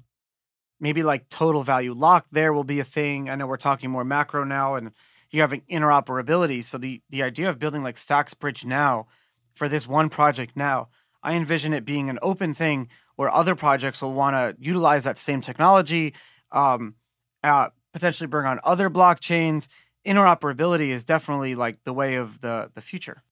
maybe 0.83 1.01
like 1.01 1.29
total 1.29 1.63
value 1.63 1.93
lock 1.93 2.27
there 2.31 2.51
will 2.51 2.65
be 2.65 2.81
a 2.81 2.83
thing. 2.83 3.29
I 3.29 3.35
know 3.35 3.47
we're 3.47 3.55
talking 3.55 3.89
more 3.89 4.03
macro 4.03 4.43
now 4.43 4.75
and 4.75 4.91
you're 5.31 5.43
having 5.43 5.61
interoperability. 5.61 6.61
So 6.61 6.77
the 6.77 7.01
the 7.09 7.23
idea 7.23 7.49
of 7.49 7.57
building 7.57 7.83
like 7.83 7.97
Stacks 7.97 8.33
Bridge 8.33 8.65
now 8.65 9.07
for 9.53 9.69
this 9.69 9.87
one 9.87 10.09
project 10.09 10.57
now, 10.57 10.89
I 11.23 11.35
envision 11.35 11.73
it 11.73 11.85
being 11.85 12.09
an 12.09 12.19
open 12.21 12.53
thing 12.53 12.89
where 13.15 13.29
other 13.29 13.55
projects 13.55 14.01
will 14.01 14.13
want 14.13 14.35
to 14.35 14.57
utilize 14.59 15.05
that 15.05 15.17
same 15.17 15.39
technology, 15.39 16.13
um, 16.51 16.95
uh, 17.43 17.69
potentially 17.93 18.27
bring 18.27 18.45
on 18.45 18.59
other 18.63 18.89
blockchains. 18.89 19.69
Interoperability 20.05 20.89
is 20.89 21.05
definitely 21.05 21.55
like 21.55 21.83
the 21.85 21.93
way 21.93 22.15
of 22.15 22.41
the 22.41 22.69
the 22.73 22.81
future. 22.81 23.23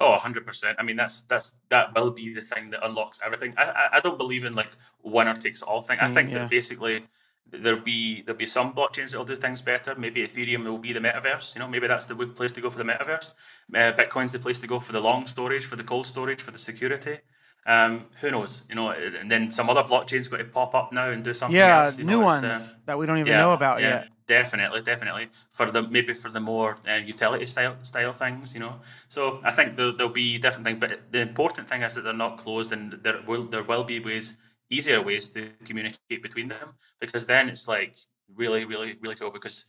Oh, 0.00 0.18
100%. 0.20 0.74
I 0.78 0.82
mean, 0.82 0.96
that's 0.96 1.22
that's 1.22 1.54
that 1.70 1.94
will 1.94 2.10
be 2.10 2.34
the 2.34 2.40
thing 2.40 2.70
that 2.70 2.84
unlocks 2.84 3.20
everything. 3.24 3.54
I 3.56 3.64
I, 3.64 3.88
I 3.94 4.00
don't 4.00 4.18
believe 4.18 4.44
in 4.44 4.54
like 4.54 4.70
winner 5.02 5.36
takes 5.36 5.62
all 5.62 5.82
thing. 5.82 5.98
I 6.00 6.10
think 6.10 6.30
yeah. 6.30 6.38
that 6.38 6.50
basically 6.50 7.06
there'll 7.50 7.80
be 7.80 8.22
there'll 8.22 8.38
be 8.38 8.46
some 8.46 8.74
blockchains 8.74 9.10
that'll 9.10 9.24
do 9.24 9.36
things 9.36 9.60
better. 9.60 9.94
Maybe 9.94 10.26
Ethereum 10.26 10.64
will 10.64 10.78
be 10.78 10.92
the 10.92 11.00
metaverse. 11.00 11.54
You 11.54 11.60
know, 11.60 11.68
maybe 11.68 11.86
that's 11.86 12.06
the 12.06 12.14
place 12.14 12.52
to 12.52 12.60
go 12.60 12.70
for 12.70 12.78
the 12.78 12.84
metaverse. 12.84 13.32
Uh, 13.72 13.92
Bitcoin's 13.92 14.32
the 14.32 14.38
place 14.38 14.58
to 14.60 14.66
go 14.66 14.80
for 14.80 14.92
the 14.92 15.00
long 15.00 15.26
storage, 15.26 15.64
for 15.64 15.76
the 15.76 15.84
cold 15.84 16.06
storage, 16.06 16.40
for 16.42 16.50
the 16.50 16.58
security. 16.58 17.18
Um, 17.66 18.06
who 18.20 18.30
knows? 18.30 18.62
You 18.68 18.74
know, 18.74 18.90
and 18.90 19.30
then 19.30 19.50
some 19.50 19.70
other 19.70 19.82
blockchains 19.82 20.28
got 20.30 20.38
to 20.38 20.44
pop 20.44 20.74
up 20.74 20.92
now 20.92 21.10
and 21.10 21.24
do 21.24 21.32
something 21.32 21.56
Yeah, 21.56 21.84
else. 21.84 21.98
new 21.98 22.04
know, 22.04 22.20
ones 22.20 22.74
um, 22.74 22.80
that 22.86 22.98
we 22.98 23.06
don't 23.06 23.18
even 23.18 23.32
know 23.32 23.52
about 23.52 23.80
yeah, 23.80 23.88
yet. 23.88 24.08
Definitely, 24.26 24.80
definitely 24.80 25.28
for 25.50 25.70
the 25.70 25.82
maybe 25.82 26.14
for 26.14 26.30
the 26.30 26.40
more 26.40 26.78
uh, 26.88 26.94
utility 26.94 27.46
style 27.46 27.76
style 27.82 28.14
things, 28.14 28.54
you 28.54 28.60
know. 28.60 28.80
So 29.08 29.40
I 29.44 29.52
think 29.52 29.76
there, 29.76 29.92
there'll 29.92 30.12
be 30.12 30.38
different 30.38 30.64
things, 30.64 30.78
but 30.80 31.12
the 31.12 31.20
important 31.20 31.68
thing 31.68 31.82
is 31.82 31.94
that 31.94 32.04
they're 32.04 32.14
not 32.14 32.38
closed, 32.38 32.72
and 32.72 32.98
there 33.02 33.20
will 33.26 33.44
there 33.44 33.62
will 33.62 33.84
be 33.84 34.00
ways, 34.00 34.34
easier 34.70 35.02
ways 35.02 35.28
to 35.30 35.50
communicate 35.66 36.22
between 36.22 36.48
them, 36.48 36.70
because 37.00 37.26
then 37.26 37.50
it's 37.50 37.68
like 37.68 37.96
really, 38.34 38.64
really, 38.64 38.96
really 39.02 39.14
cool 39.14 39.30
because 39.30 39.66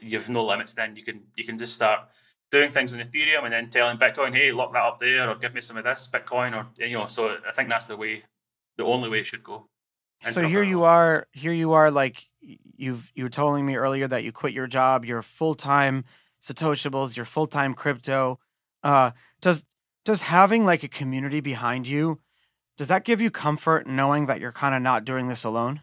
you've 0.00 0.30
no 0.30 0.42
limits. 0.42 0.72
Then 0.72 0.96
you 0.96 1.04
can 1.04 1.20
you 1.36 1.44
can 1.44 1.58
just 1.58 1.74
start 1.74 2.00
doing 2.50 2.70
things 2.70 2.94
in 2.94 3.00
Ethereum 3.00 3.44
and 3.44 3.52
then 3.52 3.68
telling 3.68 3.98
Bitcoin, 3.98 4.34
hey, 4.34 4.52
lock 4.52 4.72
that 4.72 4.82
up 4.82 5.00
there, 5.00 5.28
or 5.28 5.34
give 5.34 5.52
me 5.52 5.60
some 5.60 5.76
of 5.76 5.84
this 5.84 6.08
Bitcoin, 6.10 6.56
or 6.56 6.66
you 6.78 6.96
know. 6.96 7.08
So 7.08 7.36
I 7.46 7.52
think 7.52 7.68
that's 7.68 7.88
the 7.88 7.96
way, 7.98 8.22
the 8.78 8.84
only 8.84 9.10
way 9.10 9.20
it 9.20 9.26
should 9.26 9.44
go. 9.44 9.68
So 10.22 10.46
here 10.46 10.62
you 10.62 10.84
are, 10.84 11.26
here 11.32 11.52
you 11.52 11.72
are 11.72 11.90
like 11.90 12.24
you've 12.82 13.10
you 13.14 13.24
were 13.24 13.30
telling 13.30 13.64
me 13.64 13.76
earlier 13.76 14.08
that 14.08 14.24
you 14.24 14.32
quit 14.32 14.52
your 14.52 14.66
job, 14.66 15.04
you're 15.04 15.22
full 15.22 15.54
time 15.54 16.04
Satoshibles, 16.40 17.16
you're 17.16 17.24
full 17.24 17.46
time 17.46 17.74
crypto. 17.74 18.38
Uh 18.82 19.12
does 19.40 19.64
does 20.04 20.22
having 20.22 20.64
like 20.66 20.82
a 20.82 20.88
community 20.88 21.40
behind 21.40 21.86
you, 21.86 22.20
does 22.76 22.88
that 22.88 23.04
give 23.04 23.20
you 23.20 23.30
comfort 23.30 23.86
knowing 23.86 24.26
that 24.26 24.40
you're 24.40 24.52
kind 24.52 24.74
of 24.74 24.82
not 24.82 25.04
doing 25.04 25.28
this 25.28 25.44
alone? 25.44 25.82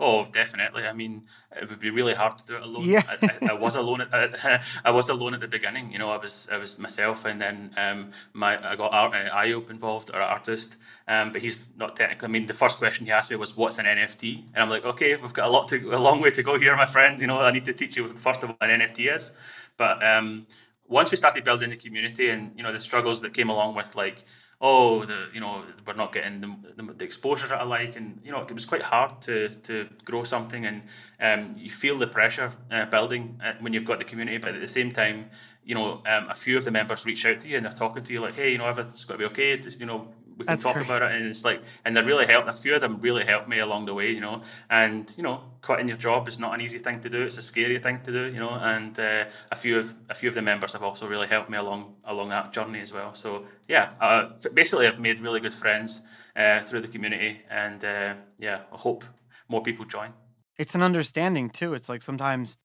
Oh, 0.00 0.26
definitely. 0.32 0.86
I 0.86 0.92
mean, 0.92 1.24
it 1.54 1.70
would 1.70 1.78
be 1.78 1.90
really 1.90 2.14
hard 2.14 2.36
to 2.38 2.44
do 2.44 2.56
it 2.56 2.62
alone. 2.62 2.84
Yeah. 2.84 3.02
I, 3.08 3.38
I, 3.42 3.50
I 3.50 3.52
was 3.52 3.76
alone 3.76 4.00
at 4.00 4.62
I 4.84 4.90
was 4.90 5.08
alone 5.08 5.34
at 5.34 5.40
the 5.40 5.46
beginning. 5.46 5.92
You 5.92 6.00
know, 6.00 6.10
I 6.10 6.16
was 6.16 6.48
I 6.50 6.56
was 6.56 6.78
myself, 6.78 7.24
and 7.24 7.40
then 7.40 7.70
um, 7.76 8.10
my 8.32 8.58
I 8.68 8.74
got 8.74 8.92
Art, 8.92 9.14
uh, 9.14 9.30
Ayub 9.36 9.70
involved, 9.70 10.10
or 10.12 10.20
artist. 10.20 10.76
Um, 11.06 11.32
but 11.32 11.42
he's 11.42 11.58
not 11.76 11.94
technically. 11.94 12.26
I 12.26 12.30
mean, 12.30 12.46
the 12.46 12.54
first 12.54 12.78
question 12.78 13.06
he 13.06 13.12
asked 13.12 13.30
me 13.30 13.36
was, 13.36 13.56
"What's 13.56 13.78
an 13.78 13.86
NFT?" 13.86 14.46
And 14.52 14.62
I'm 14.64 14.70
like, 14.70 14.84
"Okay, 14.84 15.14
we've 15.14 15.32
got 15.32 15.46
a 15.46 15.50
lot 15.50 15.68
to 15.68 15.76
a 15.94 16.00
long 16.00 16.20
way 16.20 16.32
to 16.32 16.42
go 16.42 16.58
here, 16.58 16.76
my 16.76 16.86
friend. 16.86 17.20
You 17.20 17.28
know, 17.28 17.38
I 17.38 17.52
need 17.52 17.64
to 17.66 17.72
teach 17.72 17.96
you 17.96 18.14
first 18.14 18.42
of 18.42 18.50
all 18.50 18.56
what 18.58 18.70
an 18.70 18.80
NFT 18.80 19.14
is." 19.14 19.30
But 19.76 20.04
um, 20.04 20.46
once 20.88 21.12
we 21.12 21.16
started 21.16 21.44
building 21.44 21.70
the 21.70 21.76
community, 21.76 22.30
and 22.30 22.50
you 22.56 22.64
know, 22.64 22.72
the 22.72 22.80
struggles 22.80 23.20
that 23.20 23.32
came 23.32 23.48
along 23.48 23.76
with 23.76 23.94
like 23.94 24.24
oh, 24.60 25.04
the 25.04 25.28
you 25.32 25.40
know 25.40 25.64
we're 25.86 25.94
not 25.94 26.12
getting 26.12 26.40
the, 26.40 26.56
the, 26.76 26.92
the 26.94 27.04
exposure 27.04 27.48
that 27.48 27.60
I 27.60 27.64
like, 27.64 27.96
and 27.96 28.20
you 28.24 28.32
know 28.32 28.42
it 28.42 28.52
was 28.52 28.64
quite 28.64 28.82
hard 28.82 29.20
to 29.22 29.48
to 29.48 29.88
grow 30.04 30.24
something, 30.24 30.66
and 30.66 30.82
um, 31.20 31.54
you 31.56 31.70
feel 31.70 31.98
the 31.98 32.06
pressure 32.06 32.52
uh, 32.70 32.86
building 32.86 33.40
uh, 33.44 33.52
when 33.60 33.72
you've 33.72 33.84
got 33.84 33.98
the 33.98 34.04
community, 34.04 34.38
but 34.38 34.54
at 34.54 34.60
the 34.60 34.68
same 34.68 34.92
time, 34.92 35.30
you 35.64 35.74
know, 35.74 36.02
um, 36.06 36.28
a 36.28 36.34
few 36.34 36.56
of 36.56 36.64
the 36.64 36.70
members 36.70 37.06
reach 37.06 37.24
out 37.24 37.40
to 37.40 37.48
you 37.48 37.56
and 37.56 37.64
they're 37.64 37.72
talking 37.72 38.02
to 38.04 38.12
you 38.12 38.20
like, 38.20 38.34
hey, 38.34 38.52
you 38.52 38.58
know, 38.58 38.66
everything's 38.66 39.04
got 39.04 39.14
to 39.14 39.18
be 39.18 39.24
okay, 39.26 39.56
just, 39.56 39.80
you 39.80 39.86
know. 39.86 40.08
We 40.36 40.44
can 40.44 40.46
That's 40.46 40.64
talk 40.64 40.74
great. 40.74 40.86
about 40.86 41.02
it, 41.02 41.12
and 41.12 41.26
it's 41.26 41.44
like, 41.44 41.62
and 41.84 41.96
they 41.96 42.02
really 42.02 42.26
helped. 42.26 42.48
A 42.48 42.52
few 42.52 42.74
of 42.74 42.80
them 42.80 43.00
really 43.00 43.24
helped 43.24 43.48
me 43.48 43.60
along 43.60 43.86
the 43.86 43.94
way, 43.94 44.10
you 44.10 44.20
know. 44.20 44.42
And 44.68 45.12
you 45.16 45.22
know, 45.22 45.42
quitting 45.62 45.88
your 45.88 45.96
job 45.96 46.26
is 46.28 46.38
not 46.38 46.54
an 46.54 46.60
easy 46.60 46.78
thing 46.78 47.00
to 47.02 47.08
do. 47.08 47.22
It's 47.22 47.38
a 47.38 47.42
scary 47.42 47.78
thing 47.78 48.00
to 48.04 48.12
do, 48.12 48.32
you 48.32 48.40
know. 48.40 48.50
And 48.50 48.98
uh, 48.98 49.24
a 49.52 49.56
few 49.56 49.78
of 49.78 49.94
a 50.10 50.14
few 50.14 50.28
of 50.28 50.34
the 50.34 50.42
members 50.42 50.72
have 50.72 50.82
also 50.82 51.06
really 51.06 51.28
helped 51.28 51.50
me 51.50 51.58
along 51.58 51.94
along 52.04 52.30
that 52.30 52.52
journey 52.52 52.80
as 52.80 52.92
well. 52.92 53.14
So 53.14 53.44
yeah, 53.68 53.90
uh, 54.00 54.30
basically, 54.52 54.86
I've 54.86 54.98
made 54.98 55.20
really 55.20 55.40
good 55.40 55.54
friends 55.54 56.02
uh, 56.36 56.60
through 56.62 56.80
the 56.80 56.88
community, 56.88 57.40
and 57.48 57.84
uh, 57.84 58.14
yeah, 58.38 58.62
I 58.72 58.76
hope 58.76 59.04
more 59.48 59.62
people 59.62 59.84
join. 59.84 60.12
It's 60.58 60.74
an 60.74 60.82
understanding 60.82 61.50
too. 61.50 61.74
It's 61.74 61.88
like 61.88 62.02
sometimes 62.02 62.56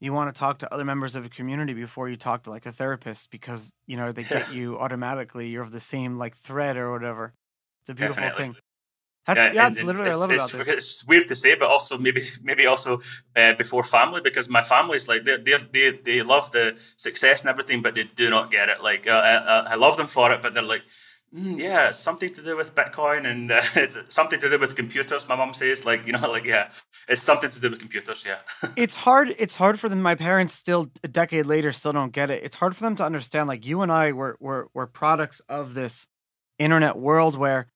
you 0.00 0.12
want 0.12 0.34
to 0.34 0.38
talk 0.38 0.58
to 0.58 0.74
other 0.74 0.84
members 0.84 1.14
of 1.14 1.24
a 1.24 1.28
community 1.28 1.74
before 1.74 2.08
you 2.08 2.16
talk 2.16 2.44
to 2.44 2.50
like 2.50 2.66
a 2.66 2.72
therapist 2.72 3.30
because 3.30 3.72
you 3.86 3.96
know 3.96 4.12
they 4.12 4.24
get 4.24 4.52
you 4.52 4.78
automatically. 4.78 5.48
You're 5.48 5.62
of 5.62 5.72
the 5.72 5.80
same 5.80 6.18
like 6.18 6.36
thread 6.36 6.76
or 6.76 6.90
whatever. 6.90 7.34
It's 7.82 7.90
a 7.90 7.94
beautiful 7.94 8.22
Definitely. 8.22 8.54
thing. 8.54 8.56
That's 9.26 9.38
yeah, 9.38 9.66
and- 9.66 9.76
that's 9.76 9.82
literally 9.84 10.10
I 10.10 10.14
love 10.14 10.30
it's, 10.30 10.52
about 10.52 10.64
this. 10.64 10.74
It's 10.76 11.06
weird 11.06 11.28
to 11.28 11.36
say, 11.36 11.54
but 11.54 11.68
also 11.68 11.98
maybe 11.98 12.22
maybe 12.42 12.66
also 12.66 13.00
uh, 13.36 13.52
before 13.52 13.84
family 13.84 14.22
because 14.22 14.48
my 14.48 14.62
family's 14.62 15.06
like 15.06 15.24
they 15.24 15.36
they 15.36 15.58
they 15.72 15.98
they 16.04 16.20
love 16.22 16.50
the 16.50 16.76
success 16.96 17.42
and 17.42 17.50
everything, 17.50 17.82
but 17.82 17.94
they 17.94 18.04
do 18.04 18.30
not 18.30 18.50
get 18.50 18.70
it. 18.70 18.82
Like 18.82 19.06
uh, 19.06 19.10
I, 19.10 19.72
I 19.72 19.74
love 19.74 19.96
them 19.98 20.06
for 20.06 20.32
it, 20.32 20.42
but 20.42 20.54
they're 20.54 20.62
like. 20.62 20.82
Mm, 21.34 21.58
yeah, 21.58 21.92
something 21.92 22.34
to 22.34 22.42
do 22.42 22.56
with 22.56 22.74
Bitcoin 22.74 23.24
and 23.24 23.52
uh, 23.52 23.62
something 24.08 24.40
to 24.40 24.50
do 24.50 24.58
with 24.58 24.74
computers. 24.74 25.28
My 25.28 25.36
mom 25.36 25.54
says, 25.54 25.84
like 25.84 26.06
you 26.06 26.12
know, 26.12 26.28
like 26.30 26.44
yeah, 26.44 26.70
it's 27.08 27.22
something 27.22 27.50
to 27.50 27.60
do 27.60 27.70
with 27.70 27.78
computers. 27.78 28.24
Yeah, 28.26 28.38
it's 28.76 28.96
hard 28.96 29.34
it's 29.38 29.56
hard 29.56 29.78
for 29.78 29.88
them 29.88 30.02
my 30.02 30.14
parents 30.14 30.54
still 30.54 30.90
a 31.04 31.08
decade 31.08 31.46
later 31.46 31.72
still 31.72 31.92
don't 31.92 32.12
get 32.12 32.30
it 32.30 32.42
it's 32.42 32.56
hard 32.56 32.76
for 32.76 32.82
them 32.84 32.96
to 32.96 33.04
understand 33.04 33.48
like 33.48 33.64
you 33.64 33.82
and 33.82 33.90
i 33.92 34.12
were 34.12 34.36
were, 34.40 34.68
were 34.74 34.86
products 34.86 35.40
of 35.48 35.74
this 35.74 36.08
internet 36.58 36.96
world 36.96 37.36
where 37.36 37.66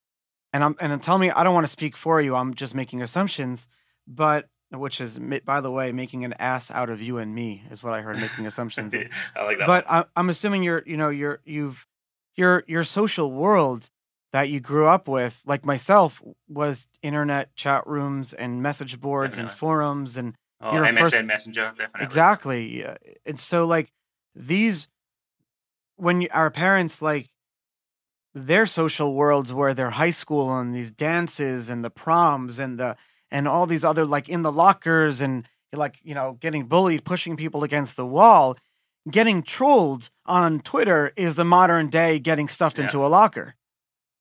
and 0.53 0.63
i'm 0.63 0.75
and 0.79 1.01
tell 1.01 1.17
me 1.17 1.31
i 1.31 1.43
don't 1.43 1.53
want 1.53 1.65
to 1.65 1.71
speak 1.71 1.97
for 1.97 2.21
you 2.21 2.35
i'm 2.35 2.53
just 2.53 2.75
making 2.75 3.01
assumptions 3.01 3.67
but 4.07 4.47
which 4.71 4.99
is 4.99 5.19
by 5.45 5.61
the 5.61 5.71
way 5.71 5.91
making 5.91 6.23
an 6.25 6.33
ass 6.39 6.71
out 6.71 6.89
of 6.89 7.01
you 7.01 7.17
and 7.17 7.33
me 7.33 7.63
is 7.71 7.83
what 7.83 7.93
i 7.93 8.01
heard 8.01 8.19
making 8.19 8.45
assumptions 8.45 8.93
I 9.35 9.43
like 9.43 9.57
that. 9.59 9.67
but 9.67 9.85
I, 9.89 10.05
i'm 10.15 10.29
assuming 10.29 10.63
you're 10.63 10.83
you 10.85 10.97
know 10.97 11.09
you're 11.09 11.41
you've 11.45 11.85
your 12.35 12.63
your 12.67 12.83
social 12.83 13.31
world 13.31 13.89
that 14.33 14.49
you 14.49 14.59
grew 14.59 14.87
up 14.87 15.07
with 15.07 15.41
like 15.45 15.65
myself 15.65 16.21
was 16.49 16.87
internet 17.01 17.55
chat 17.55 17.87
rooms 17.87 18.33
and 18.33 18.61
message 18.61 18.99
boards 18.99 19.37
and 19.37 19.49
forums 19.51 20.17
and 20.17 20.35
oh, 20.59 20.73
your 20.73 20.85
MSN 20.85 20.99
first- 20.99 21.23
Messenger, 21.23 21.73
definitely. 21.77 22.03
Exactly. 22.03 22.79
yeah. 22.79 22.97
And 23.25 23.39
so 23.39 23.65
like 23.65 23.91
these 24.35 24.89
when 25.95 26.21
you, 26.21 26.27
our 26.33 26.51
parents 26.51 27.01
like 27.01 27.29
their 28.33 28.65
social 28.65 29.13
worlds 29.15 29.53
were 29.53 29.73
their 29.73 29.91
high 29.91 30.11
school 30.11 30.57
and 30.57 30.75
these 30.75 30.91
dances 30.91 31.69
and 31.69 31.85
the 31.85 31.89
proms 31.89 32.59
and 32.59 32.77
the 32.77 32.97
and 33.31 33.47
all 33.47 33.65
these 33.65 33.85
other 33.85 34.05
like 34.05 34.27
in 34.27 34.43
the 34.43 34.51
lockers 34.51 35.21
and 35.21 35.47
like 35.73 35.97
you 36.03 36.13
know 36.13 36.37
getting 36.41 36.65
bullied 36.65 37.05
pushing 37.05 37.37
people 37.37 37.63
against 37.63 37.95
the 37.95 38.05
wall 38.05 38.57
getting 39.09 39.43
trolled 39.43 40.09
on 40.25 40.59
twitter 40.59 41.11
is 41.15 41.35
the 41.35 41.45
modern 41.45 41.87
day 41.89 42.19
getting 42.19 42.47
stuffed 42.47 42.77
Yeah. 42.79 42.85
into 42.85 43.05
a 43.05 43.07
locker 43.07 43.55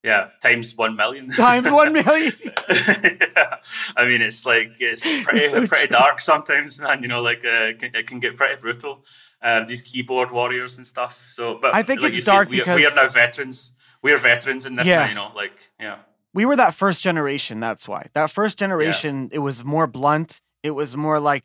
Yeah, 0.04 0.28
times 0.42 0.76
one 0.76 0.96
million. 0.96 1.30
times 1.36 1.66
1 1.70 1.92
million 1.92 2.32
yeah. 2.68 3.56
I 3.96 4.04
mean, 4.04 4.20
it's 4.20 4.44
like 4.44 4.72
it's 4.78 5.02
pretty 5.24 5.44
It's 5.44 5.52
so 5.54 5.66
pretty 5.66 5.88
dark 5.88 6.20
sometimes, 6.20 6.78
man. 6.80 7.00
You 7.02 7.08
know, 7.08 7.22
like 7.22 7.42
uh, 7.44 7.72
it, 7.80 8.06
can, 8.06 8.20
get 8.20 8.36
pretty 8.36 8.60
brutal. 8.60 9.04
Uh, 9.40 9.64
these 9.64 9.80
keyboard 9.82 10.30
warriors 10.30 10.76
and 10.76 10.86
stuff. 10.86 11.24
So, 11.28 11.58
but 11.60 11.74
I 11.74 11.82
think 11.82 12.02
like 12.02 12.14
it's 12.14 12.26
dark 12.26 12.48
we, 12.50 12.60
are- 12.62 12.76
we 12.76 12.84
are 12.86 12.94
now 12.94 13.08
veterans. 13.08 13.72
We 14.02 14.12
are 14.12 14.18
veterans 14.18 14.66
in 14.66 14.76
this. 14.76 14.86
Yeah. 14.86 15.04
now, 15.04 15.08
you 15.08 15.14
know, 15.14 15.30
like 15.34 15.56
yeah, 15.80 15.96
we 16.34 16.44
were 16.44 16.56
that 16.56 16.74
first 16.74 17.02
generation. 17.02 17.60
That's 17.60 17.88
why 17.88 18.08
that 18.12 18.30
first 18.30 18.58
generation 18.58 19.30
it 19.32 19.38
was 19.40 19.64
more 19.64 19.86
blunt. 19.86 20.42
It 20.62 20.72
was 20.72 20.94
more 20.96 21.18
like 21.18 21.44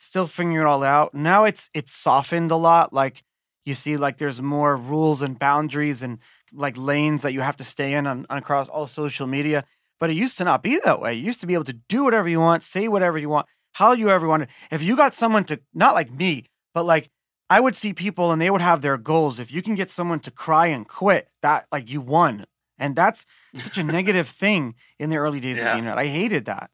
still 0.00 0.26
figuring 0.26 0.56
it 0.56 0.66
all 0.66 0.82
out. 0.82 1.14
Now 1.14 1.44
it's 1.44 1.70
it's 1.74 1.92
softened 1.92 2.50
a 2.50 2.56
lot. 2.56 2.92
Like 2.92 3.22
you 3.64 3.74
see, 3.74 3.96
like 3.96 4.16
there's 4.16 4.40
more 4.40 4.76
rules 4.76 5.22
and 5.22 5.38
boundaries 5.38 6.02
and 6.02 6.18
like 6.52 6.76
lanes 6.76 7.22
that 7.22 7.32
you 7.32 7.40
have 7.42 7.56
to 7.56 7.64
stay 7.64 7.92
in 7.94 8.06
on, 8.06 8.26
on 8.28 8.38
across 8.38 8.68
all 8.68 8.86
social 8.86 9.26
media. 9.26 9.64
But 9.98 10.10
it 10.10 10.14
used 10.14 10.38
to 10.38 10.44
not 10.44 10.62
be 10.62 10.80
that 10.84 11.00
way. 11.00 11.14
You 11.14 11.24
used 11.24 11.40
to 11.42 11.46
be 11.46 11.54
able 11.54 11.64
to 11.64 11.74
do 11.74 12.02
whatever 12.04 12.28
you 12.28 12.40
want, 12.40 12.62
say 12.62 12.88
whatever 12.88 13.18
you 13.18 13.28
want, 13.28 13.46
how 13.72 13.92
you 13.92 14.08
ever 14.08 14.26
wanted. 14.26 14.48
If 14.70 14.82
you 14.82 14.96
got 14.96 15.14
someone 15.14 15.44
to 15.44 15.60
not 15.74 15.94
like 15.94 16.10
me, 16.10 16.46
but 16.72 16.84
like 16.84 17.10
I 17.50 17.60
would 17.60 17.76
see 17.76 17.92
people 17.92 18.32
and 18.32 18.40
they 18.40 18.50
would 18.50 18.62
have 18.62 18.80
their 18.80 18.96
goals. 18.96 19.38
If 19.38 19.52
you 19.52 19.60
can 19.60 19.74
get 19.74 19.90
someone 19.90 20.20
to 20.20 20.30
cry 20.30 20.66
and 20.68 20.88
quit, 20.88 21.28
that 21.42 21.66
like 21.70 21.90
you 21.90 22.00
won. 22.00 22.46
And 22.78 22.96
that's 22.96 23.26
such 23.56 23.76
a 23.76 23.82
negative 23.84 24.26
thing 24.26 24.74
in 24.98 25.10
the 25.10 25.16
early 25.18 25.38
days 25.40 25.58
of 25.58 25.64
the 25.64 25.70
internet. 25.78 25.98
I 25.98 26.06
hated 26.06 26.46
that. 26.46 26.70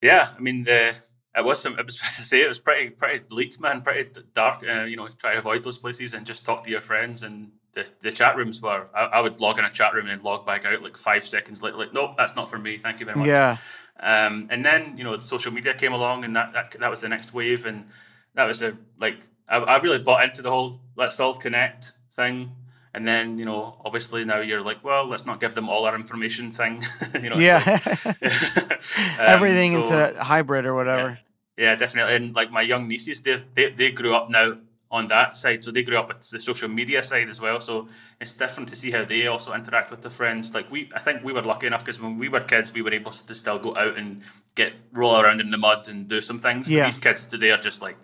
yeah. 0.00 0.28
I 0.36 0.40
mean, 0.40 0.62
the 0.64 0.94
it 1.38 1.44
was 1.44 1.60
some. 1.60 1.78
It 1.78 1.86
was 1.86 1.96
to 2.16 2.24
say 2.24 2.42
it 2.42 2.48
was 2.48 2.58
pretty 2.58 2.90
pretty 2.90 3.20
bleak, 3.20 3.60
man. 3.60 3.82
Pretty 3.82 4.10
dark. 4.34 4.64
Uh, 4.68 4.84
you 4.84 4.96
know, 4.96 5.08
try 5.18 5.32
to 5.32 5.38
avoid 5.38 5.62
those 5.62 5.78
places 5.78 6.14
and 6.14 6.26
just 6.26 6.44
talk 6.44 6.64
to 6.64 6.70
your 6.70 6.80
friends. 6.80 7.22
And 7.22 7.50
the, 7.74 7.86
the 8.00 8.12
chat 8.12 8.36
rooms 8.36 8.60
were. 8.60 8.86
I, 8.94 9.04
I 9.04 9.20
would 9.20 9.40
log 9.40 9.58
in 9.58 9.64
a 9.64 9.70
chat 9.70 9.94
room 9.94 10.08
and 10.08 10.22
log 10.22 10.46
back 10.46 10.64
out 10.64 10.82
like 10.82 10.96
five 10.96 11.26
seconds 11.26 11.62
later. 11.62 11.76
Like, 11.76 11.92
nope, 11.92 12.16
that's 12.16 12.36
not 12.36 12.50
for 12.50 12.58
me. 12.58 12.78
Thank 12.78 13.00
you 13.00 13.06
very 13.06 13.18
much. 13.18 13.26
Yeah. 13.26 13.56
Um, 14.00 14.46
and 14.50 14.64
then 14.64 14.96
you 14.96 15.04
know 15.04 15.16
the 15.16 15.22
social 15.22 15.52
media 15.52 15.74
came 15.74 15.92
along, 15.92 16.24
and 16.24 16.34
that, 16.36 16.52
that 16.52 16.76
that 16.78 16.90
was 16.90 17.00
the 17.00 17.08
next 17.08 17.34
wave, 17.34 17.66
and 17.66 17.86
that 18.34 18.44
was 18.44 18.62
a 18.62 18.76
like 19.00 19.18
I, 19.48 19.58
I 19.58 19.80
really 19.80 19.98
bought 19.98 20.24
into 20.24 20.42
the 20.42 20.50
whole 20.50 20.80
let's 20.96 21.18
all 21.20 21.34
connect 21.34 21.92
thing. 22.12 22.52
and 22.94 23.06
then 23.06 23.38
you 23.38 23.44
know 23.44 23.76
obviously 23.84 24.24
now 24.24 24.40
you're 24.40 24.62
like 24.62 24.82
well 24.82 25.06
let's 25.06 25.26
not 25.26 25.40
give 25.40 25.54
them 25.54 25.68
all 25.68 25.84
our 25.84 25.94
information 25.94 26.52
thing 26.52 26.82
you 27.22 27.30
know 27.30 27.36
yeah, 27.36 27.62
like, 28.04 28.22
um, 28.22 28.78
everything 29.18 29.72
so, 29.72 29.78
into 29.78 30.22
hybrid 30.22 30.66
or 30.66 30.74
whatever. 30.74 31.10
Yeah, 31.10 31.27
yeah, 31.58 31.74
definitely. 31.74 32.14
And 32.14 32.34
like 32.34 32.50
my 32.50 32.62
young 32.62 32.88
nieces, 32.88 33.20
they 33.22 33.42
they 33.54 33.70
they 33.70 33.90
grew 33.90 34.14
up 34.14 34.30
now 34.30 34.56
on 34.90 35.08
that 35.08 35.36
side, 35.36 35.62
so 35.62 35.70
they 35.70 35.82
grew 35.82 35.98
up 35.98 36.08
with 36.08 36.30
the 36.30 36.40
social 36.40 36.68
media 36.68 37.02
side 37.02 37.28
as 37.28 37.40
well. 37.40 37.60
So 37.60 37.88
it's 38.20 38.32
different 38.32 38.68
to 38.70 38.76
see 38.76 38.90
how 38.90 39.04
they 39.04 39.26
also 39.26 39.52
interact 39.52 39.90
with 39.90 40.00
their 40.00 40.10
friends. 40.10 40.54
Like 40.54 40.70
we, 40.70 40.88
I 40.94 40.98
think 41.00 41.22
we 41.22 41.32
were 41.32 41.42
lucky 41.42 41.66
enough 41.66 41.84
because 41.84 42.00
when 42.00 42.16
we 42.16 42.28
were 42.28 42.40
kids, 42.40 42.72
we 42.72 42.80
were 42.80 42.94
able 42.94 43.12
to 43.12 43.34
still 43.34 43.58
go 43.58 43.76
out 43.76 43.98
and 43.98 44.22
get 44.54 44.72
roll 44.92 45.20
around 45.20 45.40
in 45.40 45.50
the 45.50 45.58
mud 45.58 45.88
and 45.88 46.08
do 46.08 46.22
some 46.22 46.40
things. 46.40 46.68
Yeah. 46.68 46.84
But 46.84 46.86
these 46.86 46.98
kids 46.98 47.26
today 47.26 47.50
are 47.50 47.58
just 47.58 47.82
like 47.82 47.98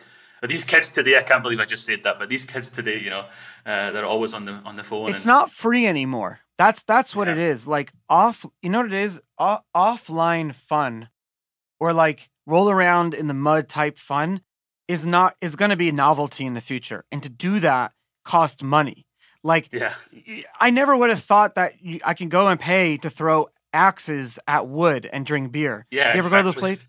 these 0.49 0.65
kids 0.65 0.91
today, 0.91 1.17
I 1.17 1.23
can't 1.23 1.43
believe 1.43 1.61
I 1.61 1.65
just 1.65 1.87
said 1.87 2.03
that, 2.05 2.19
but 2.19 2.29
these 2.29 2.45
kids 2.45 2.69
today, 2.69 2.99
you 2.99 3.11
know, 3.11 3.27
uh, 3.65 3.91
they're 3.93 4.05
always 4.05 4.35
on 4.35 4.45
the 4.45 4.53
on 4.65 4.77
the 4.77 4.85
phone. 4.85 5.09
It's 5.09 5.25
and, 5.25 5.27
not 5.27 5.51
free 5.51 5.87
anymore. 5.87 6.41
That's 6.59 6.83
that's 6.83 7.17
what 7.17 7.29
Yeah. 7.29 7.35
it 7.35 7.39
is. 7.39 7.67
Like 7.67 7.93
off, 8.09 8.45
you 8.63 8.71
know 8.71 8.83
what 8.83 8.93
it 8.93 9.01
is? 9.01 9.21
O- 9.39 9.61
offline 9.75 10.55
fun, 10.55 11.09
or 11.81 11.93
like 11.93 12.31
roll 12.47 12.69
around 12.71 13.15
in 13.15 13.27
the 13.29 13.35
mud 13.35 13.69
type 13.69 13.99
fun, 13.99 14.41
is 14.89 15.07
not 15.07 15.35
is 15.41 15.57
going 15.57 15.71
to 15.71 15.77
be 15.77 15.89
a 15.89 15.93
novelty 15.93 16.45
in 16.45 16.55
the 16.55 16.61
future. 16.61 17.05
And 17.11 17.23
to 17.23 17.29
do 17.29 17.61
that 17.61 17.93
cost 18.25 18.63
money. 18.63 19.07
Like 19.43 19.69
Yeah, 19.73 19.95
I 20.61 20.71
never 20.71 20.97
would 20.97 21.11
have 21.11 21.23
thought 21.23 21.55
that 21.57 21.75
you, 21.83 22.01
I 22.05 22.15
can 22.15 22.29
go 22.31 22.47
and 22.49 22.59
pay 22.59 22.97
to 22.99 23.11
throw 23.11 23.49
axes 23.75 24.39
at 24.49 24.67
wood 24.69 25.09
and 25.13 25.27
drink 25.27 25.53
beer. 25.53 25.85
yeah. 25.91 26.13
You 26.15 26.19
ever 26.21 26.31
go 26.31 26.39
to 26.39 26.43
those 26.45 26.55
places? 26.55 26.87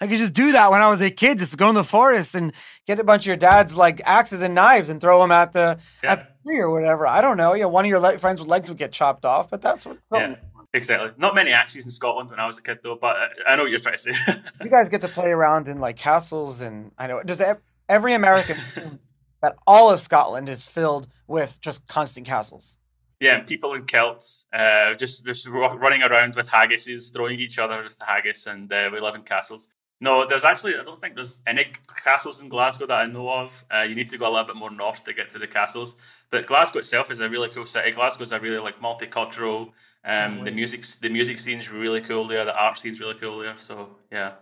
I 0.00 0.06
could 0.06 0.16
just 0.18 0.32
do 0.32 0.52
that 0.52 0.70
when 0.70 0.80
I 0.80 0.88
was 0.88 1.02
a 1.02 1.10
kid. 1.10 1.38
Just 1.38 1.58
go 1.58 1.68
in 1.68 1.74
the 1.74 1.84
forest 1.84 2.34
and 2.34 2.54
get 2.86 2.98
a 2.98 3.04
bunch 3.04 3.24
of 3.24 3.26
your 3.26 3.36
dad's 3.36 3.76
like 3.76 4.00
axes 4.06 4.40
and 4.40 4.54
knives 4.54 4.88
and 4.88 4.98
throw 5.00 5.20
them 5.20 5.30
at 5.30 5.52
the 5.52 5.78
Yeah. 6.02 6.12
at 6.12 6.18
the 6.42 6.48
tree 6.50 6.58
or 6.60 6.70
whatever. 6.70 7.06
I 7.06 7.20
don't 7.20 7.36
know. 7.36 7.52
Yeah, 7.52 7.66
one 7.66 7.84
of 7.84 7.88
your 7.90 8.00
le- 8.00 8.16
friends 8.16 8.40
with 8.40 8.48
legs 8.48 8.70
would 8.70 8.78
get 8.78 8.92
chopped 8.92 9.26
off, 9.26 9.50
but 9.50 9.60
that's 9.60 9.84
what. 9.84 9.98
Yeah. 10.10 10.36
Exactly. 10.78 11.10
Not 11.18 11.34
many 11.34 11.50
axes 11.52 11.84
in 11.84 11.90
Scotland 11.90 12.30
when 12.30 12.40
I 12.40 12.46
was 12.46 12.56
a 12.58 12.62
kid, 12.62 12.78
though. 12.82 12.96
But 12.96 13.16
I 13.46 13.56
know 13.56 13.62
what 13.64 13.70
you're 13.70 13.80
trying 13.80 13.96
to 13.96 14.04
say. 14.06 14.12
You 14.64 14.70
guys 14.70 14.88
get 14.88 15.02
to 15.02 15.08
play 15.08 15.30
around 15.30 15.68
in 15.68 15.78
like 15.78 15.96
castles, 15.96 16.60
and 16.60 16.92
I 16.98 17.06
know 17.08 17.22
does 17.22 17.42
every 17.88 18.14
American 18.14 18.56
that 19.42 19.56
all 19.66 19.90
of 19.92 20.00
Scotland 20.00 20.48
is 20.48 20.64
filled 20.64 21.08
with 21.26 21.60
just 21.60 21.86
constant 21.88 22.26
castles. 22.26 22.78
yeah, 23.20 23.40
people 23.40 23.74
in 23.74 23.84
kilts, 23.84 24.46
uh, 24.52 24.94
just 24.94 25.24
just 25.26 25.46
running 25.48 26.02
around 26.02 26.36
with 26.36 26.48
haggises, 26.48 27.12
throwing 27.12 27.38
each 27.40 27.58
other 27.58 27.82
with 27.82 27.98
the 27.98 28.04
haggis, 28.04 28.46
and 28.46 28.72
uh, 28.72 28.88
we 28.92 29.00
live 29.00 29.14
in 29.16 29.22
castles. 29.22 29.68
No, 30.00 30.26
there's 30.28 30.44
actually 30.44 30.74
I 30.80 30.84
don't 30.84 31.00
think 31.00 31.16
there's 31.16 31.42
any 31.46 31.64
castles 32.04 32.40
in 32.40 32.48
Glasgow 32.48 32.86
that 32.86 33.00
I 33.04 33.06
know 33.06 33.28
of. 33.28 33.64
Uh, 33.74 33.82
you 33.88 33.96
need 33.96 34.10
to 34.10 34.18
go 34.18 34.26
a 34.30 34.32
little 34.32 34.46
bit 34.46 34.56
more 34.56 34.70
north 34.70 35.02
to 35.04 35.12
get 35.12 35.28
to 35.30 35.38
the 35.40 35.48
castles. 35.48 35.96
But 36.30 36.46
Glasgow 36.46 36.78
itself 36.78 37.10
is 37.10 37.20
a 37.20 37.28
really 37.28 37.48
cool 37.48 37.66
city. 37.66 37.90
Glasgow's 37.90 38.32
a 38.32 38.38
really 38.38 38.58
like 38.58 38.78
multicultural. 38.80 39.72
Um, 40.04 40.40
the 40.44 40.50
music 40.52 40.84
the 41.00 41.08
music 41.08 41.38
scene's 41.38 41.70
really 41.70 42.00
cool 42.00 42.26
there. 42.26 42.44
The 42.44 42.56
art 42.56 42.78
scene's 42.78 43.00
really 43.00 43.14
cool 43.14 43.38
there. 43.38 43.56
So 43.58 43.96
yeah. 44.12 44.32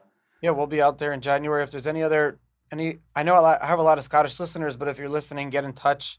Yeah, 0.42 0.50
we'll 0.50 0.66
be 0.66 0.82
out 0.82 0.98
there 0.98 1.12
in 1.12 1.20
January. 1.20 1.62
If 1.62 1.70
there's 1.70 1.86
any 1.86 2.02
other 2.02 2.38
any, 2.72 2.98
I 3.14 3.22
know 3.22 3.38
a 3.38 3.40
lot, 3.40 3.62
I 3.62 3.66
have 3.66 3.78
a 3.78 3.82
lot 3.82 3.98
of 3.98 4.04
Scottish 4.04 4.38
listeners, 4.38 4.76
but 4.76 4.88
if 4.88 4.98
you're 4.98 5.08
listening, 5.08 5.50
get 5.50 5.64
in 5.64 5.72
touch 5.72 6.18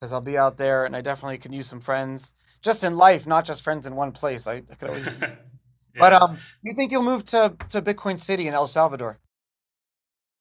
because 0.00 0.12
I'll 0.12 0.20
be 0.20 0.36
out 0.38 0.56
there, 0.56 0.84
and 0.84 0.96
I 0.96 1.00
definitely 1.00 1.38
can 1.38 1.52
use 1.52 1.66
some 1.66 1.80
friends 1.80 2.34
just 2.62 2.84
in 2.84 2.96
life, 2.96 3.26
not 3.26 3.44
just 3.46 3.62
friends 3.64 3.86
in 3.86 3.94
one 3.94 4.12
place. 4.12 4.46
I, 4.46 4.56
I 4.70 4.74
could 4.78 4.88
always. 4.88 5.08
But 5.98 6.12
um, 6.12 6.38
you 6.62 6.72
think 6.72 6.92
you'll 6.92 7.02
move 7.02 7.24
to 7.26 7.54
to 7.70 7.82
Bitcoin 7.82 8.18
City 8.18 8.46
in 8.46 8.54
El 8.54 8.68
Salvador? 8.68 9.18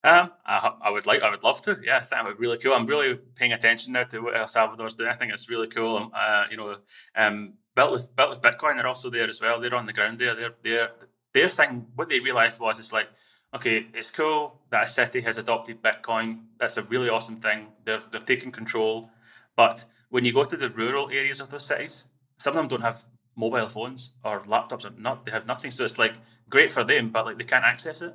Um, 0.03 0.31
I, 0.45 0.57
ho- 0.59 0.77
I 0.81 0.89
would 0.91 1.05
like, 1.05 1.21
I 1.23 1.29
would 1.29 1.43
love 1.43 1.61
to. 1.63 1.77
Yeah, 1.83 1.97
I 1.97 1.99
think 1.99 2.11
that 2.11 2.23
would 2.25 2.37
be 2.37 2.41
really 2.41 2.57
cool. 2.57 2.73
I'm 2.73 2.85
really 2.85 3.15
paying 3.35 3.51
attention 3.51 3.91
now 3.93 4.03
to 4.05 4.19
what 4.21 4.37
El 4.37 4.47
Salvador's 4.47 4.93
doing. 4.93 5.09
I 5.09 5.15
think 5.15 5.33
it's 5.33 5.49
really 5.49 5.67
cool. 5.67 5.97
Um, 5.97 6.11
Uh, 6.15 6.43
you 6.49 6.55
know, 6.57 6.77
um, 7.15 7.53
built 7.79 7.91
with 7.91 8.15
built 8.15 8.29
with 8.31 8.41
Bitcoin, 8.41 8.75
they're 8.75 8.93
also 8.93 9.09
there 9.09 9.29
as 9.29 9.39
well. 9.39 9.59
They're 9.59 9.79
on 9.81 9.85
the 9.85 9.93
ground 9.93 10.19
there. 10.19 10.35
They're 10.35 10.55
they're 10.63 10.91
their 11.33 11.49
thing. 11.49 11.71
What 11.95 12.09
they 12.09 12.19
realized 12.19 12.59
was 12.59 12.79
it's 12.79 12.93
like, 12.97 13.07
okay, 13.55 13.87
it's 13.93 14.11
cool 14.11 14.39
that 14.71 14.83
a 14.83 14.87
city 14.87 15.21
has 15.21 15.37
adopted 15.37 15.81
Bitcoin. 15.81 16.27
That's 16.59 16.77
a 16.77 16.83
really 16.83 17.09
awesome 17.09 17.37
thing. 17.45 17.59
They're 17.85 18.03
they're 18.11 18.29
taking 18.31 18.51
control. 18.51 19.09
But 19.55 19.85
when 20.09 20.25
you 20.25 20.33
go 20.33 20.43
to 20.43 20.57
the 20.57 20.69
rural 20.69 21.09
areas 21.09 21.39
of 21.39 21.49
those 21.49 21.65
cities, 21.65 22.05
some 22.37 22.51
of 22.53 22.57
them 22.57 22.67
don't 22.67 22.87
have 22.89 23.05
mobile 23.35 23.69
phones 23.75 24.01
or 24.23 24.41
laptops 24.53 24.85
or 24.85 24.93
not. 24.97 25.25
They 25.25 25.31
have 25.31 25.45
nothing. 25.45 25.71
So 25.71 25.85
it's 25.85 25.99
like 26.03 26.15
great 26.49 26.71
for 26.71 26.83
them, 26.83 27.11
but 27.15 27.25
like 27.25 27.37
they 27.37 27.49
can't 27.53 27.65
access 27.73 28.01
it. 28.01 28.13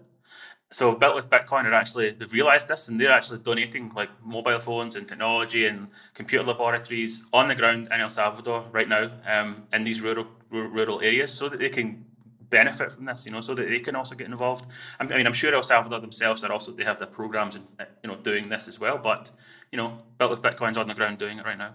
So 0.74 0.92
built 0.92 1.14
with 1.14 1.30
Bitcoin 1.30 1.66
are 1.66 1.72
actually 1.72 2.10
they've 2.10 2.32
realized 2.32 2.66
this 2.66 2.88
and 2.88 3.00
they're 3.00 3.12
actually 3.12 3.38
donating 3.38 3.92
like 3.94 4.10
mobile 4.24 4.58
phones 4.58 4.96
and 4.96 5.06
technology 5.06 5.66
and 5.66 5.86
computer 6.14 6.42
laboratories 6.42 7.22
on 7.32 7.46
the 7.46 7.54
ground 7.54 7.86
in 7.92 8.00
El 8.00 8.08
Salvador 8.08 8.64
right 8.72 8.88
now 8.88 9.08
um, 9.24 9.62
in 9.72 9.84
these 9.84 10.00
rural 10.00 10.26
rural 10.50 11.00
areas 11.00 11.32
so 11.32 11.48
that 11.48 11.60
they 11.60 11.68
can 11.68 12.04
benefit 12.50 12.90
from 12.90 13.04
this, 13.04 13.24
you 13.24 13.30
know, 13.30 13.40
so 13.40 13.54
that 13.54 13.68
they 13.68 13.78
can 13.78 13.94
also 13.94 14.16
get 14.16 14.26
involved. 14.26 14.64
I 14.98 15.04
mean, 15.04 15.28
I'm 15.28 15.32
sure 15.32 15.54
El 15.54 15.62
Salvador 15.62 16.00
themselves 16.00 16.42
are 16.42 16.50
also 16.50 16.72
they 16.72 16.82
have 16.82 16.98
their 16.98 17.06
programs 17.06 17.54
and 17.54 17.64
you 18.02 18.10
know 18.10 18.16
doing 18.16 18.48
this 18.48 18.66
as 18.66 18.80
well, 18.80 18.98
but 18.98 19.30
you 19.70 19.76
know, 19.76 20.00
built 20.18 20.32
with 20.32 20.42
Bitcoin's 20.42 20.76
on 20.76 20.88
the 20.88 20.94
ground 20.94 21.18
doing 21.18 21.38
it 21.38 21.44
right 21.46 21.56
now. 21.56 21.74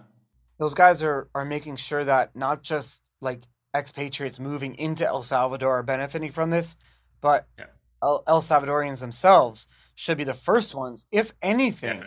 Those 0.58 0.74
guys 0.74 1.02
are 1.02 1.30
are 1.34 1.46
making 1.46 1.76
sure 1.76 2.04
that 2.04 2.36
not 2.36 2.62
just 2.62 3.02
like 3.22 3.44
expatriates 3.74 4.38
moving 4.38 4.74
into 4.74 5.06
El 5.06 5.22
Salvador 5.22 5.78
are 5.78 5.82
benefiting 5.82 6.32
from 6.32 6.50
this, 6.50 6.76
but 7.22 7.46
Yeah. 7.58 7.64
El, 8.02 8.42
Salvadorians 8.42 9.00
themselves 9.00 9.66
should 9.94 10.16
be 10.16 10.24
the 10.24 10.34
first 10.34 10.74
ones, 10.74 11.06
if 11.12 11.32
anything, 11.42 12.02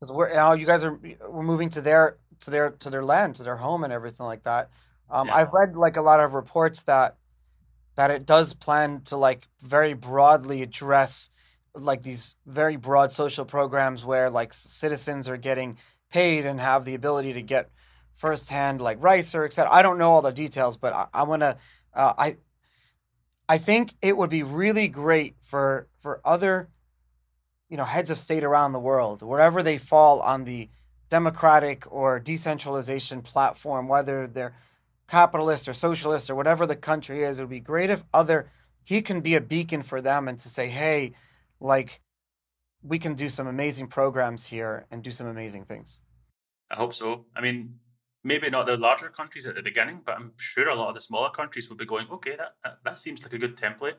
because 0.00 0.12
we're 0.12 0.32
now 0.34 0.52
you 0.52 0.66
guys 0.66 0.84
are 0.84 0.98
we're 1.28 1.42
moving 1.42 1.68
to 1.70 1.80
their 1.80 2.18
to 2.40 2.50
their 2.50 2.70
to 2.70 2.90
their 2.90 3.04
land 3.04 3.36
to 3.36 3.42
their 3.42 3.56
home 3.56 3.84
and 3.84 3.92
everything 3.92 4.26
like 4.26 4.42
that. 4.44 4.70
Um, 5.10 5.28
Yeah. 5.28 5.36
i've 5.36 5.52
read 5.52 5.76
like 5.76 5.96
a 5.96 6.02
lot 6.02 6.20
of 6.20 6.34
reports 6.34 6.82
that 6.84 7.16
that 7.96 8.10
it 8.12 8.26
does 8.26 8.54
plan 8.54 9.00
to 9.02 9.16
like 9.16 9.48
very 9.60 9.94
broadly 9.94 10.62
address 10.62 11.30
like 11.74 12.02
these 12.02 12.36
very 12.46 12.76
broad 12.76 13.10
social 13.12 13.44
programs 13.44 14.04
where 14.04 14.30
like 14.30 14.52
citizens 14.52 15.28
are 15.28 15.36
getting 15.36 15.76
paid 16.10 16.46
and 16.46 16.60
have 16.60 16.84
the 16.84 16.94
ability 16.94 17.32
to 17.32 17.42
get 17.42 17.70
firsthand 18.14 18.80
like 18.80 19.02
rights 19.02 19.34
or 19.34 19.44
etc 19.44 19.72
i 19.72 19.82
don't 19.82 19.98
know 19.98 20.12
all 20.12 20.22
the 20.22 20.32
details 20.32 20.76
but 20.76 20.92
i, 20.92 21.06
I 21.12 21.22
want 21.24 21.42
to 21.42 21.56
uh, 21.94 22.12
i 22.18 22.36
i 23.48 23.58
think 23.58 23.94
it 24.02 24.16
would 24.16 24.30
be 24.30 24.42
really 24.42 24.88
great 24.88 25.34
for 25.40 25.86
for 25.98 26.20
other 26.24 26.68
you 27.68 27.76
know 27.76 27.84
heads 27.84 28.10
of 28.10 28.18
state 28.18 28.44
around 28.44 28.72
the 28.72 28.80
world 28.80 29.22
wherever 29.22 29.62
they 29.62 29.78
fall 29.78 30.20
on 30.20 30.44
the 30.44 30.68
democratic 31.10 31.90
or 31.90 32.18
decentralization 32.20 33.22
platform 33.22 33.88
whether 33.88 34.26
they're 34.26 34.54
capitalist 35.08 35.68
or 35.68 35.74
socialist 35.74 36.28
or 36.28 36.34
whatever 36.34 36.66
the 36.66 36.76
country 36.76 37.22
is 37.22 37.38
it 37.38 37.42
would 37.42 37.50
be 37.50 37.60
great 37.60 37.90
if 37.90 38.04
other 38.12 38.50
he 38.84 39.00
can 39.00 39.20
be 39.20 39.34
a 39.34 39.40
beacon 39.40 39.82
for 39.82 40.00
them 40.00 40.28
and 40.28 40.38
to 40.38 40.48
say 40.48 40.68
hey 40.68 41.12
like 41.60 42.00
we 42.82 42.98
can 42.98 43.14
do 43.14 43.28
some 43.28 43.46
amazing 43.46 43.86
programs 43.86 44.46
here 44.46 44.86
and 44.90 45.02
do 45.02 45.10
some 45.10 45.26
amazing 45.26 45.64
things 45.64 46.00
I 46.70 46.76
hope 46.76 46.94
so. 46.94 47.24
I 47.34 47.40
mean, 47.40 47.78
maybe 48.24 48.50
not 48.50 48.66
the 48.66 48.76
larger 48.76 49.08
countries 49.08 49.46
at 49.46 49.54
the 49.54 49.62
beginning, 49.62 50.00
but 50.04 50.16
I'm 50.16 50.32
sure 50.36 50.68
a 50.68 50.74
lot 50.74 50.88
of 50.88 50.94
the 50.94 51.00
smaller 51.00 51.30
countries 51.30 51.68
will 51.68 51.76
be 51.76 51.86
going, 51.86 52.06
okay, 52.10 52.36
that 52.36 52.54
that, 52.64 52.78
that 52.84 52.98
seems 52.98 53.22
like 53.22 53.32
a 53.34 53.38
good 53.38 53.56
template. 53.56 53.94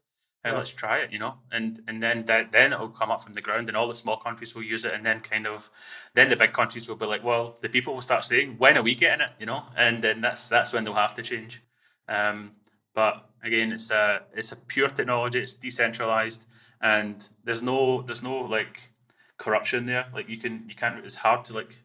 Uh, 0.46 0.50
Yeah. 0.52 0.58
Let's 0.58 0.72
try 0.72 1.00
it, 1.00 1.12
you 1.12 1.20
know, 1.20 1.34
and 1.52 1.82
and 1.88 2.02
then 2.02 2.26
that 2.28 2.52
then 2.52 2.72
it'll 2.74 2.90
come 2.90 3.12
up 3.12 3.22
from 3.24 3.34
the 3.34 3.42
ground, 3.42 3.68
and 3.68 3.76
all 3.78 3.88
the 3.90 3.96
small 3.96 4.18
countries 4.18 4.56
will 4.56 4.64
use 4.64 4.86
it, 4.86 4.94
and 4.94 5.06
then 5.06 5.20
kind 5.20 5.46
of, 5.48 5.70
then 6.16 6.30
the 6.30 6.36
big 6.38 6.54
countries 6.54 6.88
will 6.88 6.96
be 6.96 7.06
like, 7.06 7.24
well, 7.26 7.58
the 7.62 7.70
people 7.70 7.94
will 7.94 8.02
start 8.02 8.24
saying, 8.26 8.56
when 8.58 8.78
are 8.78 8.84
we 8.84 8.96
getting 8.96 9.22
it, 9.28 9.32
you 9.40 9.46
know, 9.46 9.64
and 9.76 10.02
then 10.04 10.22
that's 10.22 10.48
that's 10.48 10.72
when 10.74 10.84
they'll 10.86 10.94
have 10.94 11.16
to 11.16 11.24
change. 11.24 11.62
Um, 12.08 12.52
but 12.96 13.30
again, 13.44 13.72
it's 13.74 13.92
a 13.92 14.22
it's 14.34 14.52
a 14.54 14.56
pure 14.56 14.90
technology. 14.90 15.40
It's 15.40 15.56
decentralized, 15.56 16.46
and 16.82 17.28
there's 17.44 17.62
no 17.62 18.02
there's 18.04 18.24
no 18.24 18.38
like 18.40 18.92
corruption 19.38 19.86
there. 19.86 20.06
Like 20.14 20.30
you 20.30 20.38
can 20.38 20.66
you 20.70 20.76
can't. 20.76 21.04
It's 21.06 21.16
hard 21.16 21.44
to 21.46 21.54
like 21.54 21.84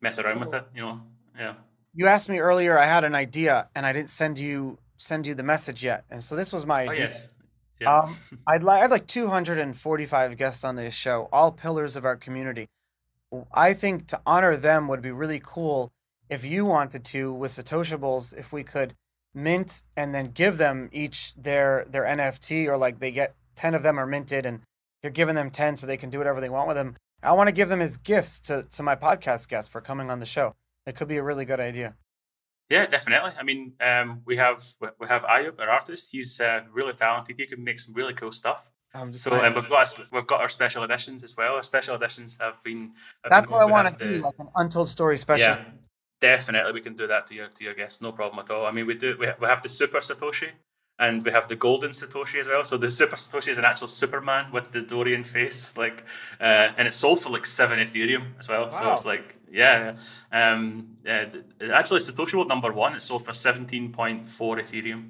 mess 0.00 0.18
around 0.18 0.40
with 0.40 0.54
it. 0.54 0.64
You 0.74 0.82
know. 0.82 1.00
Yeah. 1.38 1.54
You 1.94 2.06
asked 2.06 2.28
me 2.28 2.38
earlier 2.38 2.78
i 2.78 2.86
had 2.86 3.04
an 3.04 3.14
idea 3.14 3.68
and 3.74 3.84
i 3.84 3.92
didn't 3.92 4.10
send 4.10 4.38
you 4.38 4.78
send 4.96 5.26
you 5.26 5.34
the 5.34 5.42
message 5.42 5.84
yet 5.84 6.04
and 6.10 6.22
so 6.22 6.36
this 6.36 6.52
was 6.52 6.64
my 6.64 6.86
Oh 6.86 6.90
idea 6.90 7.04
yes. 7.04 7.28
Yeah. 7.82 7.98
Um, 7.98 8.16
I'd 8.46 8.62
like 8.62 8.82
I'd 8.82 8.90
like 8.90 9.06
245 9.06 10.36
guests 10.36 10.64
on 10.64 10.76
this 10.76 10.94
show, 10.94 11.28
all 11.32 11.52
pillars 11.52 11.96
of 11.96 12.04
our 12.04 12.16
community. 12.16 12.68
I 13.52 13.72
think 13.72 14.08
to 14.08 14.20
honor 14.26 14.56
them 14.56 14.88
would 14.88 15.02
be 15.02 15.10
really 15.10 15.40
cool 15.42 15.90
if 16.28 16.44
you 16.44 16.64
wanted 16.64 17.04
to 17.06 17.32
with 17.32 17.52
Satoshibles, 17.52 18.36
if 18.36 18.52
we 18.52 18.62
could 18.62 18.94
mint 19.34 19.82
and 19.96 20.14
then 20.14 20.30
give 20.30 20.58
them 20.58 20.88
each 20.92 21.34
their 21.34 21.84
their 21.88 22.04
NFT 22.04 22.68
or 22.68 22.76
like 22.76 23.00
they 23.00 23.10
get 23.10 23.34
10 23.56 23.74
of 23.74 23.82
them 23.82 23.98
are 23.98 24.06
minted 24.06 24.46
and 24.46 24.60
you're 25.02 25.12
giving 25.12 25.34
them 25.34 25.50
10 25.50 25.76
so 25.76 25.86
they 25.86 25.96
can 25.96 26.10
do 26.10 26.18
whatever 26.18 26.40
they 26.40 26.48
want 26.48 26.68
with 26.68 26.76
them. 26.76 26.96
I 27.22 27.32
want 27.32 27.48
to 27.48 27.54
give 27.54 27.68
them 27.68 27.80
as 27.80 27.96
gifts 27.96 28.40
to 28.40 28.62
to 28.62 28.82
my 28.82 28.94
podcast 28.96 29.48
guests 29.48 29.68
for 29.68 29.80
coming 29.80 30.10
on 30.10 30.20
the 30.20 30.26
show. 30.26 30.54
It 30.86 30.96
could 30.96 31.08
be 31.08 31.16
a 31.18 31.22
really 31.22 31.44
good 31.44 31.60
idea. 31.60 31.94
yeah, 32.68 32.86
definitely. 32.86 33.32
I 33.38 33.42
mean, 33.42 33.74
um, 33.80 34.22
we 34.24 34.36
have 34.36 34.64
we 34.98 35.06
have 35.08 35.22
Ayub, 35.22 35.60
our 35.60 35.68
artist. 35.68 36.08
He's 36.12 36.40
uh, 36.40 36.62
really 36.72 36.94
talented. 36.94 37.36
He 37.38 37.46
can 37.46 37.62
make 37.62 37.80
some 37.80 37.94
really 37.94 38.14
cool 38.14 38.32
stuff. 38.32 38.70
So 39.14 39.34
um, 39.34 39.54
we've 39.54 39.68
got 39.68 39.98
we've 40.12 40.26
got 40.26 40.40
our 40.42 40.50
special 40.50 40.82
editions 40.84 41.22
as 41.24 41.34
well. 41.34 41.54
Our 41.54 41.62
special 41.62 41.96
editions 41.96 42.36
have 42.38 42.62
been. 42.62 42.92
have 43.24 43.30
That's 43.30 43.46
been 43.46 43.52
what 43.52 43.62
I 43.62 43.64
want 43.64 43.98
to 43.98 44.12
do, 44.12 44.20
like 44.20 44.34
an 44.38 44.48
untold 44.56 44.88
story 44.88 45.16
special. 45.16 45.46
Yeah, 45.46 45.64
definitely 46.20 46.72
we 46.72 46.82
can 46.82 46.94
do 46.94 47.06
that 47.06 47.26
to 47.28 47.34
your 47.34 47.48
to 47.48 47.64
your 47.64 47.74
guests. 47.74 48.02
No 48.02 48.12
problem 48.12 48.38
at 48.40 48.50
all. 48.50 48.66
I 48.66 48.70
mean, 48.70 48.86
we 48.86 48.94
do. 48.94 49.16
We, 49.18 49.28
we 49.40 49.46
have 49.46 49.62
the 49.62 49.70
super 49.70 49.98
Satoshi, 50.00 50.50
and 50.98 51.24
we 51.24 51.30
have 51.32 51.48
the 51.48 51.56
golden 51.56 51.90
Satoshi 51.90 52.40
as 52.40 52.46
well. 52.46 52.64
So 52.64 52.76
the 52.76 52.90
super 52.90 53.16
Satoshi 53.16 53.48
is 53.48 53.58
an 53.58 53.64
actual 53.64 53.88
Superman 53.88 54.52
with 54.52 54.72
the 54.72 54.82
Dorian 54.82 55.24
face, 55.24 55.72
like, 55.76 56.04
uh, 56.40 56.68
and 56.76 56.86
it 56.86 56.94
sold 56.94 57.20
for 57.20 57.30
like 57.30 57.46
seven 57.46 57.78
Ethereum 57.78 58.38
as 58.38 58.48
well. 58.48 58.64
Wow. 58.64 58.70
So 58.70 58.92
it's 58.92 59.04
like, 59.04 59.36
yeah, 59.50 59.96
um, 60.32 60.96
yeah. 61.04 61.28
Actually, 61.72 62.00
Satoshi 62.00 62.34
World 62.34 62.48
number 62.48 62.72
one, 62.72 62.94
it 62.94 63.02
sold 63.02 63.24
for 63.24 63.32
seventeen 63.32 63.92
point 63.92 64.30
four 64.30 64.56
Ethereum, 64.56 65.08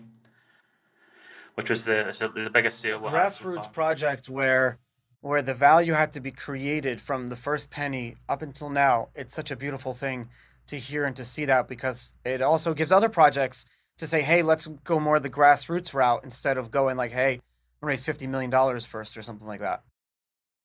which 1.55 1.71
was 1.71 1.85
the 1.85 2.05
the 2.35 2.51
biggest 2.51 2.81
sale. 2.81 2.99
Grassroots 3.01 3.65
so 3.65 3.71
project 3.71 4.29
where 4.29 4.79
where 5.21 5.43
the 5.43 5.55
value 5.55 5.93
had 5.93 6.13
to 6.13 6.21
be 6.21 6.33
created 6.33 7.01
from 7.01 7.29
the 7.29 7.37
first 7.37 7.71
penny 7.71 8.17
up 8.29 8.43
until 8.43 8.71
now. 8.71 9.09
It's 9.15 9.35
such 9.35 9.53
a 9.53 9.57
beautiful 9.57 9.95
thing 9.95 10.29
to 10.67 10.77
hear 10.77 11.05
and 11.05 11.15
to 11.17 11.25
see 11.25 11.45
that 11.45 11.69
because 11.69 12.15
it 12.25 12.43
also 12.43 12.75
gives 12.75 12.93
other 12.93 13.09
projects 13.09 13.67
to 13.99 14.07
say, 14.07 14.23
hey, 14.23 14.43
let's 14.43 14.67
go 14.85 14.99
more 14.99 15.21
the 15.21 15.31
grassroots 15.31 15.95
route 15.95 16.25
instead 16.25 16.59
of 16.59 16.71
going 16.71 16.97
like, 16.97 17.13
hey, 17.13 17.41
raise 17.81 18.03
fifty 18.03 18.27
million 18.27 18.51
dollars 18.51 18.85
first 18.85 19.17
or 19.17 19.23
something 19.23 19.47
like 19.47 19.61
that. 19.61 19.83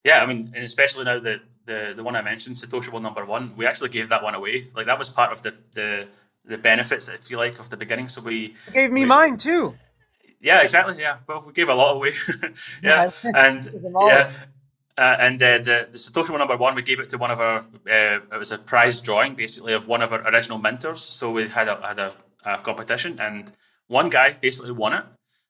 Yeah, 0.04 0.20
I 0.20 0.26
mean, 0.26 0.52
and 0.56 0.64
especially 0.64 1.06
now 1.06 1.20
that 1.20 1.42
the 1.66 1.94
the 1.96 2.04
one 2.04 2.16
I 2.16 2.22
mentioned, 2.22 2.56
Satoshi 2.56 2.90
World 2.90 3.04
number 3.04 3.26
one, 3.26 3.54
we 3.58 3.66
actually 3.66 3.90
gave 3.90 4.10
that 4.10 4.24
one 4.24 4.36
away. 4.36 4.70
Like 4.76 4.86
that 4.86 5.00
was 5.00 5.10
part 5.10 5.32
of 5.32 5.42
the 5.44 5.54
the 5.74 6.08
the 6.46 6.58
benefits, 6.58 7.08
if 7.10 7.30
you 7.30 7.38
like, 7.38 7.60
of 7.60 7.70
the 7.70 7.78
beginning. 7.78 8.08
So 8.08 8.22
we 8.22 8.56
it 8.68 8.74
gave 8.74 8.92
me 8.92 9.02
we, 9.02 9.08
mine 9.08 9.38
too. 9.38 9.76
Yeah, 10.40 10.62
exactly. 10.62 11.00
Yeah, 11.00 11.18
well, 11.28 11.44
we 11.46 11.54
gave 11.54 11.70
a 11.70 11.74
lot 11.74 11.96
away. 11.96 12.14
yeah, 12.84 13.12
and 13.36 13.70
yeah. 13.84 14.32
Uh, 14.98 15.16
and 15.20 15.44
uh, 15.44 15.60
the, 15.60 15.88
the 15.92 15.98
Satoshi 16.00 16.36
number 16.36 16.58
one, 16.58 16.74
we 16.74 16.82
gave 16.82 17.00
it 17.00 17.08
to 17.12 17.20
one 17.20 17.30
of 17.30 17.40
our. 17.40 17.60
Uh, 17.60 18.20
it 18.34 18.40
was 18.40 18.52
a 18.52 18.58
prize 18.58 19.00
drawing, 19.00 19.36
basically, 19.36 19.74
of 19.74 19.88
one 19.88 20.02
of 20.02 20.12
our 20.12 20.28
original 20.28 20.60
minters. 20.60 21.00
So 21.00 21.30
we 21.32 21.48
had 21.48 21.68
a 21.68 21.76
had 21.86 22.00
a 22.00 22.14
uh, 22.48 22.58
competition, 22.70 23.20
and 23.20 23.52
one 23.88 24.10
guy 24.10 24.28
basically 24.42 24.72
won 24.72 24.94
it, 24.94 25.06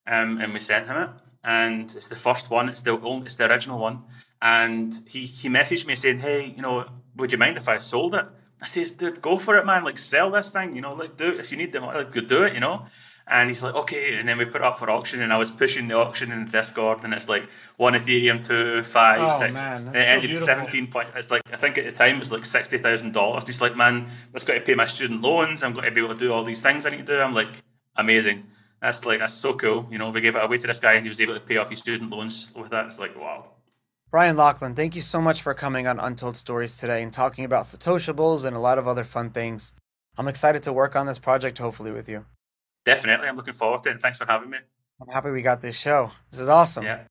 um, 0.08 0.30
and 0.42 0.54
we 0.54 0.60
sent 0.60 0.88
him 0.88 0.98
it, 0.98 1.10
and 1.44 1.84
it's 1.96 2.10
the 2.10 2.22
first 2.28 2.50
one. 2.50 2.70
It's 2.70 2.82
the 2.82 2.92
only, 2.92 3.26
it's 3.28 3.36
the 3.36 3.50
original 3.52 3.80
one, 3.80 3.98
and 4.42 4.90
he 5.08 5.22
he 5.26 5.48
messaged 5.50 5.86
me 5.86 5.96
saying, 5.96 6.20
"Hey, 6.20 6.54
you 6.56 6.62
know, 6.62 6.76
would 7.18 7.32
you 7.32 7.38
mind 7.38 7.58
if 7.58 7.68
I 7.68 7.78
sold 7.78 8.16
it?" 8.16 8.26
I 8.62 8.68
says, 8.68 8.92
"Dude, 8.92 9.22
go 9.22 9.38
for 9.38 9.56
it, 9.56 9.66
man! 9.66 9.84
Like, 9.84 10.00
sell 10.00 10.32
this 10.32 10.50
thing. 10.52 10.76
You 10.76 10.82
know, 10.82 10.94
like, 10.94 11.16
do 11.18 11.28
it 11.34 11.40
if 11.40 11.52
you 11.52 11.58
need 11.58 11.72
the 11.72 11.82
money. 11.82 12.00
Like, 12.00 12.12
go 12.12 12.22
do 12.22 12.44
it. 12.44 12.54
You 12.54 12.60
know." 12.60 12.88
And 13.30 13.50
he's 13.50 13.62
like, 13.62 13.76
okay. 13.76 14.16
And 14.16 14.28
then 14.28 14.38
we 14.38 14.46
put 14.46 14.62
it 14.62 14.64
up 14.64 14.80
for 14.80 14.90
auction, 14.90 15.22
and 15.22 15.34
I 15.34 15.38
was 15.38 15.52
pushing 15.52 15.88
the 15.90 15.96
auction 15.96 16.32
in 16.32 16.46
the 16.46 16.52
Discord, 16.52 17.04
and 17.04 17.14
it's 17.14 17.28
like 17.28 17.50
one 17.76 17.94
Ethereum, 17.94 18.46
two, 18.46 18.84
five, 18.84 19.20
oh, 19.20 19.40
six. 19.40 19.54
Man, 19.54 19.88
and 19.88 19.96
it 19.96 20.00
ended 20.00 20.32
at 20.32 20.40
17 20.40 20.88
point. 20.88 21.10
It's 21.14 21.30
like, 21.30 21.42
I 21.52 21.58
think 21.58 21.78
at 21.78 21.86
the 21.86 21.92
time 21.92 22.16
it 22.16 22.20
was 22.20 22.32
like 22.32 22.44
$60,000. 22.44 23.48
He's 23.48 23.62
like, 23.62 23.76
man, 23.76 24.08
that's 24.32 24.46
got 24.46 24.54
to 24.54 24.62
pay 24.62 24.76
my 24.76 24.86
student 24.86 25.22
loans. 25.22 25.62
I'm 25.62 25.74
going 25.74 25.86
to 25.86 25.92
be 25.92 26.02
able 26.02 26.14
to 26.14 26.20
do 26.20 26.32
all 26.32 26.44
these 26.44 26.62
things 26.62 26.86
I 26.86 26.90
need 26.92 27.00
to 27.00 27.04
do. 27.04 27.20
I'm 27.20 27.34
like, 27.34 27.50
amazing. 27.98 28.46
That's 28.82 29.06
like, 29.06 29.20
that's 29.20 29.34
so 29.34 29.54
cool. 29.56 29.88
You 29.92 29.98
know, 29.98 30.10
we 30.10 30.22
gave 30.22 30.36
it 30.36 30.44
away 30.44 30.58
to 30.60 30.68
this 30.68 30.80
guy, 30.80 30.94
and 30.94 31.04
he 31.04 31.10
was 31.10 31.20
able 31.20 31.34
to 31.34 31.42
pay 31.42 31.58
off 31.58 31.70
his 31.70 31.80
student 31.80 32.10
loans 32.12 32.52
with 32.56 32.70
that. 32.72 32.86
It's 32.86 33.00
like, 33.00 33.20
wow. 33.20 33.46
Brian 34.10 34.38
Laughlin, 34.38 34.74
thank 34.74 34.96
you 34.96 35.02
so 35.02 35.20
much 35.20 35.42
for 35.42 35.54
coming 35.54 35.86
on 35.86 36.00
Untold 36.00 36.38
Stories 36.38 36.78
today 36.78 37.04
and 37.04 37.12
talking 37.12 37.44
about 37.44 37.66
Satoshibles 37.66 38.46
and 38.46 38.56
a 38.56 38.60
lot 38.60 38.78
of 38.78 38.88
other 38.88 39.04
fun 39.04 39.32
things. 39.32 39.74
I'm 40.18 40.30
excited 40.30 40.64
to 40.64 40.72
work 40.72 40.96
on 40.96 41.06
this 41.06 41.20
project 41.20 41.58
hopefully 41.58 41.92
with 41.92 42.08
you. 42.08 42.24
Definitely. 42.88 43.28
I'm 43.28 43.36
looking 43.36 43.54
forward 43.54 43.84
to 43.84 43.90
it. 43.90 43.94
And 43.94 44.02
thanks 44.02 44.18
for 44.18 44.26
having 44.26 44.50
me. 44.50 44.58
I'm 45.02 45.14
happy 45.14 45.30
we 45.30 45.42
got 45.42 45.62
this 45.62 45.78
show. 45.78 46.12
This 46.32 46.40
is 46.40 46.50
awesome. 46.50 46.86
Yeah. 46.86 47.04